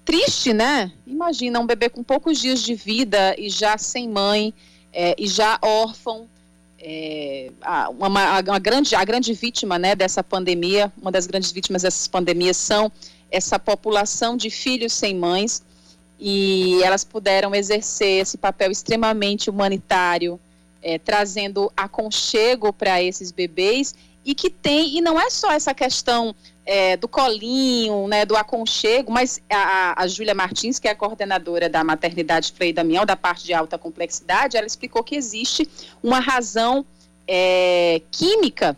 triste, 0.05 0.53
né? 0.53 0.93
Imagina 1.07 1.61
um 1.61 1.67
bebê 1.67 1.89
com 1.89 2.03
poucos 2.03 2.39
dias 2.39 2.63
de 2.63 2.75
vida 2.75 3.35
e 3.39 3.49
já 3.49 3.79
sem 3.79 4.09
mãe 4.09 4.53
é, 4.93 5.15
e 5.19 5.27
já 5.27 5.59
órfão. 5.63 6.29
É, 6.85 7.53
uma, 7.97 8.41
uma, 8.41 8.59
grande, 8.59 8.97
a 8.97 9.05
grande 9.05 9.33
vítima 9.33 9.79
né, 9.79 9.95
dessa 9.95 10.23
pandemia, 10.23 10.93
uma 11.01 11.13
das 11.13 11.27
grandes 11.27 11.53
vítimas 11.53 11.83
dessas 11.83 12.09
pandemias 12.09 12.57
são 12.57 12.91
essa 13.31 13.57
população 13.57 14.37
de 14.37 14.51
filhos 14.51 14.93
sem 14.93 15.15
mães 15.15 15.63
e 16.19 16.81
elas 16.83 17.05
puderam 17.05 17.55
exercer 17.55 18.23
esse 18.23 18.37
papel 18.37 18.71
extremamente 18.71 19.49
humanitário, 19.49 20.39
é, 20.83 20.99
trazendo 20.99 21.73
aconchego 21.77 22.73
para 22.73 23.03
esses 23.03 23.31
bebês 23.31 23.95
e 24.25 24.35
que 24.35 24.51
tem, 24.51 24.97
e 24.97 25.01
não 25.01 25.21
é 25.21 25.31
só 25.31 25.53
essa 25.53 25.75
questão 25.75 26.35
é, 26.65 26.97
do 26.97 27.09
colinho, 27.09 28.07
né, 28.07 28.25
do 28.25 28.37
aconchego, 28.37 29.11
mas 29.11 29.41
a, 29.51 30.01
a 30.01 30.07
Júlia 30.07 30.35
Martins, 30.35 30.79
que 30.79 30.87
é 30.87 30.93
a 30.93 30.95
coordenadora 30.95 31.69
da 31.69 31.83
maternidade 31.83 32.53
Frei 32.53 32.73
Damião, 32.73 33.05
da 33.05 33.17
parte 33.17 33.45
de 33.45 33.53
alta 33.53 33.77
complexidade, 33.77 34.57
ela 34.57 34.67
explicou 34.67 35.03
que 35.03 35.17
existe 35.17 35.69
uma 36.03 36.21
razão 36.21 36.85
é, 37.27 38.01
química 38.11 38.77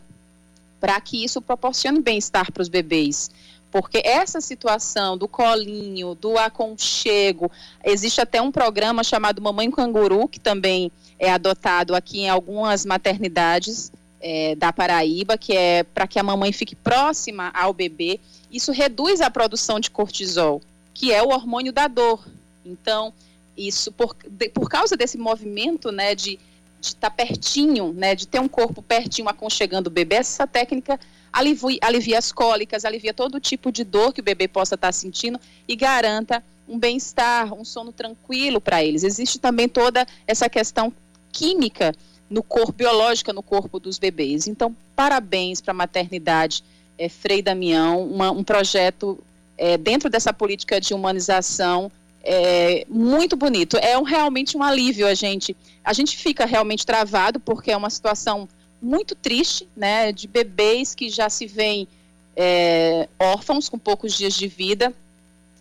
para 0.81 1.01
que 1.01 1.25
isso 1.25 1.41
proporcione 1.41 2.01
bem-estar 2.01 2.51
para 2.53 2.63
os 2.63 2.69
bebês. 2.69 3.31
Porque 3.71 4.01
essa 4.05 4.41
situação 4.41 5.19
do 5.19 5.27
colinho, 5.27 6.15
do 6.15 6.39
aconchego, 6.39 7.51
existe 7.83 8.21
até 8.21 8.41
um 8.41 8.53
programa 8.53 9.03
chamado 9.03 9.43
Mamãe 9.43 9.71
Canguru, 9.71 10.29
que 10.29 10.39
também 10.39 10.93
é 11.19 11.31
adotado 11.33 11.95
aqui 11.95 12.21
em 12.21 12.29
algumas 12.29 12.85
maternidades 12.85 13.91
é, 14.27 14.55
da 14.55 14.73
Paraíba, 14.73 15.37
que 15.37 15.53
é 15.53 15.83
para 15.83 16.07
que 16.07 16.19
a 16.19 16.23
mamãe 16.23 16.51
fique 16.51 16.75
próxima 16.75 17.51
ao 17.55 17.75
bebê. 17.75 18.19
Isso 18.51 18.73
reduz 18.73 19.21
a 19.21 19.31
produção 19.31 19.79
de 19.79 19.91
cortisol, 19.91 20.63
que 20.95 21.13
é 21.13 21.23
o 21.23 21.29
hormônio 21.29 21.71
da 21.71 21.87
dor. 21.87 22.27
Então, 22.65 23.13
isso 23.55 23.93
por, 23.93 24.17
de, 24.27 24.49
por 24.49 24.71
causa 24.71 24.97
desse 24.97 25.19
movimento, 25.19 25.93
né, 25.93 26.15
de 26.15 26.39
estar 26.81 27.11
tá 27.11 27.15
pertinho, 27.15 27.93
né, 27.93 28.15
de 28.15 28.27
ter 28.27 28.41
um 28.41 28.49
corpo 28.49 28.81
pertinho 28.81 29.29
aconchegando 29.29 29.91
o 29.91 29.93
bebê, 29.93 30.17
essa 30.17 30.47
técnica 30.47 30.99
alivia, 31.31 31.79
alivia 31.83 32.19
as 32.19 32.33
cólicas, 32.33 32.87
alivia 32.87 33.13
todo 33.13 33.39
tipo 33.39 33.71
de 33.71 33.85
dor 33.85 34.15
que 34.15 34.23
o 34.23 34.25
bebê 34.25 34.49
possa 34.49 34.75
estar 34.75 34.93
sentindo 34.93 35.39
e 35.69 35.77
garanta 35.77 36.43
um 36.67 36.79
bem-estar, 36.79 37.53
um 37.53 37.63
sono 37.63 37.93
tranquilo 37.93 38.59
para 38.59 38.83
eles. 38.83 39.05
Existe 39.05 39.39
também 39.39 39.69
toda 39.69 40.07
essa 40.27 40.49
questão 40.49 40.91
química 41.31 41.95
no 42.29 42.43
corpo, 42.43 42.73
biológica 42.73 43.33
no 43.33 43.43
corpo 43.43 43.79
dos 43.79 43.99
bebês. 43.99 44.47
Então, 44.47 44.75
parabéns 44.97 45.61
para 45.61 45.73
a 45.73 45.75
maternidade 45.75 46.65
é, 46.99 47.09
Frei 47.09 47.43
Damião, 47.43 48.07
uma, 48.07 48.31
um 48.31 48.45
projeto 48.45 49.19
é, 49.57 49.77
dentro 49.77 50.09
dessa 50.11 50.33
política 50.33 50.81
de 50.81 50.95
humanização 50.95 51.91
é, 52.23 52.87
muito 52.89 53.37
bonito. 53.37 53.77
É 53.77 53.99
um, 53.99 54.03
realmente 54.03 54.57
um 54.57 54.63
alívio 54.63 55.07
a 55.07 55.15
gente. 55.15 55.57
A 55.85 55.93
gente 55.93 56.17
fica 56.17 56.47
realmente 56.47 56.87
travado 56.87 57.39
porque 57.39 57.71
é 57.71 57.77
uma 57.77 57.91
situação 57.91 58.49
muito 58.81 59.15
triste, 59.15 59.69
né, 59.77 60.13
de 60.13 60.27
bebês 60.27 60.95
que 60.95 61.09
já 61.09 61.29
se 61.29 61.47
veem 61.47 61.89
é, 62.37 63.09
órfãos 63.19 63.69
com 63.69 63.79
poucos 63.79 64.15
dias 64.15 64.35
de 64.35 64.49
vida. 64.49 64.93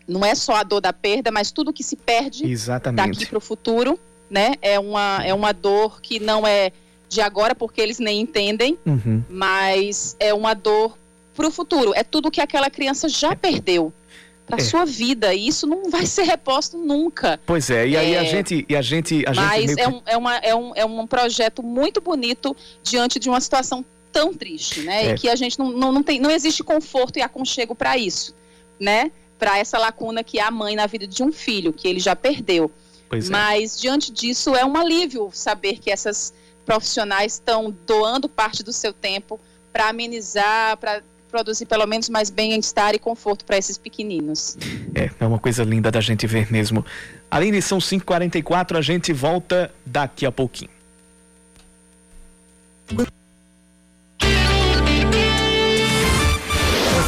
Não 0.07 0.26
é 0.26 0.36
só 0.36 0.55
a 0.55 0.64
dor 0.64 0.82
da 0.82 0.91
perda, 0.91 1.32
mas 1.32 1.51
tudo 1.51 1.72
que 1.72 1.84
se 1.84 1.95
perde 1.95 2.45
Exatamente. 2.45 3.20
daqui 3.20 3.26
para 3.26 3.38
o 3.38 3.41
futuro, 3.41 3.97
né? 4.34 4.56
É 4.64 4.80
uma, 4.80 5.22
é 5.24 5.32
uma 5.32 5.54
dor 5.54 6.02
que 6.02 6.20
não 6.20 6.46
é 6.46 6.72
de 7.08 7.22
agora, 7.22 7.54
porque 7.54 7.80
eles 7.80 8.00
nem 8.00 8.20
entendem, 8.20 8.80
uhum. 8.84 9.24
mas 9.30 10.16
é 10.20 10.34
uma 10.34 10.56
dor 10.56 10.98
para 11.36 11.48
o 11.48 11.52
futuro. 11.52 11.94
É 11.96 12.04
tudo 12.04 12.32
que 12.32 12.42
aquela 12.42 12.68
criança 12.68 13.08
já 13.08 13.34
é. 13.34 13.36
perdeu 13.36 13.94
para 14.48 14.58
é. 14.58 14.62
sua 14.62 14.86
vida 14.86 15.34
e 15.36 15.48
isso 15.48 15.68
não 15.68 15.88
vai 15.92 16.08
ser 16.08 16.24
reposto 16.24 16.78
nunca. 16.78 17.40
Pois 17.46 17.70
é, 17.70 17.88
e 17.88 17.96
aí 17.96 18.14
é, 18.16 18.20
a 18.20 18.24
gente, 18.24 18.66
e 18.68 18.76
a 18.76 18.82
gente, 18.82 19.24
a 19.28 19.34
mas 19.36 19.70
gente 19.70 19.80
é, 19.80 19.88
um, 19.88 20.02
é, 20.04 20.18
uma, 20.18 20.38
é, 20.38 20.56
um, 20.56 20.72
é 20.76 20.84
um 20.84 21.06
projeto 21.06 21.62
muito 21.62 22.02
bonito 22.02 22.58
diante 22.82 23.20
de 23.20 23.30
uma 23.30 23.40
situação 23.40 23.86
tão 24.12 24.34
triste, 24.34 24.82
né? 24.82 25.10
É. 25.10 25.12
E 25.12 25.14
que 25.14 25.30
a 25.30 25.36
gente 25.36 25.60
não, 25.60 25.72
não, 25.72 25.92
não 25.92 26.02
tem, 26.02 26.20
não 26.20 26.32
existe 26.32 26.64
conforto 26.64 27.20
e 27.20 27.22
aconchego 27.22 27.76
para 27.76 27.96
isso, 28.00 28.36
né? 28.80 29.12
Para 29.38 29.60
essa 29.60 29.78
lacuna 29.78 30.24
que 30.24 30.40
é 30.40 30.42
a 30.42 30.50
mãe 30.50 30.76
na 30.76 30.88
vida 30.88 31.06
de 31.06 31.22
um 31.22 31.32
filho 31.32 31.72
que 31.72 31.88
ele 31.88 32.00
já 32.00 32.16
perdeu. 32.16 32.72
Pois 33.14 33.30
é. 33.30 33.32
mas 33.32 33.80
diante 33.80 34.11
disso 34.11 34.55
é 34.55 34.66
um 34.66 34.76
alívio 34.76 35.30
saber 35.32 35.80
que 35.80 35.91
essas 35.91 36.34
profissionais 36.66 37.34
estão 37.34 37.76
doando 37.86 38.28
parte 38.28 38.64
do 38.64 38.74
seu 38.74 38.91
tempo 38.91 39.39
para 39.72 39.89
amenizar, 39.89 40.78
para 40.78 41.03
produzir 41.30 41.66
pelo 41.66 41.86
menos 41.86 42.09
mais 42.09 42.30
bem-estar 42.30 42.93
e 42.93 42.99
conforto 42.99 43.43
para 43.43 43.57
esses 43.57 43.78
pequeninos. 43.78 44.57
É, 44.93 45.09
é 45.20 45.26
uma 45.26 45.39
coisa 45.39 45.64
linda 45.64 45.91
da 45.91 45.99
gente 45.99 46.28
ver 46.28 46.51
mesmo. 46.51 46.86
Aline, 47.30 47.61
são 47.61 47.80
5h44, 47.80 48.78
a 48.78 48.82
gente 48.82 49.11
volta 49.11 49.72
daqui 49.86 50.26
a 50.26 50.32
pouquinho. 50.32 50.72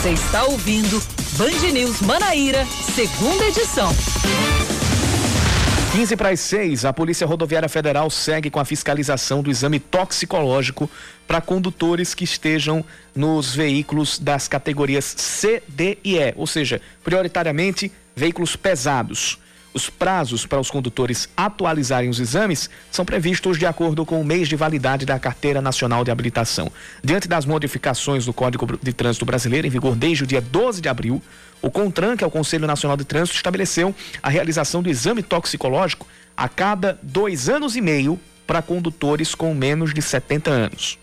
Você 0.01 0.09
está 0.09 0.43
ouvindo 0.45 1.01
Band 1.37 1.71
News 1.71 2.01
Manaíra, 2.01 2.65
segunda 2.95 3.45
edição. 3.45 3.91
15 5.95 6.17
para 6.17 6.27
as 6.27 6.41
6, 6.41 6.83
a 6.83 6.91
Polícia 6.91 7.25
Rodoviária 7.25 7.69
Federal 7.69 8.09
segue 8.09 8.49
com 8.49 8.59
a 8.59 8.65
fiscalização 8.65 9.41
do 9.41 9.49
exame 9.49 9.79
toxicológico 9.79 10.91
para 11.25 11.39
condutores 11.39 12.13
que 12.13 12.25
estejam 12.25 12.83
nos 13.15 13.55
veículos 13.55 14.19
das 14.19 14.45
categorias 14.45 15.05
C, 15.05 15.63
D 15.69 15.97
e 16.03 16.17
E, 16.17 16.33
ou 16.35 16.45
seja, 16.45 16.81
prioritariamente 17.01 17.89
veículos 18.13 18.57
pesados. 18.57 19.39
Os 19.75 19.89
prazos 19.89 20.45
para 20.45 20.57
os 20.57 20.71
condutores 20.71 21.27
atualizarem 21.35 22.09
os 22.09 22.17
exames 22.17 22.69
são 22.89 23.03
previstos 23.03 23.59
de 23.59 23.65
acordo 23.65 24.05
com 24.05 24.21
o 24.21 24.23
mês 24.23 24.47
de 24.47 24.55
validade 24.55 25.05
da 25.05 25.19
Carteira 25.19 25.61
Nacional 25.61 26.01
de 26.01 26.09
Habilitação. 26.09 26.71
Diante 27.03 27.27
das 27.27 27.45
modificações 27.45 28.25
do 28.25 28.31
Código 28.31 28.79
de 28.81 28.93
Trânsito 28.93 29.25
Brasileiro, 29.25 29.67
em 29.67 29.69
vigor 29.69 29.93
desde 29.93 30.23
o 30.23 30.27
dia 30.27 30.39
12 30.39 30.79
de 30.79 30.87
abril, 30.87 31.21
o 31.61 31.69
CONTRAN, 31.69 32.15
que 32.15 32.23
é 32.23 32.27
o 32.27 32.31
Conselho 32.31 32.65
Nacional 32.65 32.95
de 32.95 33.03
Trânsito, 33.03 33.35
estabeleceu 33.35 33.93
a 34.23 34.29
realização 34.29 34.81
do 34.81 34.89
exame 34.89 35.21
toxicológico 35.21 36.07
a 36.37 36.47
cada 36.47 36.97
dois 37.03 37.49
anos 37.49 37.75
e 37.75 37.81
meio 37.81 38.17
para 38.47 38.61
condutores 38.61 39.35
com 39.35 39.53
menos 39.53 39.93
de 39.93 40.01
70 40.01 40.51
anos. 40.51 40.97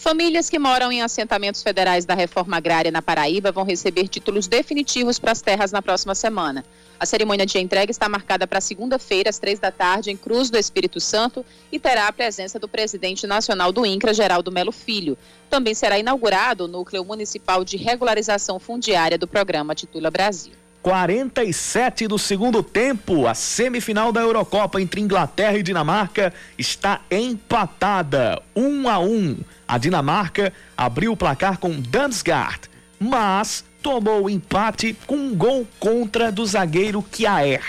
Famílias 0.02 0.50
que 0.50 0.58
moram 0.58 0.90
em 0.90 1.00
assentamentos 1.00 1.62
federais 1.62 2.04
da 2.04 2.12
reforma 2.12 2.56
agrária 2.56 2.90
na 2.90 3.00
Paraíba 3.00 3.52
vão 3.52 3.62
receber 3.62 4.08
títulos 4.08 4.48
definitivos 4.48 5.16
para 5.16 5.30
as 5.30 5.40
terras 5.40 5.70
na 5.70 5.80
próxima 5.80 6.12
semana. 6.12 6.64
A 6.98 7.06
cerimônia 7.06 7.46
de 7.46 7.56
entrega 7.60 7.92
está 7.92 8.08
marcada 8.08 8.44
para 8.44 8.60
segunda-feira, 8.60 9.30
às 9.30 9.38
três 9.38 9.60
da 9.60 9.70
tarde, 9.70 10.10
em 10.10 10.16
Cruz 10.16 10.50
do 10.50 10.58
Espírito 10.58 10.98
Santo 10.98 11.46
e 11.70 11.78
terá 11.78 12.08
a 12.08 12.12
presença 12.12 12.58
do 12.58 12.66
presidente 12.66 13.28
nacional 13.28 13.70
do 13.70 13.86
INCRA, 13.86 14.12
Geraldo 14.12 14.50
Melo 14.50 14.72
Filho. 14.72 15.16
Também 15.48 15.72
será 15.72 15.96
inaugurado 15.96 16.64
o 16.64 16.68
Núcleo 16.68 17.04
Municipal 17.04 17.64
de 17.64 17.76
Regularização 17.76 18.58
Fundiária 18.58 19.16
do 19.16 19.28
programa 19.28 19.72
Titula 19.72 20.10
Brasil. 20.10 20.61
47 20.82 22.08
do 22.08 22.18
segundo 22.18 22.60
tempo, 22.60 23.28
a 23.28 23.34
semifinal 23.34 24.10
da 24.10 24.20
Eurocopa 24.20 24.80
entre 24.80 25.00
Inglaterra 25.00 25.56
e 25.56 25.62
Dinamarca 25.62 26.34
está 26.58 27.00
empatada, 27.08 28.42
1 28.54 28.62
um 28.62 28.88
a 28.88 28.98
1. 28.98 29.04
Um. 29.06 29.36
A 29.66 29.78
Dinamarca 29.78 30.52
abriu 30.76 31.12
o 31.12 31.16
placar 31.16 31.58
com 31.58 31.80
Damsgaard, 31.80 32.62
mas 32.98 33.64
tomou 33.80 34.24
o 34.24 34.30
empate 34.30 34.96
com 35.06 35.16
um 35.16 35.34
gol 35.34 35.66
contra 35.78 36.32
do 36.32 36.44
zagueiro 36.44 37.00
Kjaer. 37.00 37.62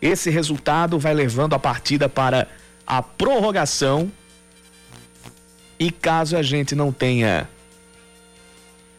Esse 0.00 0.30
resultado 0.30 0.98
vai 0.98 1.14
levando 1.14 1.54
a 1.54 1.58
partida 1.58 2.08
para 2.08 2.46
a 2.86 3.02
prorrogação. 3.02 4.10
E 5.78 5.90
caso 5.90 6.36
a 6.36 6.42
gente 6.42 6.76
não 6.76 6.92
tenha 6.92 7.48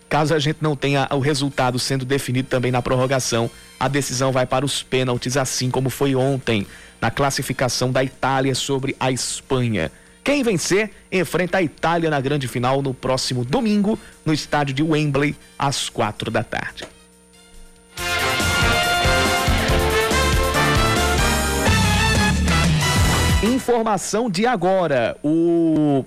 Caso 0.08 0.34
a 0.34 0.40
gente 0.40 0.58
não 0.62 0.76
tenha 0.76 1.08
o 1.12 1.20
resultado 1.20 1.80
sendo 1.80 2.06
definido 2.06 2.48
também 2.48 2.72
na 2.72 2.82
prorrogação, 2.82 3.50
a 3.80 3.88
decisão 3.88 4.32
vai 4.32 4.46
para 4.46 4.66
os 4.66 4.84
pênaltis, 4.84 5.36
assim 5.36 5.70
como 5.70 5.90
foi 5.90 6.16
ontem 6.16 6.66
na 7.02 7.12
classificação 7.12 7.92
da 7.92 8.04
Itália 8.04 8.56
sobre 8.56 8.96
a 9.00 9.12
Espanha. 9.12 9.92
Quem 10.24 10.42
vencer 10.42 10.90
enfrenta 11.12 11.60
a 11.60 11.62
Itália 11.62 12.10
na 12.10 12.20
grande 12.20 12.48
final 12.48 12.82
no 12.82 12.94
próximo 12.94 13.46
domingo, 13.46 14.00
no 14.26 14.34
estádio 14.34 14.74
de 14.74 14.82
Wembley, 14.82 15.36
às 15.58 15.90
quatro 15.90 16.32
da 16.32 16.44
tarde. 16.44 16.88
Informação 23.44 24.30
de 24.30 24.48
agora: 24.48 25.16
o 25.24 26.04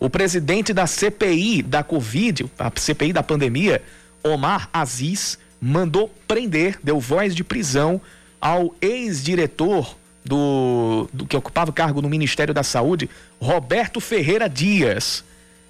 o 0.00 0.08
presidente 0.08 0.72
da 0.72 0.86
CPI 0.86 1.62
da 1.62 1.82
Covid, 1.82 2.46
a 2.58 2.70
CPI 2.74 3.12
da 3.12 3.22
pandemia, 3.22 3.82
Omar 4.22 4.68
Aziz, 4.72 5.38
mandou 5.60 6.12
prender, 6.26 6.78
deu 6.82 7.00
voz 7.00 7.34
de 7.34 7.42
prisão 7.42 8.00
ao 8.40 8.74
ex-diretor 8.80 9.96
do, 10.24 11.08
do 11.12 11.26
que 11.26 11.36
ocupava 11.36 11.72
cargo 11.72 12.00
no 12.00 12.08
Ministério 12.08 12.54
da 12.54 12.62
Saúde, 12.62 13.10
Roberto 13.40 14.00
Ferreira 14.00 14.48
Dias. 14.48 15.24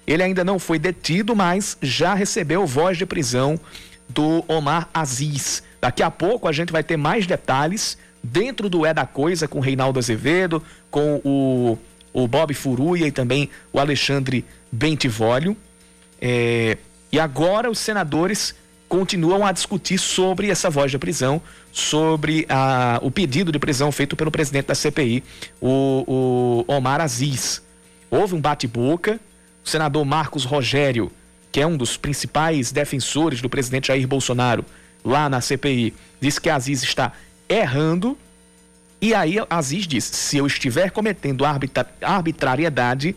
Ele 0.05 0.21
ainda 0.21 0.43
não 0.43 0.59
foi 0.59 0.77
detido, 0.77 1.35
mas 1.35 1.77
já 1.81 2.13
recebeu 2.13 2.67
voz 2.67 2.97
de 2.97 3.05
prisão 3.05 3.59
do 4.07 4.43
Omar 4.47 4.89
Aziz. 4.93 5.63
Daqui 5.79 6.03
a 6.03 6.11
pouco 6.11 6.47
a 6.47 6.51
gente 6.51 6.71
vai 6.71 6.83
ter 6.83 6.97
mais 6.97 7.25
detalhes 7.25 7.97
dentro 8.21 8.69
do 8.69 8.85
É 8.85 8.93
da 8.93 9.05
Coisa 9.05 9.47
com 9.47 9.59
Reinaldo 9.59 9.97
Azevedo, 9.97 10.61
com 10.91 11.21
o 11.23 11.77
o 12.13 12.27
Bob 12.27 12.53
Furuia 12.53 13.07
e 13.07 13.11
também 13.11 13.49
o 13.71 13.79
Alexandre 13.79 14.45
Bentivolio. 14.71 15.55
É, 16.21 16.77
e 17.11 17.19
agora 17.19 17.69
os 17.69 17.79
senadores 17.79 18.53
continuam 18.87 19.45
a 19.45 19.51
discutir 19.51 19.99
sobre 19.99 20.49
essa 20.49 20.69
voz 20.69 20.91
de 20.91 20.97
prisão, 20.97 21.41
sobre 21.71 22.45
a, 22.49 22.99
o 23.03 23.11
pedido 23.11 23.51
de 23.51 23.59
prisão 23.59 23.91
feito 23.91 24.15
pelo 24.15 24.31
presidente 24.31 24.65
da 24.65 24.75
CPI, 24.75 25.23
o, 25.61 26.65
o 26.67 26.73
Omar 26.73 26.99
Aziz. 26.99 27.61
Houve 28.09 28.33
um 28.33 28.41
bate-boca, 28.41 29.19
o 29.63 29.69
senador 29.69 30.03
Marcos 30.03 30.43
Rogério, 30.43 31.11
que 31.51 31.61
é 31.61 31.67
um 31.67 31.77
dos 31.77 31.97
principais 31.97 32.71
defensores 32.71 33.41
do 33.41 33.49
presidente 33.49 33.87
Jair 33.87 34.07
Bolsonaro 34.07 34.65
lá 35.05 35.29
na 35.29 35.39
CPI, 35.39 35.93
disse 36.19 36.41
que 36.41 36.49
Aziz 36.49 36.83
está 36.83 37.13
errando 37.47 38.17
e 39.01 39.13
aí 39.13 39.35
Aziz 39.49 39.87
disse: 39.87 40.15
se 40.15 40.37
eu 40.37 40.47
estiver 40.47 40.91
cometendo 40.91 41.45
arbitra 41.45 41.87
arbitrariedade, 42.01 43.15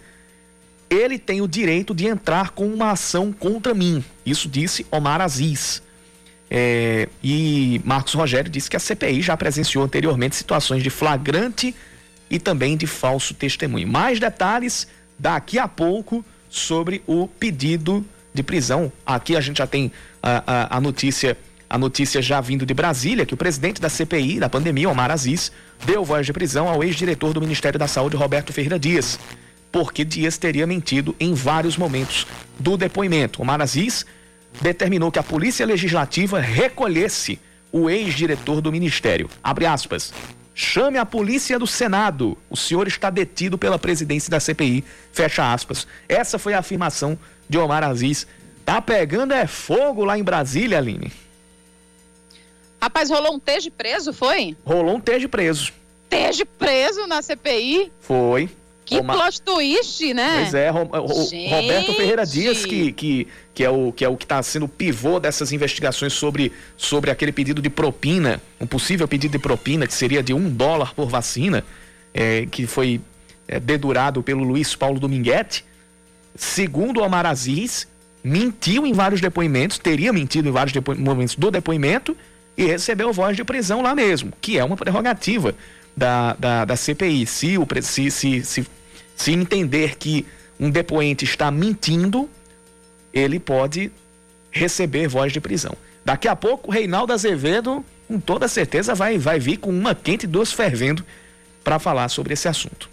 ele 0.88 1.18
tem 1.18 1.40
o 1.40 1.48
direito 1.48 1.94
de 1.94 2.06
entrar 2.06 2.50
com 2.50 2.66
uma 2.66 2.90
ação 2.90 3.32
contra 3.32 3.74
mim. 3.74 4.04
Isso 4.24 4.48
disse 4.48 4.86
Omar 4.90 5.20
Aziz. 5.20 5.82
É, 6.54 7.08
e 7.22 7.80
Marcos 7.82 8.12
Rogério 8.12 8.50
disse 8.50 8.68
que 8.68 8.76
a 8.76 8.80
CPI 8.80 9.22
já 9.22 9.36
presenciou 9.36 9.82
anteriormente 9.82 10.36
situações 10.36 10.82
de 10.82 10.90
flagrante 10.90 11.74
e 12.30 12.38
também 12.38 12.76
de 12.76 12.86
falso 12.86 13.32
testemunho. 13.32 13.88
Mais 13.88 14.20
detalhes 14.20 14.86
daqui 15.18 15.58
a 15.58 15.66
pouco 15.66 16.22
sobre 16.50 17.02
o 17.06 17.26
pedido 17.26 18.04
de 18.34 18.42
prisão. 18.42 18.92
Aqui 19.06 19.34
a 19.34 19.40
gente 19.40 19.58
já 19.58 19.66
tem 19.66 19.90
a, 20.22 20.44
a, 20.46 20.76
a 20.76 20.80
notícia 20.80 21.38
a 21.72 21.78
notícia 21.78 22.20
já 22.20 22.38
vindo 22.38 22.66
de 22.66 22.74
Brasília 22.74 23.24
que 23.24 23.32
o 23.32 23.36
presidente 23.36 23.80
da 23.80 23.88
CPI 23.88 24.38
da 24.38 24.46
pandemia, 24.46 24.90
Omar 24.90 25.10
Aziz, 25.10 25.50
deu 25.86 26.04
voz 26.04 26.26
de 26.26 26.30
prisão 26.30 26.68
ao 26.68 26.84
ex-diretor 26.84 27.32
do 27.32 27.40
Ministério 27.40 27.78
da 27.78 27.88
Saúde, 27.88 28.14
Roberto 28.14 28.52
Ferreira 28.52 28.78
Dias, 28.78 29.18
porque 29.72 30.04
Dias 30.04 30.36
teria 30.36 30.66
mentido 30.66 31.16
em 31.18 31.32
vários 31.32 31.78
momentos 31.78 32.26
do 32.58 32.76
depoimento. 32.76 33.40
Omar 33.40 33.62
Aziz 33.62 34.04
determinou 34.60 35.10
que 35.10 35.18
a 35.18 35.22
Polícia 35.22 35.64
Legislativa 35.64 36.38
recolhesse 36.38 37.40
o 37.72 37.88
ex-diretor 37.88 38.60
do 38.60 38.70
Ministério. 38.70 39.30
Abre 39.42 39.64
aspas. 39.64 40.12
Chame 40.54 40.98
a 40.98 41.06
polícia 41.06 41.58
do 41.58 41.66
Senado. 41.66 42.36
O 42.50 42.56
senhor 42.56 42.86
está 42.86 43.08
detido 43.08 43.56
pela 43.56 43.78
presidência 43.78 44.30
da 44.30 44.38
CPI. 44.38 44.84
Fecha 45.10 45.50
aspas. 45.50 45.86
Essa 46.06 46.38
foi 46.38 46.52
a 46.52 46.58
afirmação 46.58 47.18
de 47.48 47.56
Omar 47.56 47.82
Aziz. 47.82 48.26
Tá 48.62 48.82
pegando 48.82 49.32
é 49.32 49.46
fogo 49.46 50.04
lá 50.04 50.18
em 50.18 50.22
Brasília, 50.22 50.76
Aline. 50.76 51.10
Rapaz, 52.82 53.08
rolou 53.10 53.34
um 53.34 53.38
Tejo 53.38 53.70
preso, 53.70 54.12
foi? 54.12 54.56
Rolou 54.64 54.96
um 54.96 55.00
Tejo 55.00 55.28
preso. 55.28 55.72
Tejo 56.08 56.44
preso 56.44 57.06
na 57.06 57.22
CPI? 57.22 57.92
Foi. 58.00 58.50
Que 58.84 58.96
Roma... 58.96 59.14
plot 59.14 59.40
twist, 59.40 60.12
né? 60.12 60.40
Pois 60.40 60.52
é, 60.52 60.68
Ro... 60.68 60.82
Roberto 60.86 61.94
Ferreira 61.94 62.26
Dias, 62.26 62.66
que, 62.66 62.90
que, 62.90 63.28
que, 63.54 63.62
é 63.62 63.70
o 63.70 63.92
que 63.92 64.04
é 64.04 64.08
o 64.08 64.16
que 64.16 64.24
está 64.24 64.42
sendo 64.42 64.66
pivô 64.66 65.20
dessas 65.20 65.52
investigações 65.52 66.12
sobre, 66.12 66.50
sobre 66.76 67.12
aquele 67.12 67.30
pedido 67.30 67.62
de 67.62 67.70
propina, 67.70 68.42
um 68.60 68.66
possível 68.66 69.06
pedido 69.06 69.30
de 69.30 69.38
propina 69.38 69.86
que 69.86 69.94
seria 69.94 70.20
de 70.20 70.34
um 70.34 70.50
dólar 70.50 70.92
por 70.92 71.08
vacina, 71.08 71.64
é, 72.12 72.46
que 72.46 72.66
foi 72.66 73.00
é, 73.46 73.60
dedurado 73.60 74.24
pelo 74.24 74.42
Luiz 74.42 74.74
Paulo 74.74 74.98
Dominguete. 74.98 75.64
Segundo 76.34 76.98
o 76.98 77.04
Omar 77.04 77.26
Aziz, 77.26 77.86
mentiu 78.24 78.84
em 78.84 78.92
vários 78.92 79.20
depoimentos, 79.20 79.78
teria 79.78 80.12
mentido 80.12 80.48
em 80.48 80.52
vários 80.52 80.74
momentos 80.98 81.36
do 81.36 81.48
depoimento 81.48 82.16
e 82.56 82.66
recebeu 82.66 83.12
voz 83.12 83.36
de 83.36 83.44
prisão 83.44 83.82
lá 83.82 83.94
mesmo, 83.94 84.32
que 84.40 84.58
é 84.58 84.64
uma 84.64 84.76
prerrogativa 84.76 85.54
da, 85.96 86.34
da, 86.34 86.64
da 86.64 86.76
CPI. 86.76 87.26
Se, 87.26 87.58
o, 87.58 87.66
se, 87.80 88.10
se, 88.10 88.44
se, 88.44 88.66
se 89.16 89.32
entender 89.32 89.96
que 89.96 90.26
um 90.58 90.70
depoente 90.70 91.24
está 91.24 91.50
mentindo, 91.50 92.28
ele 93.12 93.38
pode 93.38 93.90
receber 94.50 95.08
voz 95.08 95.32
de 95.32 95.40
prisão. 95.40 95.74
Daqui 96.04 96.28
a 96.28 96.36
pouco, 96.36 96.70
o 96.70 96.72
Reinaldo 96.72 97.12
Azevedo, 97.12 97.84
com 98.06 98.20
toda 98.20 98.48
certeza, 98.48 98.94
vai, 98.94 99.18
vai 99.18 99.38
vir 99.38 99.56
com 99.56 99.70
uma 99.70 99.94
quente 99.94 100.24
e 100.24 100.26
duas 100.26 100.52
fervendo 100.52 101.04
para 101.64 101.78
falar 101.78 102.08
sobre 102.08 102.34
esse 102.34 102.48
assunto. 102.48 102.90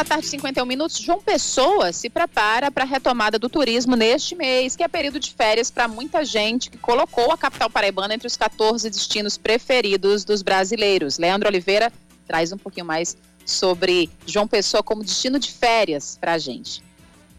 Da 0.00 0.04
tarde, 0.04 0.26
51 0.28 0.64
minutos. 0.64 0.98
João 0.98 1.20
Pessoa 1.20 1.92
se 1.92 2.08
prepara 2.08 2.70
para 2.70 2.84
a 2.84 2.86
retomada 2.86 3.38
do 3.38 3.50
turismo 3.50 3.96
neste 3.96 4.34
mês, 4.34 4.74
que 4.74 4.82
é 4.82 4.88
período 4.88 5.20
de 5.20 5.34
férias 5.34 5.70
para 5.70 5.86
muita 5.86 6.24
gente 6.24 6.70
que 6.70 6.78
colocou 6.78 7.30
a 7.30 7.36
capital 7.36 7.68
paraibana 7.68 8.14
entre 8.14 8.26
os 8.26 8.34
14 8.34 8.88
destinos 8.88 9.36
preferidos 9.36 10.24
dos 10.24 10.40
brasileiros. 10.40 11.18
Leandro 11.18 11.48
Oliveira 11.48 11.92
traz 12.26 12.50
um 12.50 12.56
pouquinho 12.56 12.86
mais 12.86 13.14
sobre 13.44 14.08
João 14.26 14.48
Pessoa 14.48 14.82
como 14.82 15.04
destino 15.04 15.38
de 15.38 15.52
férias 15.52 16.16
para 16.18 16.32
a 16.32 16.38
gente. 16.38 16.82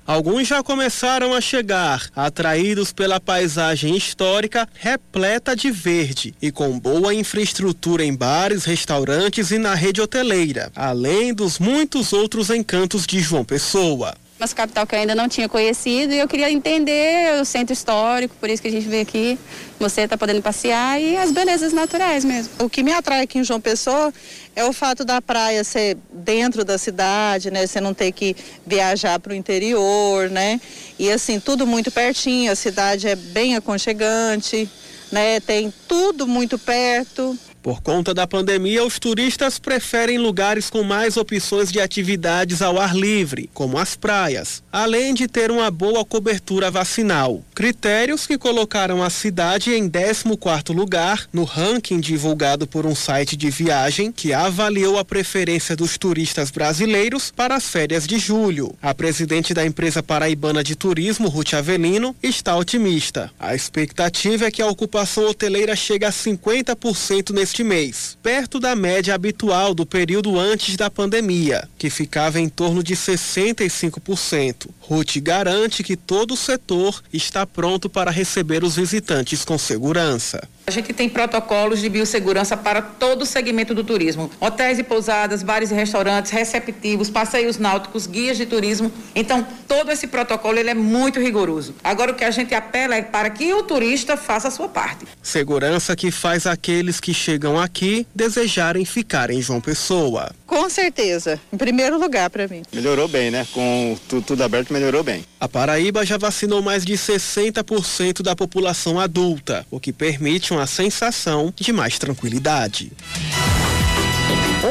Alguns 0.06 0.48
já 0.48 0.64
começaram 0.64 1.34
a 1.34 1.40
chegar, 1.40 2.10
atraídos 2.16 2.92
pela 2.92 3.20
paisagem 3.20 3.96
histórica 3.96 4.68
repleta 4.74 5.56
de 5.56 5.72
verde 5.72 6.34
e 6.42 6.52
com 6.52 6.80
boa 6.80 7.14
infraestrutura 7.14 8.04
em 8.04 8.14
bares, 8.14 8.66
restaurantes 8.66 9.52
e 9.52 9.58
na 9.58 9.76
rede 9.76 10.02
hoteleira, 10.02 10.72
além 10.76 11.34
dos 11.34 11.60
muitos 11.60 12.14
outros 12.14 12.50
encantos 12.50 13.06
de 13.06 13.20
João 13.20 13.46
Pessoa 13.46 14.16
nossa 14.42 14.56
capital 14.56 14.88
que 14.88 14.96
eu 14.96 15.00
ainda 15.00 15.14
não 15.14 15.30
tinha 15.30 15.48
conhecido 15.48 16.14
e 16.14 16.18
eu 16.18 16.28
queria 16.28 16.52
entender 16.52 17.40
o 17.40 17.46
centro 17.46 17.74
histórico, 17.74 18.36
por 18.40 18.50
isso 18.50 18.60
que 18.60 18.68
a 18.68 18.72
gente 18.72 18.88
veio 18.88 19.04
aqui. 19.04 19.38
Você 19.80 20.02
está 20.02 20.18
podendo 20.18 20.42
passear 20.42 21.00
e 21.00 21.16
as 21.16 21.32
belezas 21.32 21.72
naturais 21.72 22.26
mesmo. 22.26 22.52
O 22.60 22.68
que 22.68 22.82
me 22.82 22.92
atrai 22.92 23.22
aqui 23.22 23.38
em 23.38 23.44
João 23.44 23.62
Pessoa 23.62 24.12
é 24.56 24.66
o 24.66 24.74
fato 24.74 25.06
da 25.06 25.22
praia 25.22 25.64
ser 25.64 25.96
dentro 26.12 26.66
da 26.66 26.80
cidade, 26.80 27.52
né? 27.52 27.68
Você 27.68 27.80
não 27.80 27.94
ter 27.94 28.12
que 28.12 28.36
viajar 28.66 29.20
para 29.20 29.32
o 29.32 29.36
interior, 29.36 30.28
né? 30.32 30.60
E 30.98 31.12
assim, 31.12 31.40
tudo 31.40 31.68
muito 31.68 31.92
pertinho, 31.92 32.52
a 32.52 32.56
cidade 32.56 33.08
é 33.08 33.16
bem 33.16 33.56
aconchegante, 33.56 34.68
né? 35.12 35.40
Tem 35.40 35.72
tudo 35.88 36.28
muito 36.28 36.58
perto. 36.58 37.38
Por 37.62 37.80
conta 37.80 38.12
da 38.12 38.26
pandemia, 38.26 38.84
os 38.84 38.98
turistas 38.98 39.60
preferem 39.60 40.18
lugares 40.18 40.68
com 40.68 40.82
mais 40.82 41.16
opções 41.16 41.72
de 41.72 41.80
atividades 41.80 42.60
ao 42.60 42.80
ar 42.80 42.96
livre, 42.96 43.50
como 43.54 43.78
as 43.78 43.96
praias, 43.96 44.64
além 44.72 45.14
de 45.14 45.28
ter 45.28 45.52
uma 45.52 45.70
boa 45.70 46.04
cobertura 46.04 46.72
vacinal. 46.72 47.44
Critérios 47.54 48.26
que 48.26 48.36
colocaram 48.36 49.04
a 49.04 49.12
cidade 49.12 49.76
em 49.76 49.88
14º 49.88 50.74
lugar 50.74 51.28
no 51.32 51.44
ranking 51.44 52.00
divulgado 52.00 52.66
por 52.66 52.88
um 52.88 52.96
site 52.96 53.38
de 53.38 53.52
viagem 53.52 54.12
que 54.12 54.34
avaliou 54.34 54.98
a 54.98 55.06
preferência 55.06 55.76
dos 55.76 56.00
turistas 56.00 56.50
brasileiros 56.50 57.30
para 57.30 57.56
as 57.56 57.70
férias 57.70 58.08
de 58.08 58.18
julho. 58.18 58.74
A 58.82 58.96
presidente 58.96 59.54
da 59.54 59.64
empresa 59.64 60.02
paraibana 60.02 60.64
de 60.64 60.76
turismo, 60.76 61.30
Ruth 61.30 61.54
Avelino, 61.54 62.16
está 62.24 62.58
otimista. 62.58 63.32
A 63.40 63.54
expectativa 63.54 64.46
é 64.46 64.52
que 64.52 64.64
a 64.64 64.68
ocupação 64.68 65.30
hoteleira 65.30 65.76
chegue 65.76 66.06
a 66.06 66.12
50% 66.12 67.30
nesse 67.30 67.51
neste 67.52 67.64
mês, 67.66 68.18
perto 68.24 68.62
da 68.62 68.74
média 68.78 69.14
habitual 69.14 69.74
do 69.74 69.86
período 69.86 70.40
antes 70.40 70.78
da 70.78 70.90
pandemia, 70.90 71.68
que 71.78 71.90
ficava 71.90 72.40
em 72.40 72.48
torno 72.48 72.82
de 72.82 72.96
65%. 72.96 74.70
Ruth 74.80 75.18
garante 75.18 75.84
que 75.84 75.98
todo 75.98 76.34
o 76.34 76.38
setor 76.38 77.04
está 77.12 77.46
pronto 77.46 77.90
para 77.90 78.10
receber 78.10 78.64
os 78.64 78.78
visitantes 78.78 79.44
com 79.44 79.58
segurança. 79.58 80.48
A 80.66 80.72
gente 80.72 80.94
tem 80.94 81.10
protocolos 81.10 81.80
de 81.80 81.90
biossegurança 81.90 82.56
para 82.56 82.82
todo 82.82 83.24
o 83.24 83.26
segmento 83.26 83.74
do 83.74 83.84
turismo: 83.84 84.30
hotéis 84.40 84.80
e 84.80 84.84
pousadas, 84.84 85.44
bares 85.44 85.72
e 85.72 85.74
restaurantes, 85.74 86.32
receptivos, 86.32 87.10
passeios 87.10 87.58
náuticos, 87.58 88.08
guias 88.08 88.38
de 88.38 88.46
turismo. 88.46 88.92
Então, 89.16 89.46
todo 89.68 89.92
esse 89.92 90.08
protocolo 90.08 90.58
ele 90.58 90.70
é 90.70 90.74
muito 90.74 91.20
rigoroso. 91.20 91.76
Agora, 91.84 92.12
o 92.12 92.16
que 92.16 92.24
a 92.24 92.32
gente 92.32 92.54
apela 92.54 92.96
é 92.96 93.02
para 93.02 93.30
que 93.30 93.54
o 93.54 93.64
turista 93.64 94.16
faça 94.16 94.48
a 94.48 94.52
sua 94.52 94.70
parte. 94.70 95.06
Segurança 95.22 95.96
que 95.96 96.12
faz 96.12 96.46
aqueles 96.46 97.00
que 97.00 97.14
chegam 97.14 97.60
aqui 97.60 98.06
desejarem 98.14 98.86
ficar 98.86 99.30
em 99.30 99.42
João 99.42 99.60
Pessoa. 99.60 100.32
Com 100.52 100.70
certeza, 100.70 101.40
em 101.54 101.56
primeiro 101.56 101.98
lugar 101.98 102.30
para 102.30 102.46
mim. 102.46 102.64
Melhorou 102.74 103.08
bem, 103.08 103.32
né? 103.32 103.48
Com 103.54 103.98
tudo, 104.10 104.22
tudo 104.22 104.44
aberto, 104.44 104.74
melhorou 104.74 105.02
bem. 105.02 105.24
A 105.40 105.48
Paraíba 105.48 106.06
já 106.06 106.18
vacinou 106.18 106.62
mais 106.62 106.84
de 106.84 106.92
60% 106.92 108.22
da 108.22 108.36
população 108.36 109.00
adulta, 109.00 109.66
o 109.72 109.80
que 109.80 109.94
permite 109.94 110.52
uma 110.52 110.68
sensação 110.68 111.54
de 111.56 111.72
mais 111.72 111.98
tranquilidade. 111.98 112.92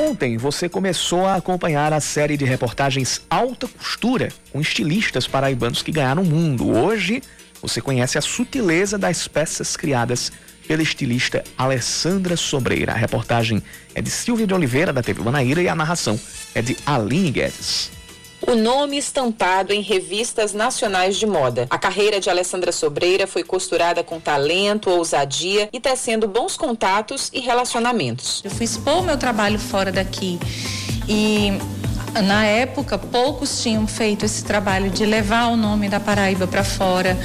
Ontem 0.07 0.37
você 0.37 0.69
começou 0.69 1.25
a 1.25 1.37
acompanhar 1.37 1.95
a 1.95 2.01
série 2.01 2.37
de 2.37 2.45
reportagens 2.45 3.23
Alta 3.31 3.67
Costura 3.67 4.29
com 4.53 4.61
estilistas 4.61 5.27
paraibanos 5.27 5.81
que 5.81 5.91
ganharam 5.91 6.23
o 6.23 6.27
mundo. 6.27 6.71
Hoje 6.77 7.23
você 7.63 7.81
conhece 7.81 8.19
a 8.19 8.21
sutileza 8.21 8.99
das 8.99 9.27
peças 9.27 9.79
criadas 9.79 10.31
pela 10.71 10.85
estilista 10.85 11.43
Alessandra 11.59 12.37
Sobreira. 12.37 12.93
A 12.93 12.95
reportagem 12.95 13.61
é 13.93 14.01
de 14.01 14.09
Silvia 14.09 14.47
de 14.47 14.55
Oliveira, 14.55 14.93
da 14.93 15.03
TV 15.03 15.21
Manaíra, 15.21 15.61
e 15.61 15.69
a 15.69 15.75
narração 15.75 16.19
é 16.55 16.63
de 16.63 16.77
Aline 16.87 17.33
Guedes 17.33 17.91
o 18.49 18.55
nome 18.55 18.97
estampado 18.97 19.71
em 19.71 19.83
revistas 19.83 20.55
nacionais 20.55 21.19
de 21.19 21.27
moda. 21.27 21.67
A 21.69 21.79
carreira 21.79 22.19
de 22.19 22.31
Alessandra 22.31 22.73
Sobreira 22.73 23.27
foi 23.27 23.45
costurada 23.45 24.03
com 24.03 24.19
talento, 24.19 24.89
ousadia 24.89 25.69
e 25.71 25.79
tecendo 25.79 26.27
bons 26.27 26.57
contatos 26.57 27.31
e 27.35 27.41
relacionamentos. 27.41 28.41
Eu 28.43 28.51
fui 28.51 28.65
expor 28.65 29.05
meu 29.05 29.19
trabalho 29.19 29.59
fora 29.59 29.93
daqui 29.93 30.41
e 31.07 31.53
na 32.23 32.45
época, 32.45 32.99
poucos 32.99 33.63
tinham 33.63 33.87
feito 33.87 34.25
esse 34.25 34.43
trabalho 34.45 34.91
de 34.91 35.05
levar 35.07 35.47
o 35.49 35.57
nome 35.57 35.89
da 35.89 36.01
Paraíba 36.01 36.47
para 36.47 36.65
fora. 36.65 37.19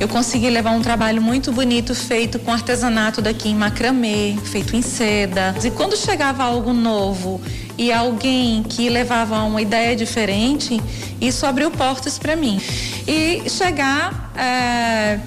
Eu 0.00 0.08
consegui 0.08 0.50
levar 0.50 0.72
um 0.72 0.82
trabalho 0.82 1.22
muito 1.22 1.52
bonito 1.52 1.94
feito 1.94 2.38
com 2.38 2.52
artesanato 2.52 3.22
daqui 3.22 3.48
em 3.48 3.54
macramê, 3.54 4.36
feito 4.44 4.74
em 4.74 4.82
seda. 4.82 5.54
E 5.62 5.70
quando 5.70 5.96
chegava 5.96 6.42
algo 6.42 6.72
novo 6.72 7.40
e 7.78 7.92
alguém 7.92 8.62
que 8.62 8.88
levava 8.88 9.42
uma 9.42 9.62
ideia 9.62 9.94
diferente, 9.94 10.80
isso 11.20 11.46
abriu 11.46 11.70
portas 11.70 12.18
para 12.18 12.34
mim. 12.34 12.60
E 13.06 13.48
chegar. 13.48 14.32
É 14.34 15.20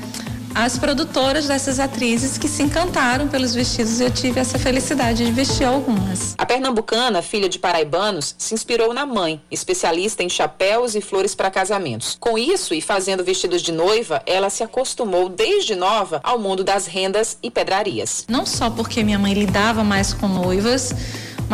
as 0.55 0.77
produtoras 0.77 1.47
dessas 1.47 1.81
atrizes 1.81 2.37
que 2.37 2.47
se 2.47 2.63
encantaram 2.63 3.27
pelos 3.27 3.53
vestidos 3.53 3.99
e 3.99 4.05
eu 4.05 4.09
tive 4.09 4.39
essa 4.39 4.57
felicidade 4.57 5.25
de 5.25 5.31
vestir 5.31 5.65
algumas. 5.65 6.33
A 6.37 6.45
pernambucana, 6.45 7.21
filha 7.21 7.49
de 7.49 7.59
paraibanos, 7.59 8.33
se 8.37 8.53
inspirou 8.53 8.93
na 8.93 9.05
mãe, 9.05 9.41
especialista 9.51 10.23
em 10.23 10.29
chapéus 10.29 10.95
e 10.95 11.01
flores 11.01 11.35
para 11.35 11.51
casamentos. 11.51 12.15
Com 12.17 12.37
isso 12.37 12.73
e 12.73 12.79
fazendo 12.79 13.21
vestidos 13.21 13.61
de 13.61 13.73
noiva, 13.73 14.23
ela 14.25 14.49
se 14.49 14.63
acostumou 14.63 15.27
desde 15.27 15.75
nova 15.75 16.21
ao 16.23 16.39
mundo 16.39 16.63
das 16.63 16.87
rendas 16.87 17.37
e 17.43 17.51
pedrarias. 17.51 18.25
Não 18.29 18.45
só 18.45 18.69
porque 18.69 19.03
minha 19.03 19.19
mãe 19.19 19.33
lidava 19.33 19.83
mais 19.83 20.13
com 20.13 20.27
noivas, 20.29 20.95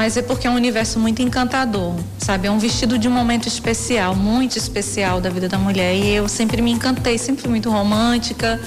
mas 0.02 0.18
é 0.18 0.24
porque 0.24 0.48
é 0.48 0.50
um 0.50 0.56
universo 0.56 0.98
muito 0.98 1.22
encantador, 1.22 1.94
sabe? 2.18 2.48
É 2.48 2.52
um 2.52 2.58
vestido 2.58 2.98
de 2.98 3.08
um 3.08 3.12
momento 3.12 3.48
especial, 3.48 4.16
muito 4.16 4.58
especial 4.58 5.22
da 5.22 5.30
vida 5.30 5.48
da 5.48 5.60
mulher. 5.60 5.96
E 5.96 6.10
eu 6.16 6.28
sempre 6.28 6.60
me 6.60 6.72
encantei, 6.72 7.20
sempre 7.20 7.44
fui 7.44 7.52
muito 7.52 7.70
romântica 7.70 8.60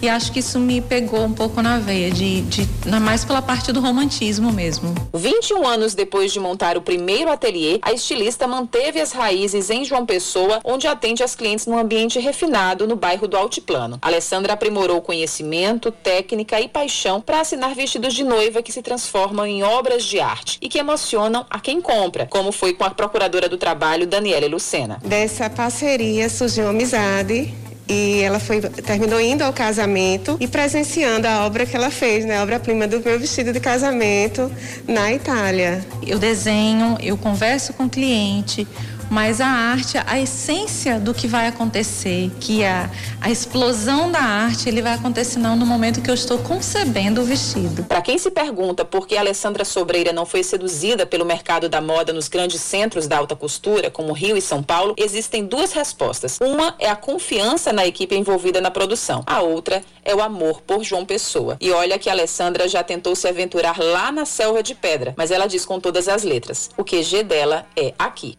e 0.00 0.08
acho 0.08 0.32
que 0.32 0.40
isso 0.40 0.58
me 0.58 0.80
pegou 0.80 1.24
um 1.24 1.32
pouco 1.32 1.60
na 1.62 1.78
veia, 1.78 2.10
de, 2.10 2.42
de 2.42 2.68
mais 3.00 3.24
pela 3.24 3.42
parte 3.42 3.72
do 3.72 3.80
romantismo 3.80 4.52
mesmo. 4.52 4.94
21 5.14 5.66
anos 5.66 5.94
depois 5.94 6.32
de 6.32 6.40
montar 6.40 6.76
o 6.76 6.82
primeiro 6.82 7.30
ateliê, 7.30 7.78
a 7.82 7.92
estilista 7.92 8.46
manteve 8.46 9.00
as 9.00 9.12
raízes 9.12 9.70
em 9.70 9.84
João 9.84 10.06
Pessoa, 10.06 10.60
onde 10.64 10.86
atende 10.86 11.22
as 11.22 11.34
clientes 11.34 11.66
num 11.66 11.78
ambiente 11.78 12.18
refinado 12.18 12.86
no 12.86 12.96
bairro 12.96 13.26
do 13.26 13.36
Altiplano. 13.36 13.98
Alessandra 14.00 14.52
aprimorou 14.52 15.00
conhecimento, 15.00 15.90
técnica 15.90 16.60
e 16.60 16.68
paixão 16.68 17.20
para 17.20 17.40
assinar 17.40 17.74
vestidos 17.74 18.14
de 18.14 18.24
noiva 18.24 18.62
que 18.62 18.72
se 18.72 18.82
transformam 18.82 19.46
em 19.46 19.62
obras 19.62 20.04
de 20.04 20.20
arte 20.20 20.58
e 20.60 20.68
que 20.68 20.78
emocionam 20.78 21.44
a 21.50 21.60
quem 21.60 21.80
compra, 21.80 22.26
como 22.26 22.52
foi 22.52 22.74
com 22.74 22.84
a 22.84 22.90
procuradora 22.90 23.48
do 23.48 23.56
trabalho, 23.56 24.06
Daniela 24.06 24.46
Lucena. 24.46 24.98
Dessa 25.04 25.50
parceria 25.50 26.28
surgiu 26.28 26.64
uma 26.64 26.70
amizade 26.70 27.52
e 27.88 28.20
ela 28.20 28.38
foi 28.38 28.60
terminou 28.60 29.20
indo 29.20 29.42
ao 29.42 29.52
casamento 29.52 30.36
e 30.38 30.46
presenciando 30.46 31.26
a 31.26 31.46
obra 31.46 31.64
que 31.64 31.74
ela 31.74 31.90
fez, 31.90 32.24
né, 32.24 32.36
a 32.36 32.42
obra-prima 32.42 32.86
do 32.86 33.00
meu 33.00 33.18
vestido 33.18 33.52
de 33.52 33.60
casamento 33.60 34.50
na 34.86 35.12
Itália. 35.12 35.84
Eu 36.06 36.18
desenho, 36.18 36.98
eu 37.00 37.16
converso 37.16 37.72
com 37.72 37.84
o 37.84 37.90
cliente, 37.90 38.66
mas 39.10 39.40
a 39.40 39.46
arte, 39.46 39.98
a 40.06 40.20
essência 40.20 40.98
do 40.98 41.14
que 41.14 41.26
vai 41.26 41.46
acontecer, 41.46 42.30
que 42.40 42.64
a, 42.64 42.90
a 43.20 43.30
explosão 43.30 44.10
da 44.10 44.20
arte, 44.20 44.68
ele 44.68 44.82
vai 44.82 44.94
acontecer 44.94 45.38
não 45.38 45.56
no 45.56 45.66
momento 45.66 46.00
que 46.00 46.10
eu 46.10 46.14
estou 46.14 46.38
concebendo 46.38 47.20
o 47.20 47.24
vestido. 47.24 47.84
Para 47.84 48.02
quem 48.02 48.18
se 48.18 48.30
pergunta 48.30 48.84
por 48.84 49.06
que 49.06 49.16
Alessandra 49.16 49.64
Sobreira 49.64 50.12
não 50.12 50.26
foi 50.26 50.42
seduzida 50.42 51.06
pelo 51.06 51.24
mercado 51.24 51.68
da 51.68 51.80
moda 51.80 52.12
nos 52.12 52.28
grandes 52.28 52.60
centros 52.60 53.06
da 53.06 53.18
alta 53.18 53.34
costura, 53.34 53.90
como 53.90 54.12
Rio 54.12 54.36
e 54.36 54.40
São 54.40 54.62
Paulo, 54.62 54.94
existem 54.96 55.44
duas 55.44 55.72
respostas. 55.72 56.38
Uma 56.40 56.74
é 56.78 56.88
a 56.88 56.96
confiança 56.96 57.72
na 57.72 57.86
equipe 57.86 58.16
envolvida 58.16 58.60
na 58.60 58.70
produção. 58.70 59.22
A 59.26 59.40
outra 59.40 59.82
é 60.04 60.14
o 60.14 60.22
amor 60.22 60.62
por 60.62 60.82
João 60.82 61.04
Pessoa. 61.04 61.56
E 61.60 61.70
olha 61.70 61.98
que 61.98 62.10
Alessandra 62.10 62.68
já 62.68 62.82
tentou 62.82 63.14
se 63.14 63.28
aventurar 63.28 63.78
lá 63.78 64.12
na 64.12 64.24
selva 64.24 64.62
de 64.62 64.74
pedra, 64.74 65.14
mas 65.16 65.30
ela 65.30 65.46
diz 65.46 65.64
com 65.64 65.80
todas 65.80 66.08
as 66.08 66.22
letras: 66.22 66.70
o 66.76 66.84
QG 66.84 67.22
dela 67.22 67.66
é 67.76 67.94
aqui. 67.98 68.36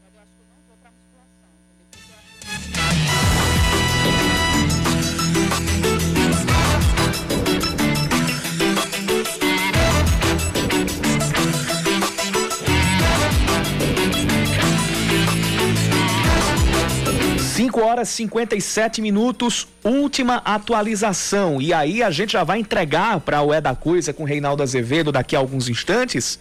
5 17.59 17.81
horas 17.81 18.09
e 18.11 18.13
57 18.13 19.01
minutos, 19.01 19.67
última 19.83 20.37
atualização. 20.45 21.61
E 21.61 21.73
aí 21.73 22.01
a 22.01 22.09
gente 22.09 22.31
já 22.31 22.41
vai 22.41 22.57
entregar 22.57 23.19
para 23.19 23.41
o 23.41 23.53
É 23.53 23.59
da 23.59 23.75
Coisa 23.75 24.13
com 24.13 24.23
Reinaldo 24.23 24.63
Azevedo 24.63 25.11
daqui 25.11 25.35
a 25.35 25.39
alguns 25.39 25.67
instantes, 25.67 26.39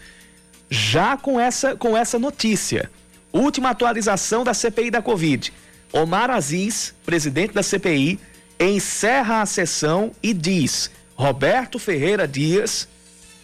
já 0.71 1.17
com 1.17 1.41
essa, 1.41 1.75
com 1.75 1.97
essa 1.97 2.21
notícia. 2.21 2.89
Última 3.33 3.71
atualização 3.71 4.45
da 4.45 4.55
CPI 4.55 4.93
da 4.93 5.03
Covid. 5.03 5.53
Omar 5.93 6.31
Aziz, 6.31 6.95
presidente 7.05 7.53
da 7.53 7.65
CPI, 7.65 8.21
encerra 8.61 9.43
a 9.43 9.47
sessão 9.47 10.13
e 10.23 10.33
diz: 10.33 10.89
Roberto 11.17 11.81
Ferreira 11.81 12.29
Dias 12.29 12.87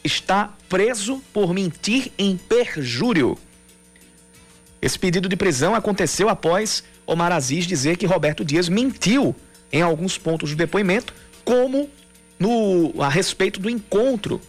está 0.05 0.55
preso 0.69 1.21
por 1.33 1.53
mentir 1.53 2.13
em 2.17 2.37
perjúrio. 2.37 3.37
Esse 4.81 4.97
pedido 4.97 5.29
de 5.29 5.37
prisão 5.37 5.75
aconteceu 5.75 6.29
após 6.29 6.85
Omar 7.07 7.33
Aziz 7.33 7.67
dizer 7.67 7.97
que 7.97 8.07
Roberto 8.07 8.45
Dias 8.45 8.69
mentiu 8.69 9.35
em 9.73 9.83
alguns 9.83 10.17
pontos 10.17 10.51
do 10.51 10.57
depoimento, 10.57 11.13
como 11.45 11.89
no, 12.39 12.93
a 13.03 13.09
respeito 13.09 13.61
do 13.61 13.69
encontro 13.69 14.41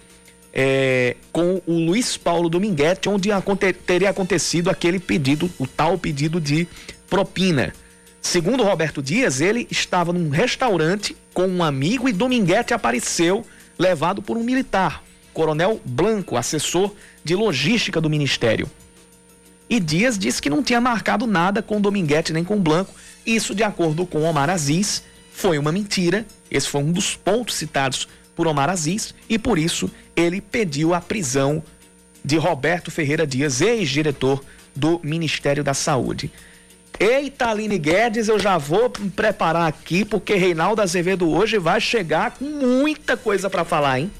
é, 0.53 1.17
com 1.31 1.61
o 1.67 1.73
Luiz 1.73 2.15
Paulo 2.15 2.47
Dominguete, 2.47 3.09
onde 3.09 3.31
aconte, 3.31 3.73
teria 3.73 4.09
acontecido 4.09 4.69
aquele 4.69 4.99
pedido, 4.99 5.51
o 5.59 5.67
tal 5.67 5.97
pedido 5.97 6.39
de 6.39 6.67
propina. 7.09 7.73
Segundo 8.21 8.63
Roberto 8.63 9.03
Dias, 9.03 9.41
ele 9.41 9.67
estava 9.69 10.13
num 10.13 10.29
restaurante 10.29 11.15
com 11.33 11.45
um 11.45 11.63
amigo 11.63 12.07
e 12.07 12.13
Dominguete 12.13 12.73
apareceu 12.73 13.45
levado 13.77 14.21
por 14.21 14.37
um 14.37 14.43
militar, 14.43 15.03
Coronel 15.33 15.81
Blanco, 15.83 16.37
assessor 16.37 16.93
de 17.23 17.35
logística 17.35 17.99
do 17.99 18.09
ministério. 18.09 18.69
E 19.69 19.79
Dias 19.79 20.17
disse 20.17 20.41
que 20.41 20.49
não 20.49 20.61
tinha 20.61 20.79
marcado 20.79 21.25
nada 21.25 21.61
com 21.61 21.81
Dominguete 21.81 22.31
nem 22.31 22.43
com 22.43 22.59
Blanco. 22.59 22.93
Isso, 23.25 23.55
de 23.55 23.63
acordo 23.63 24.05
com 24.05 24.23
Omar 24.23 24.49
Aziz, 24.49 25.03
foi 25.31 25.57
uma 25.57 25.71
mentira. 25.71 26.25
Esse 26.49 26.67
foi 26.67 26.81
um 26.81 26.91
dos 26.91 27.15
pontos 27.15 27.55
citados 27.55 28.07
por 28.35 28.47
Omar 28.47 28.69
Aziz 28.69 29.15
e 29.27 29.39
por 29.39 29.57
isso 29.57 29.89
ele 30.15 30.39
pediu 30.39 30.93
a 30.93 31.01
prisão 31.01 31.63
de 32.23 32.37
Roberto 32.37 32.91
Ferreira 32.91 33.25
Dias, 33.25 33.61
ex-diretor 33.61 34.43
do 34.75 34.99
Ministério 35.03 35.63
da 35.63 35.73
Saúde. 35.73 36.31
Eita, 36.99 37.49
Aline 37.49 37.77
Guedes, 37.77 38.27
eu 38.27 38.39
já 38.39 38.57
vou 38.57 38.91
me 38.99 39.09
preparar 39.09 39.67
aqui 39.67 40.05
porque 40.05 40.35
Reinaldo 40.35 40.81
Azevedo 40.81 41.29
hoje 41.29 41.57
vai 41.57 41.81
chegar 41.81 42.31
com 42.31 42.45
muita 42.45 43.17
coisa 43.17 43.49
para 43.49 43.65
falar, 43.65 43.99
hein? 43.99 44.11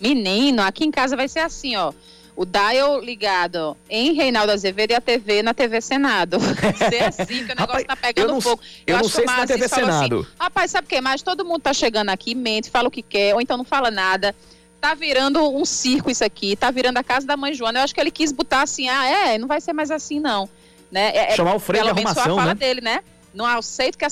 Menino, 0.00 0.62
aqui 0.62 0.84
em 0.84 0.90
casa 0.90 1.16
vai 1.16 1.28
ser 1.28 1.40
assim, 1.40 1.76
ó 1.76 1.92
o 2.36 2.44
dial 2.44 3.00
ligado 3.00 3.74
em 3.88 4.12
Reinaldo 4.12 4.52
Azevedo 4.52 4.90
e 4.90 4.94
a 4.94 5.00
TV 5.00 5.42
na 5.42 5.54
TV 5.54 5.80
Senado. 5.80 6.38
Ser 6.90 7.04
assim, 7.04 7.46
que 7.46 7.52
o 7.52 7.56
negócio 7.56 7.66
Rapaz, 7.66 7.84
tá 7.86 7.96
pegando 7.96 8.34
não, 8.34 8.40
fogo. 8.42 8.60
Eu, 8.86 8.96
eu 8.96 9.02
não 9.02 9.08
sei 9.08 9.26
se 9.26 9.36
na 9.36 9.46
TV 9.46 9.64
assim, 9.64 9.74
Senado. 9.74 10.20
Assim, 10.20 10.28
Rapaz, 10.38 10.70
sabe 10.70 10.84
o 10.84 10.88
que 10.88 11.00
mais? 11.00 11.22
Todo 11.22 11.46
mundo 11.46 11.60
tá 11.60 11.72
chegando 11.72 12.10
aqui, 12.10 12.34
mente, 12.34 12.70
fala 12.70 12.88
o 12.88 12.90
que 12.90 13.00
quer, 13.00 13.34
ou 13.34 13.40
então 13.40 13.56
não 13.56 13.64
fala 13.64 13.90
nada. 13.90 14.36
Tá 14.78 14.92
virando 14.92 15.42
um 15.50 15.64
circo 15.64 16.10
isso 16.10 16.22
aqui, 16.22 16.54
tá 16.54 16.70
virando 16.70 16.98
a 16.98 17.02
casa 17.02 17.26
da 17.26 17.38
mãe 17.38 17.54
Joana. 17.54 17.78
Eu 17.78 17.84
acho 17.84 17.94
que 17.94 18.00
ele 18.00 18.10
quis 18.10 18.30
botar 18.32 18.60
assim, 18.60 18.86
ah, 18.86 19.06
é, 19.06 19.38
não 19.38 19.48
vai 19.48 19.60
ser 19.60 19.72
mais 19.72 19.90
assim, 19.90 20.20
não. 20.20 20.46
Né? 20.92 21.12
É, 21.14 21.32
é 21.32 21.36
Chamar 21.36 21.54
o 21.54 21.58
freio 21.58 21.84
de 21.84 21.90
arrumação, 21.90 22.22
a 22.22 22.36
fala 22.36 22.44
né? 22.44 22.54
dele, 22.54 22.82
né? 22.82 23.02
Não 23.32 23.46
aceito 23.46 23.96
que 23.96 24.04
a... 24.04 24.08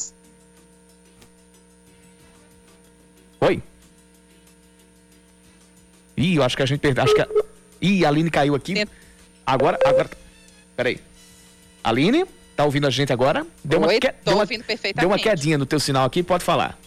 Oi? 3.42 3.62
Ih, 6.16 6.36
eu 6.36 6.42
acho 6.42 6.56
que 6.56 6.62
a 6.62 6.66
gente 6.66 6.80
perdeu. 6.80 7.04
Acho 7.04 7.14
que 7.14 7.20
a... 7.20 7.28
Ih, 7.84 8.02
a 8.02 8.08
Aline 8.08 8.30
caiu 8.30 8.54
aqui. 8.54 8.86
Agora, 9.44 9.78
agora. 9.84 10.08
Peraí. 10.74 10.98
Aline, 11.82 12.24
tá 12.56 12.64
ouvindo 12.64 12.86
a 12.86 12.90
gente 12.90 13.12
agora? 13.12 13.46
Deu 13.62 13.78
Oi, 13.80 13.84
uma, 13.84 14.00
que... 14.00 14.14
deu 14.24 14.38
ouvindo 14.38 14.60
uma... 14.60 14.66
perfeitamente. 14.66 15.00
Deu 15.00 15.08
uma 15.10 15.18
quedinha 15.18 15.58
no 15.58 15.66
teu 15.66 15.78
sinal 15.78 16.06
aqui, 16.06 16.22
pode 16.22 16.42
falar. 16.42 16.78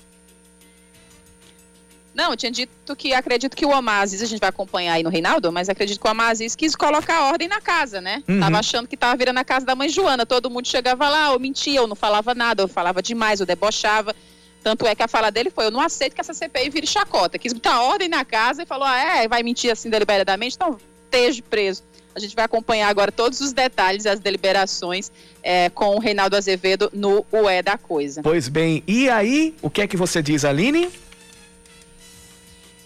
Não, 2.16 2.32
eu 2.32 2.36
tinha 2.36 2.52
dito 2.52 2.96
que 2.96 3.14
acredito 3.14 3.56
que 3.56 3.64
o 3.64 3.72
Amazis, 3.72 4.24
a 4.24 4.26
gente 4.26 4.40
vai 4.40 4.50
acompanhar 4.50 4.94
aí 4.94 5.04
no 5.04 5.10
Reinaldo, 5.12 5.52
mas 5.52 5.70
acredito 5.70 6.00
que 6.02 6.08
o 6.08 6.10
Amazis 6.10 6.56
quis 6.56 6.76
colocar 6.76 7.26
ordem 7.26 7.48
na 7.48 7.62
casa, 7.62 8.02
né? 8.02 8.24
Uhum. 8.28 8.40
Tava 8.40 8.58
achando 8.58 8.88
que 8.88 8.98
tava 8.98 9.16
virando 9.16 9.38
a 9.38 9.46
casa 9.46 9.68
da 9.68 9.76
mãe 9.76 9.88
Joana, 9.88 10.26
todo 10.26 10.50
mundo 10.50 10.68
chegava 10.68 11.08
lá, 11.08 11.32
ou 11.32 11.40
mentia, 11.40 11.80
ou 11.80 11.88
não 11.88 11.96
falava 11.96 12.34
nada, 12.34 12.64
ou 12.64 12.68
falava 12.68 13.04
demais, 13.04 13.40
ou 13.40 13.46
debochava. 13.46 14.16
Tanto 14.64 14.86
é 14.86 14.96
que 14.96 15.04
a 15.04 15.08
fala 15.08 15.30
dele 15.30 15.50
foi: 15.50 15.66
eu 15.66 15.72
não 15.72 15.80
aceito 15.80 16.14
que 16.14 16.22
essa 16.22 16.34
CPI 16.34 16.70
vire 16.70 16.88
chacota. 16.88 17.38
Quis 17.38 17.54
botar 17.54 17.82
ordem 17.82 18.10
na 18.10 18.26
casa 18.26 18.64
e 18.64 18.66
falou: 18.66 18.86
ah, 18.86 18.98
é, 18.98 19.28
vai 19.28 19.44
mentir 19.44 19.72
assim 19.72 19.90
deliberadamente, 19.90 20.56
então 20.56 20.78
esteja 21.06 21.42
preso. 21.50 21.84
A 22.16 22.20
gente 22.20 22.36
vai 22.36 22.46
acompanhar 22.46 22.90
agora 22.90 23.12
todos 23.12 23.40
os 23.42 23.54
detalhes, 23.54 24.08
as 24.08 24.20
deliberações 24.20 25.12
é, 25.44 25.70
com 25.70 25.96
o 25.96 26.00
Reinaldo 26.00 26.36
Azevedo 26.36 26.90
no 26.92 27.24
UE 27.32 27.62
da 27.62 27.78
Coisa. 27.78 28.24
Pois 28.24 28.48
bem, 28.48 28.84
e 28.88 29.08
aí, 29.08 29.54
o 29.62 29.70
que 29.70 29.82
é 29.82 29.88
que 29.88 29.96
você 29.96 30.22
diz, 30.22 30.44
Aline? 30.44 30.90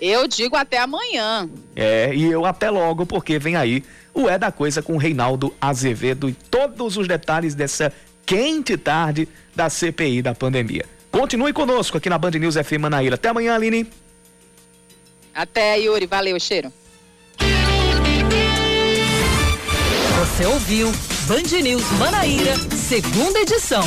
Eu 0.02 0.28
digo 0.28 0.58
até 0.58 0.80
amanhã. 0.80 1.50
É, 1.76 2.14
e 2.14 2.26
eu 2.26 2.46
até 2.46 2.70
logo, 2.70 3.06
porque 3.06 3.40
vem 3.40 3.56
aí 3.56 3.84
o 4.14 4.28
É 4.28 4.38
da 4.38 4.52
Coisa 4.52 4.82
com 4.82 4.96
o 4.96 4.98
Reinaldo 4.98 5.56
Azevedo 5.62 6.28
e 6.28 6.34
todos 6.34 6.98
os 6.98 7.08
detalhes 7.08 7.56
dessa 7.56 7.94
quente 8.26 8.76
tarde 8.78 9.30
da 9.56 9.70
CPI 9.70 10.22
da 10.22 10.36
pandemia. 10.36 10.86
Continue 11.12 11.52
conosco 11.52 11.98
aqui 11.98 12.10
na 12.10 12.18
Band 12.18 12.32
News 12.32 12.56
FM 12.56 12.80
Manaíra. 12.80 13.16
Até 13.16 13.30
amanhã, 13.30 13.54
Aline. 13.54 13.88
Até, 15.34 15.78
Yuri. 15.78 16.06
Valeu, 16.06 16.40
cheiro. 16.40 16.72
Você 20.20 20.46
ouviu 20.46 20.92
Band 21.28 21.62
News 21.62 21.84
Manaíra, 22.00 22.56
segunda 22.76 23.40
edição. 23.40 23.84